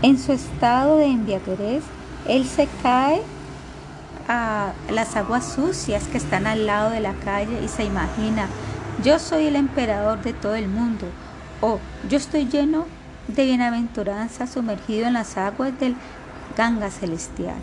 En 0.00 0.16
su 0.16 0.30
estado 0.30 0.98
de 0.98 1.06
embriaguez, 1.06 1.82
él 2.28 2.46
se 2.46 2.68
cae 2.82 3.20
a 4.28 4.72
las 4.90 5.16
aguas 5.16 5.54
sucias 5.54 6.06
que 6.06 6.18
están 6.18 6.46
al 6.46 6.66
lado 6.66 6.90
de 6.90 7.00
la 7.00 7.14
calle 7.14 7.64
y 7.64 7.68
se 7.68 7.82
imagina, 7.82 8.46
yo 9.02 9.18
soy 9.18 9.46
el 9.46 9.56
emperador 9.56 10.22
de 10.22 10.34
todo 10.34 10.54
el 10.54 10.68
mundo, 10.68 11.06
o 11.60 11.80
yo 12.08 12.16
estoy 12.16 12.46
lleno 12.46 12.86
de 13.26 13.44
bienaventuranza 13.44 14.46
sumergido 14.46 15.08
en 15.08 15.14
las 15.14 15.36
aguas 15.36 15.76
del 15.80 15.96
Ganga 16.56 16.90
celestial. 16.90 17.56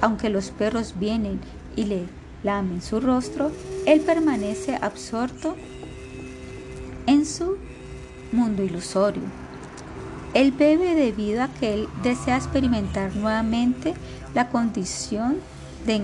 Aunque 0.00 0.28
los 0.28 0.50
perros 0.50 0.94
vienen 0.98 1.40
y 1.74 1.86
le 1.86 2.06
lamen 2.44 2.82
su 2.82 3.00
rostro, 3.00 3.50
él 3.84 4.00
permanece 4.02 4.78
absorto 4.80 5.56
en 7.06 7.26
su 7.26 7.56
mundo 8.30 8.62
ilusorio. 8.62 9.47
Él 10.38 10.52
bebe 10.52 10.94
debido 10.94 11.42
a 11.42 11.48
que 11.48 11.74
él 11.74 11.88
desea 12.04 12.36
experimentar 12.36 13.16
nuevamente 13.16 13.94
la 14.34 14.50
condición 14.50 15.38
de 15.84 16.02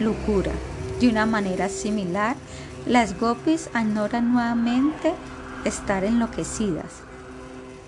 locura. 0.00 0.50
De 0.98 1.08
una 1.08 1.26
manera 1.26 1.68
similar, 1.68 2.34
las 2.86 3.20
gopis 3.20 3.70
añoran 3.72 4.32
nuevamente 4.32 5.14
estar 5.64 6.02
enloquecidas. 6.02 7.04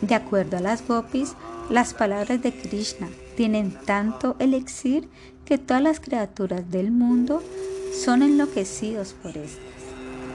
De 0.01 0.14
acuerdo 0.14 0.59
a 0.59 0.61
las 0.61 0.87
gopis, 0.87 1.35
las 1.68 1.93
palabras 1.93 2.41
de 2.41 2.53
Krishna 2.53 3.09
tienen 3.37 3.72
tanto 3.85 4.37
elixir 4.39 5.09
que 5.45 5.59
todas 5.59 5.83
las 5.83 5.99
criaturas 5.99 6.70
del 6.70 6.93
mundo 6.93 7.43
son 8.05 8.22
enloquecidos 8.22 9.16
por 9.20 9.37
estas. 9.37 9.74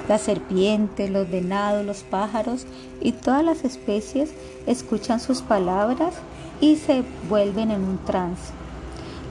Las 0.09 0.21
serpientes, 0.21 1.11
los 1.11 1.29
venados, 1.29 1.85
los 1.85 2.01
pájaros 2.01 2.65
y 2.99 3.11
todas 3.11 3.43
las 3.45 3.63
especies 3.63 4.31
escuchan 4.65 5.19
sus 5.19 5.43
palabras 5.43 6.15
y 6.59 6.77
se 6.77 7.03
vuelven 7.29 7.69
en 7.69 7.83
un 7.83 7.99
trance. 7.99 8.51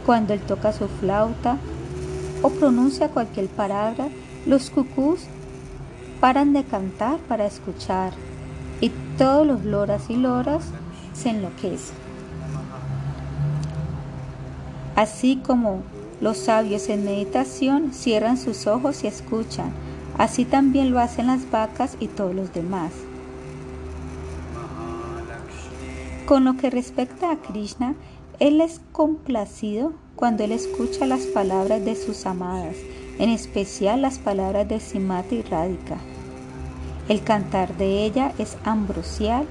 Cuando 0.07 0.35
él 0.35 0.41
toca 0.41 0.73
su 0.73 0.87
flauta 0.87 1.59
o 2.43 2.51
pronuncia 2.51 3.09
cualquier 3.09 3.49
palabra, 3.49 4.07
los 4.47 4.71
cucús 4.71 5.23
paran 6.21 6.53
de 6.53 6.63
cantar 6.63 7.19
para 7.27 7.47
escuchar 7.47 8.13
y 8.81 8.93
todos 9.19 9.45
los 9.45 9.65
loras 9.65 10.09
y 10.09 10.15
loras 10.15 10.63
se 11.13 11.31
enloquecen. 11.31 11.97
Así 14.95 15.43
como 15.45 15.83
los 16.21 16.39
sabios 16.39 16.89
en 16.89 17.05
meditación 17.05 17.93
cierran 17.93 18.39
sus 18.39 18.69
ojos 18.69 19.03
y 19.03 19.09
escuchan, 19.09 19.73
así 20.19 20.45
también 20.45 20.91
lo 20.91 20.99
hacen 20.99 21.29
las 21.29 21.51
vacas 21.51 21.97
y 22.01 22.09
todos 22.09 22.35
los 22.35 22.53
demás. 22.53 22.93
Con 26.27 26.45
lo 26.45 26.57
que 26.57 26.69
respecta 26.69 27.31
a 27.31 27.37
Krishna, 27.37 27.95
él 28.39 28.61
es 28.61 28.81
complacido 28.93 29.95
cuando 30.15 30.45
él 30.45 30.53
escucha 30.53 31.07
las 31.07 31.23
palabras 31.23 31.85
de 31.85 31.97
sus 31.97 32.27
amadas, 32.27 32.77
en 33.19 33.31
especial 33.31 34.03
las 34.03 34.19
palabras 34.19 34.69
de 34.69 34.79
Simati 34.79 35.43
Radhika. 35.43 35.97
El 37.09 37.23
cantar 37.23 37.77
de 37.79 38.05
ella 38.05 38.33
es 38.39 38.59
ambrosial 38.65 39.47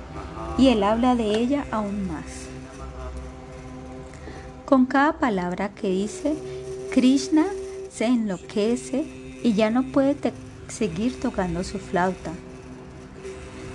y 0.58 0.68
él 0.68 0.84
habla 0.84 1.16
de 1.16 1.38
ella 1.38 1.66
aún 1.72 2.08
más. 2.08 2.48
Con 4.66 4.86
cada 4.86 5.14
palabra 5.14 5.70
que 5.70 5.90
dice, 5.90 6.36
Krishna 6.92 7.46
se 7.90 8.06
enloquece 8.06 9.06
y 9.44 9.54
ya 9.54 9.72
no 9.72 9.84
puede 9.84 10.14
seguir 10.68 11.20
tocando 11.20 11.64
su 11.64 11.80
flauta. 11.80 12.32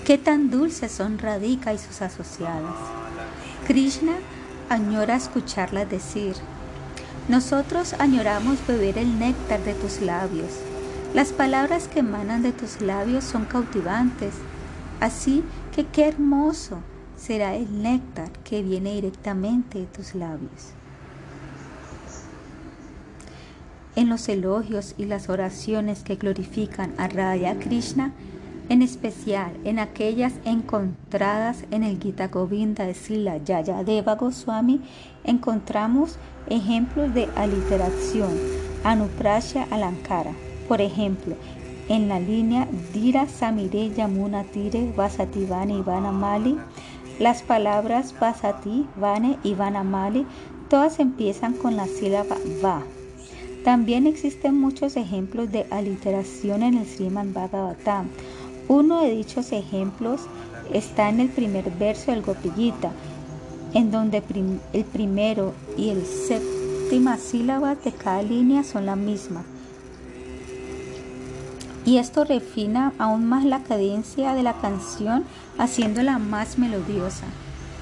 Qué 0.04 0.18
tan 0.18 0.50
dulces 0.50 0.92
son 0.92 1.18
Radhika 1.18 1.72
y 1.72 1.78
sus 1.78 2.02
asociadas. 2.02 2.74
Krishna 3.66 4.14
añora 4.68 5.16
escucharlas 5.16 5.88
decir, 5.88 6.34
nosotros 7.28 7.94
añoramos 7.98 8.66
beber 8.66 8.98
el 8.98 9.18
néctar 9.18 9.62
de 9.62 9.74
tus 9.74 10.00
labios. 10.00 10.50
Las 11.14 11.32
palabras 11.32 11.88
que 11.88 12.00
emanan 12.00 12.42
de 12.42 12.52
tus 12.52 12.80
labios 12.80 13.22
son 13.22 13.44
cautivantes, 13.44 14.34
así 14.98 15.44
que 15.74 15.86
qué 15.86 16.08
hermoso 16.08 16.78
será 17.16 17.54
el 17.54 17.82
néctar 17.82 18.30
que 18.44 18.62
viene 18.62 18.94
directamente 18.94 19.78
de 19.78 19.86
tus 19.86 20.14
labios. 20.14 20.72
En 23.96 24.08
los 24.08 24.28
elogios 24.28 24.94
y 24.98 25.04
las 25.04 25.28
oraciones 25.28 26.02
que 26.02 26.16
glorifican 26.16 26.94
a 26.98 27.08
Radha 27.08 27.58
Krishna, 27.58 28.12
en 28.68 28.80
especial 28.80 29.52
en 29.64 29.78
aquellas 29.78 30.32
encontradas 30.44 31.64
en 31.70 31.82
el 31.82 32.00
Gita 32.00 32.28
Govinda 32.28 32.86
de 32.86 32.94
Sila 32.94 33.38
Yayadeva 33.38 34.14
Goswami, 34.14 34.80
encontramos 35.24 36.16
ejemplos 36.48 37.12
de 37.12 37.28
aliteración, 37.36 38.30
Anuprasya 38.84 39.66
Alankara. 39.70 40.32
Por 40.68 40.80
ejemplo, 40.80 41.36
en 41.88 42.08
la 42.08 42.18
línea 42.18 42.66
Dira 42.94 43.28
Samire 43.28 43.90
Yamuna 43.90 44.44
Tire 44.44 44.92
Vasati 44.96 45.44
Vane 45.44 45.82
Mali, 45.82 46.56
las 47.18 47.42
palabras 47.42 48.14
Vasati, 48.18 48.86
Vane 48.96 49.38
y 49.42 49.54
Mali 49.54 50.26
todas 50.68 50.98
empiezan 50.98 51.52
con 51.52 51.76
la 51.76 51.86
sílaba 51.86 52.36
Va. 52.64 52.82
También 53.64 54.08
existen 54.08 54.58
muchos 54.58 54.96
ejemplos 54.96 55.52
de 55.52 55.66
aliteración 55.70 56.64
en 56.64 56.78
el 56.78 56.86
Srimad 56.86 57.26
Bhagavatam. 57.26 58.08
Uno 58.66 59.02
de 59.02 59.10
dichos 59.10 59.52
ejemplos 59.52 60.22
está 60.72 61.08
en 61.08 61.20
el 61.20 61.28
primer 61.28 61.70
verso 61.70 62.10
del 62.10 62.22
Gopillita, 62.22 62.90
en 63.72 63.92
donde 63.92 64.20
el 64.72 64.84
primero 64.84 65.54
y 65.76 65.90
el 65.90 66.04
séptima 66.04 67.18
sílaba 67.18 67.76
de 67.76 67.92
cada 67.92 68.22
línea 68.22 68.64
son 68.64 68.86
la 68.86 68.96
misma. 68.96 69.44
Y 71.84 71.98
esto 71.98 72.24
refina 72.24 72.92
aún 72.98 73.26
más 73.26 73.44
la 73.44 73.62
cadencia 73.62 74.34
de 74.34 74.42
la 74.42 74.54
canción, 74.54 75.24
haciéndola 75.58 76.18
más 76.18 76.58
melodiosa. 76.58 77.26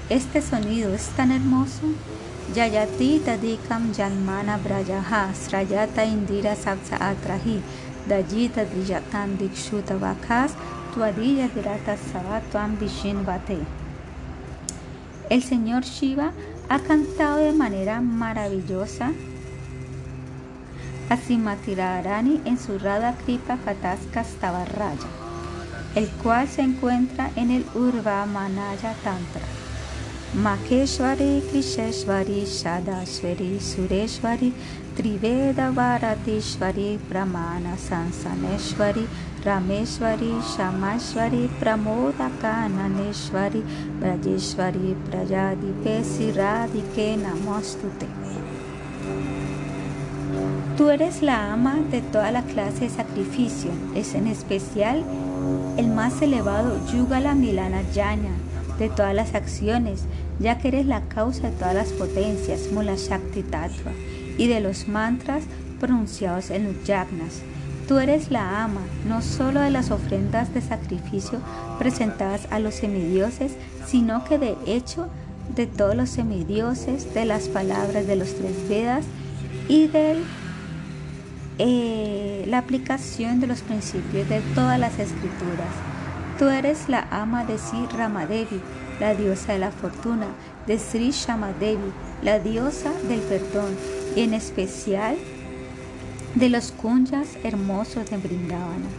Este 0.09 0.41
sonido 0.41 0.93
es 0.93 1.07
tan 1.09 1.31
hermoso 1.31 1.81
Jayati 2.51 3.23
tadikam 3.23 3.93
janmana 3.95 4.59
brajaha 4.59 5.31
srayata 5.31 6.03
indira 6.03 6.51
sabsa 6.51 6.99
atrahi 6.99 7.63
dajita 8.11 8.67
dijatan 8.67 9.39
dikshuta 9.39 9.95
vakas 9.95 10.51
tuadilla 10.91 11.47
dirata 11.55 11.95
savatvam 11.95 12.75
vishin 12.75 13.23
vate. 13.23 13.63
El 15.29 15.41
señor 15.43 15.83
Shiva 15.83 16.33
ha 16.67 16.79
cantado 16.79 17.37
de 17.37 17.53
manera 17.53 18.01
maravillosa 18.01 19.13
a 21.09 21.15
Simatirarani 21.15 22.41
en 22.43 22.59
su 22.59 22.77
Radha 22.77 23.15
Kripa 23.23 23.57
el 25.95 26.09
cual 26.21 26.47
se 26.49 26.61
encuentra 26.63 27.31
en 27.37 27.51
el 27.51 27.65
Urva 27.75 28.25
Manaya 28.25 28.93
Tantra. 29.03 29.60
Makeshwari, 30.33 31.41
Krisheshwari, 31.41 32.45
Shadashwari, 32.47 33.59
Sureshwari, 33.59 34.53
Triveda 34.95 35.73
Varatishwari, 35.73 36.97
Brahmana 37.09 37.75
Sansaneshwari, 37.75 39.05
Rameshwari, 39.43 40.41
Shamashwari, 40.41 41.49
Pramodakananeshwari, 41.59 43.61
Brajeshwari, 43.99 44.95
Prajadipe, 45.09 46.01
Siradike, 46.01 47.17
Namostute. 47.17 48.07
Tú 50.77 50.89
eres 50.89 51.21
la 51.21 51.51
ama 51.51 51.75
de 51.91 51.99
toda 51.99 52.31
la 52.31 52.43
clase 52.43 52.85
de 52.85 52.89
sacrificio, 52.89 53.71
es 53.95 54.15
en 54.15 54.27
especial 54.27 55.03
el 55.77 55.87
más 55.89 56.21
elevado 56.21 56.79
Yugala 56.93 57.35
Milana 57.35 57.81
Jana, 57.93 58.29
de 58.79 58.87
todas 58.89 59.13
las 59.13 59.35
acciones, 59.35 60.05
ya 60.41 60.57
que 60.57 60.69
eres 60.69 60.85
la 60.85 61.01
causa 61.01 61.49
de 61.49 61.55
todas 61.55 61.75
las 61.75 61.89
potencias, 61.89 62.71
Mula 62.71 62.95
Shakti 62.95 63.43
Tattva, 63.43 63.91
y 64.37 64.47
de 64.47 64.59
los 64.59 64.87
mantras 64.87 65.43
pronunciados 65.79 66.49
en 66.49 66.65
los 66.65 66.83
yagnas. 66.83 67.41
Tú 67.87 67.99
eres 67.99 68.31
la 68.31 68.63
ama 68.63 68.81
no 69.07 69.21
solo 69.21 69.59
de 69.59 69.69
las 69.69 69.91
ofrendas 69.91 70.53
de 70.53 70.61
sacrificio 70.61 71.39
presentadas 71.77 72.47
a 72.49 72.59
los 72.59 72.75
semidioses, 72.75 73.53
sino 73.85 74.23
que 74.23 74.37
de 74.37 74.55
hecho 74.65 75.07
de 75.55 75.67
todos 75.67 75.95
los 75.95 76.09
semidioses, 76.09 77.13
de 77.13 77.25
las 77.25 77.49
palabras 77.49 78.07
de 78.07 78.15
los 78.15 78.33
tres 78.35 78.69
Vedas 78.69 79.05
y 79.67 79.87
de 79.87 80.17
eh, 81.57 82.45
la 82.47 82.59
aplicación 82.59 83.39
de 83.39 83.47
los 83.47 83.61
principios 83.61 84.29
de 84.29 84.41
todas 84.55 84.79
las 84.79 84.97
escrituras. 84.97 85.73
Tú 86.39 86.47
eres 86.47 86.87
la 86.87 87.07
ama 87.11 87.43
de 87.43 87.57
Ramadevi, 87.95 88.61
la 89.01 89.15
diosa 89.15 89.53
de 89.53 89.59
la 89.59 89.71
fortuna, 89.71 90.27
de 90.67 90.77
Sri 90.77 91.09
Shamadevi, 91.09 91.91
la 92.21 92.37
diosa 92.37 92.91
del 93.09 93.19
perdón, 93.21 93.75
y 94.15 94.21
en 94.21 94.35
especial 94.35 95.17
de 96.35 96.49
los 96.49 96.71
kunyas 96.71 97.27
hermosos 97.43 98.07
de 98.11 98.17
Brindavana. 98.17 98.89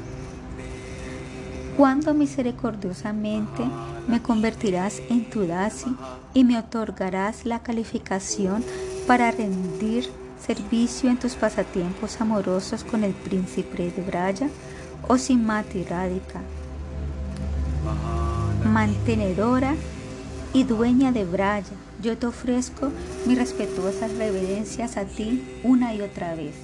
Cuando 1.77 2.15
misericordiosamente 2.15 3.63
me 4.09 4.21
convertirás 4.21 5.01
en 5.09 5.31
tu 5.31 5.47
dasi 5.47 5.97
y 6.35 6.43
me 6.43 6.59
otorgarás 6.59 7.47
la 7.47 7.61
calificación 7.61 8.65
para 9.07 9.31
rendir 9.31 10.11
servicio 10.45 11.11
en 11.11 11.19
tus 11.19 11.35
pasatiempos 11.35 12.21
amorosos 12.21 12.83
con 12.83 13.05
el 13.05 13.13
príncipe 13.13 13.93
de 13.93 14.03
Braya, 14.03 14.49
o 15.09 15.17
Simati 15.17 15.85
Radhika, 15.85 16.41
mantenedora 18.73 19.75
y 20.55 20.65
dueña 20.65 21.13
de 21.13 21.27
Braya, 21.27 21.77
yo 22.03 22.17
te 22.17 22.27
ofrezco 22.27 22.91
mis 23.27 23.37
respetuosas 23.37 24.13
reverencias 24.17 24.97
a 24.97 25.05
ti 25.05 25.45
una 25.63 25.95
y 25.95 26.01
otra 26.01 26.35
vez. 26.35 26.55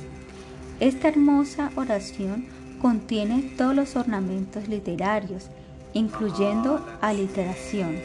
Esta 0.81 1.09
hermosa 1.09 1.71
oración 1.77 2.47
contiene 2.81 3.55
todos 3.59 3.75
los 3.75 3.95
ornamentos 3.95 4.69
literarios, 4.69 5.49
incluyendo 5.93 6.85
aliteración. 7.03 7.97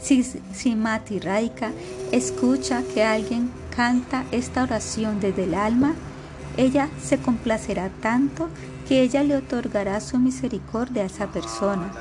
Si 0.00 0.22
Simati 0.22 1.20
Radhika 1.20 1.72
escucha 2.12 2.82
que 2.94 3.04
alguien 3.04 3.50
canta 3.74 4.24
esta 4.32 4.64
oración 4.64 5.18
desde 5.20 5.44
el 5.44 5.54
alma, 5.54 5.94
ella 6.58 6.88
se 7.02 7.18
complacerá 7.18 7.90
tanto 8.02 8.48
que 8.88 9.02
ella 9.02 9.22
le 9.22 9.36
otorgará 9.36 10.00
su 10.00 10.18
misericordia 10.18 11.02
a 11.02 11.06
esa 11.06 11.26
persona. 11.26 11.92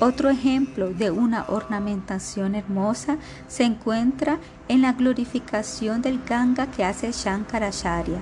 Otro 0.00 0.30
ejemplo 0.30 0.90
de 0.90 1.10
una 1.10 1.46
ornamentación 1.48 2.54
hermosa 2.54 3.16
se 3.48 3.64
encuentra 3.64 4.38
en 4.68 4.82
la 4.82 4.92
glorificación 4.92 6.02
del 6.02 6.20
Ganga 6.24 6.68
que 6.68 6.84
hace 6.84 7.10
Shankaracharya. 7.10 8.20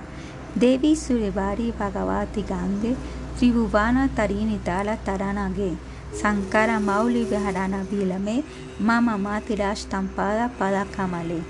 Devi 0.54 0.96
Surevari 0.96 1.74
Bhagavati 1.78 2.42
Gande 2.42 2.96
Tribhuvana 3.38 4.08
Tarinitala 4.08 4.96
Taranage 4.96 5.74
Sankara 6.14 6.80
Mauli 6.80 7.26
Viharana 7.26 7.82
Vilame 7.82 8.42
Mama 8.78 9.18
Matirash 9.18 9.84
Tampada 9.84 10.48
Pada 10.58 10.86
Kamale. 10.86 11.42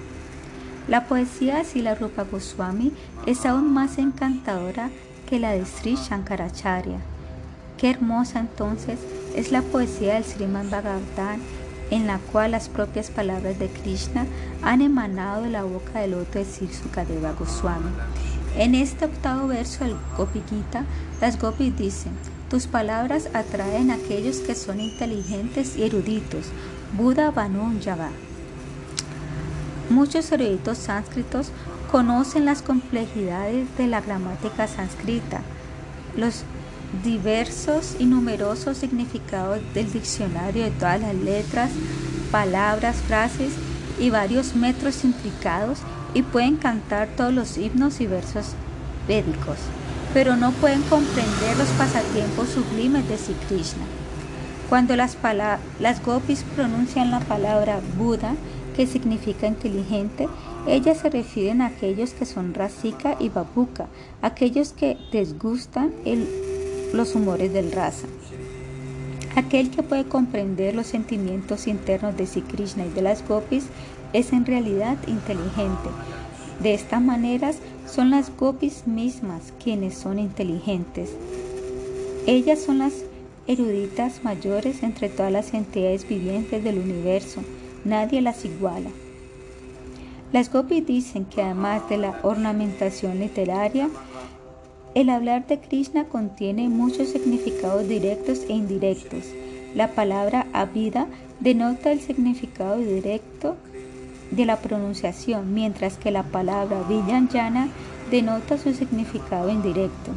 La 0.89 1.07
poesía 1.07 1.59
de 1.59 1.65
Sila 1.65 1.95
Rupa 1.95 2.25
Goswami 2.25 2.93
es 3.27 3.47
aún 3.47 3.73
más 3.73 3.97
encantadora 3.99 4.91
que 5.29 5.39
la 5.39 5.53
de 5.53 5.65
Sri 5.67 5.95
Shankaracharya. 5.95 6.99
Qué 7.79 7.91
hermosa 7.91 8.41
entonces 8.41 8.99
es 9.37 9.53
la 9.53 9.63
poesía 9.63 10.15
del 10.15 10.25
Sriman 10.25 10.71
Bhagavatam 10.71 11.41
en 11.91 12.07
la 12.07 12.19
cual 12.19 12.53
las 12.53 12.69
propias 12.69 13.11
palabras 13.11 13.59
de 13.59 13.69
Krishna 13.69 14.27
han 14.63 14.83
emanado 14.83 15.43
de 15.43 15.51
la 15.51 15.63
boca 15.63 16.01
del 16.01 16.13
loto 16.13 16.39
de 16.39 16.45
Sri 16.45 16.69
Sukadeva 16.69 17.33
Goswami. 17.33 17.91
En 18.57 18.75
este 18.75 19.05
octavo 19.05 19.49
verso 19.49 19.85
del 19.85 19.97
Gopi 20.17 20.43
Gita, 20.49 20.85
las 21.21 21.39
Gopis 21.39 21.77
dicen, 21.77 22.13
tus 22.51 22.67
palabras 22.67 23.29
atraen 23.35 23.91
a 23.91 23.95
aquellos 23.95 24.39
que 24.39 24.55
son 24.55 24.81
inteligentes 24.81 25.77
y 25.77 25.85
eruditos. 25.85 26.47
Buda 26.97 27.31
Banun 27.31 27.81
Yava. 27.81 28.09
Muchos 29.91 30.33
eruditos 30.33 30.79
sánscritos 30.79 31.51
conocen 31.93 32.45
las 32.45 32.63
complejidades 32.63 33.67
de 33.77 33.87
la 33.87 34.01
gramática 34.01 34.67
sánscrita, 34.67 35.43
los 36.17 36.45
diversos 37.05 37.97
y 37.99 38.07
numerosos 38.07 38.79
significados 38.79 39.61
del 39.75 39.93
diccionario 39.93 40.65
de 40.65 40.71
todas 40.71 41.01
las 41.01 41.15
letras, 41.15 41.71
palabras, 42.31 42.97
frases 43.07 43.53
y 43.99 44.11
varios 44.11 44.55
metros 44.55 45.05
implicados 45.05 45.79
y 46.15 46.23
pueden 46.23 46.57
cantar 46.57 47.09
todos 47.17 47.33
los 47.33 47.59
himnos 47.59 48.01
y 48.01 48.07
versos 48.07 48.53
védicos, 49.07 49.59
pero 50.15 50.37
no 50.37 50.53
pueden 50.53 50.83
comprender 50.83 51.57
los 51.59 51.69
pasatiempos 51.71 52.49
sublimes 52.49 53.09
de 53.09 53.19
Sri. 53.19 53.35
Cuando 54.69 54.97
las, 54.97 55.17
las 55.79 56.05
gopis 56.05 56.43
pronuncian 56.55 57.11
la 57.11 57.21
palabra 57.21 57.81
Buda, 57.97 58.35
que 58.75 58.87
significa 58.87 59.47
inteligente, 59.47 60.29
ellas 60.67 60.99
se 60.99 61.11
refieren 61.11 61.63
a 61.63 61.67
aquellos 61.67 62.11
que 62.11 62.27
son 62.27 62.53
rasika 62.53 63.17
y 63.21 63.29
babuka, 63.29 63.87
aquellos 64.21 64.73
que 64.73 64.99
desgustan 65.13 65.93
los 66.93 67.15
humores 67.15 67.53
del 67.53 67.73
rasa. 67.73 68.07
Aquel 69.35 69.71
que 69.71 69.83
puede 69.83 70.05
comprender 70.05 70.75
los 70.75 70.87
sentimientos 70.87 71.67
internos 71.67 72.17
de 72.17 72.27
Sri 72.27 72.43
Krishna 72.43 72.87
y 72.87 72.91
de 72.91 73.03
las 73.03 73.27
gopis 73.27 73.65
es 74.13 74.33
en 74.33 74.47
realidad 74.47 74.97
inteligente. 75.07 75.91
De 76.61 76.73
esta 76.73 77.01
manera 77.01 77.51
son 77.87 78.11
las 78.11 78.35
gopis 78.37 78.87
mismas 78.87 79.53
quienes 79.63 79.95
son 79.95 80.19
inteligentes. 80.19 81.11
Ellas 82.27 82.61
son 82.61 82.79
las 82.79 82.95
eruditas 83.47 84.25
mayores 84.25 84.83
entre 84.83 85.09
todas 85.09 85.31
las 85.31 85.55
entidades 85.55 86.09
vivientes 86.09 86.65
del 86.65 86.79
universo 86.79 87.43
nadie 87.87 88.21
las 88.21 88.45
iguala. 88.45 88.91
Las 90.33 90.53
gopis 90.53 90.85
dicen 90.85 91.25
que 91.25 91.41
además 91.41 91.89
de 91.89 91.99
la 91.99 92.19
ornamentación 92.23 93.21
literaria, 93.21 93.89
el 94.97 95.11
hablar 95.11 95.47
de 95.47 95.59
Krishna 95.61 96.05
contiene 96.05 96.71
muchos 96.71 97.09
significados 97.09 97.87
directos 97.87 98.41
e 98.49 98.55
indirectos. 98.55 99.25
La 99.75 99.89
palabra 99.89 100.47
abida 100.55 101.07
denota 101.39 101.93
el 101.93 102.01
significado 102.01 102.79
directo 102.79 103.57
de 104.31 104.47
la 104.47 104.57
pronunciación, 104.57 105.53
mientras 105.53 105.99
que 105.99 106.11
la 106.11 106.23
palabra 106.23 106.83
Vijayana 106.89 107.69
denota 108.11 108.57
su 108.57 108.73
significado 108.73 109.51
indirecto. 109.51 110.13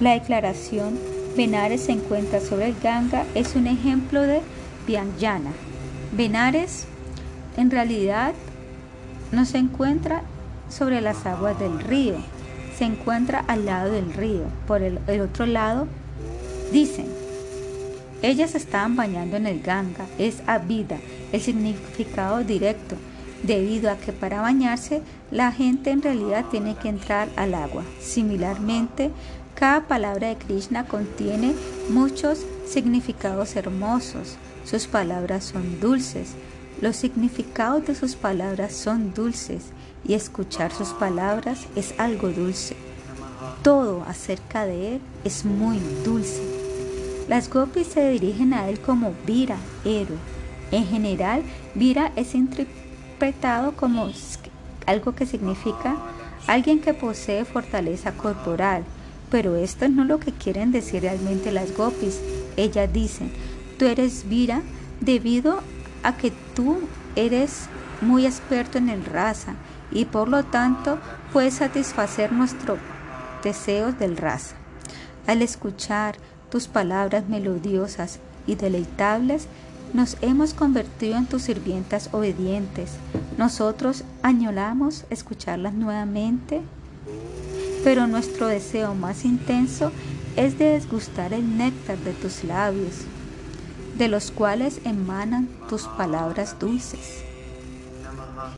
La 0.00 0.12
declaración 0.12 0.98
Benares 1.34 1.80
se 1.80 1.92
encuentra 1.92 2.40
sobre 2.40 2.66
el 2.66 2.74
Ganga 2.82 3.24
es 3.34 3.56
un 3.56 3.66
ejemplo 3.68 4.20
de 4.20 4.42
Vyanjana. 4.86 5.52
Benares 6.12 6.84
en 7.56 7.70
realidad 7.70 8.34
no 9.32 9.46
se 9.46 9.56
encuentra 9.56 10.24
sobre 10.68 11.00
las 11.00 11.24
aguas 11.24 11.58
del 11.58 11.80
río, 11.80 12.16
se 12.80 12.86
encuentra 12.86 13.44
al 13.46 13.66
lado 13.66 13.92
del 13.92 14.10
río. 14.10 14.44
Por 14.66 14.80
el, 14.80 14.98
otro 15.20 15.44
lado, 15.44 15.86
dicen, 16.72 17.04
ellas 18.22 18.54
estaban 18.54 18.96
bañando 18.96 19.36
en 19.36 19.46
el 19.46 19.60
Ganga, 19.60 20.06
es 20.16 20.42
Abida, 20.46 20.96
el 21.30 21.42
significado 21.42 22.42
directo, 22.42 22.96
debido 23.42 23.90
a 23.90 23.96
que 23.96 24.14
para 24.14 24.40
bañarse 24.40 25.02
la 25.30 25.52
gente 25.52 25.90
en 25.90 26.00
realidad 26.00 26.46
tiene 26.50 26.74
que 26.74 26.88
entrar 26.88 27.28
al 27.36 27.52
agua. 27.52 27.84
Similarmente, 28.00 29.10
cada 29.54 29.86
palabra 29.86 30.28
de 30.28 30.36
Krishna 30.36 30.86
contiene 30.86 31.52
muchos 31.90 32.46
significados 32.66 33.56
hermosos. 33.56 34.38
Sus 34.64 34.86
palabras 34.86 35.44
son 35.44 35.80
dulces. 35.80 36.30
Los 36.80 36.96
significados 36.96 37.86
de 37.86 37.94
sus 37.94 38.14
palabras 38.16 38.72
son 38.72 39.12
dulces 39.12 39.64
y 40.06 40.14
escuchar 40.14 40.72
sus 40.72 40.88
palabras 40.88 41.66
es 41.76 41.94
algo 41.98 42.28
dulce. 42.28 42.76
Todo 43.62 44.04
acerca 44.06 44.66
de 44.66 44.96
él 44.96 45.00
es 45.24 45.44
muy 45.44 45.78
dulce. 46.04 46.42
Las 47.28 47.48
gopis 47.48 47.86
se 47.86 48.10
dirigen 48.10 48.54
a 48.54 48.68
él 48.68 48.80
como 48.80 49.14
Vira, 49.26 49.56
héroe. 49.84 50.18
En 50.72 50.86
general, 50.86 51.42
Vira 51.74 52.12
es 52.16 52.34
interpretado 52.34 53.72
como 53.76 54.10
algo 54.86 55.14
que 55.14 55.26
significa 55.26 55.96
alguien 56.46 56.80
que 56.80 56.94
posee 56.94 57.44
fortaleza 57.44 58.12
corporal, 58.12 58.84
pero 59.30 59.56
esto 59.56 59.88
no 59.88 60.04
lo 60.04 60.18
que 60.18 60.32
quieren 60.32 60.72
decir 60.72 61.02
realmente 61.02 61.52
las 61.52 61.76
gopis. 61.76 62.20
Ellas 62.56 62.92
dicen, 62.92 63.30
Tú 63.78 63.86
eres 63.86 64.28
Vira 64.28 64.62
debido 65.00 65.60
a 66.02 66.16
que 66.16 66.32
tú 66.54 66.80
eres 67.16 67.68
muy 68.00 68.26
experto 68.26 68.78
en 68.78 68.88
el 68.88 69.04
raza 69.04 69.54
y 69.92 70.04
por 70.04 70.28
lo 70.28 70.44
tanto 70.44 70.98
puedes 71.32 71.54
satisfacer 71.54 72.32
nuestros 72.32 72.78
deseos 73.42 73.98
del 73.98 74.16
raza. 74.16 74.56
Al 75.26 75.42
escuchar 75.42 76.16
tus 76.50 76.66
palabras 76.66 77.28
melodiosas 77.28 78.18
y 78.46 78.54
deleitables, 78.54 79.46
nos 79.92 80.16
hemos 80.20 80.54
convertido 80.54 81.16
en 81.16 81.26
tus 81.26 81.42
sirvientas 81.42 82.08
obedientes. 82.12 82.92
Nosotros 83.38 84.04
añolamos 84.22 85.04
escucharlas 85.10 85.74
nuevamente, 85.74 86.60
pero 87.82 88.06
nuestro 88.06 88.46
deseo 88.46 88.94
más 88.94 89.24
intenso 89.24 89.90
es 90.36 90.58
de 90.58 90.66
desgustar 90.66 91.32
el 91.32 91.56
néctar 91.56 91.98
de 91.98 92.12
tus 92.12 92.44
labios 92.44 93.06
de 94.00 94.08
los 94.08 94.30
cuales 94.30 94.80
emanan 94.84 95.46
tus 95.68 95.82
palabras 95.82 96.58
dulces. 96.58 97.29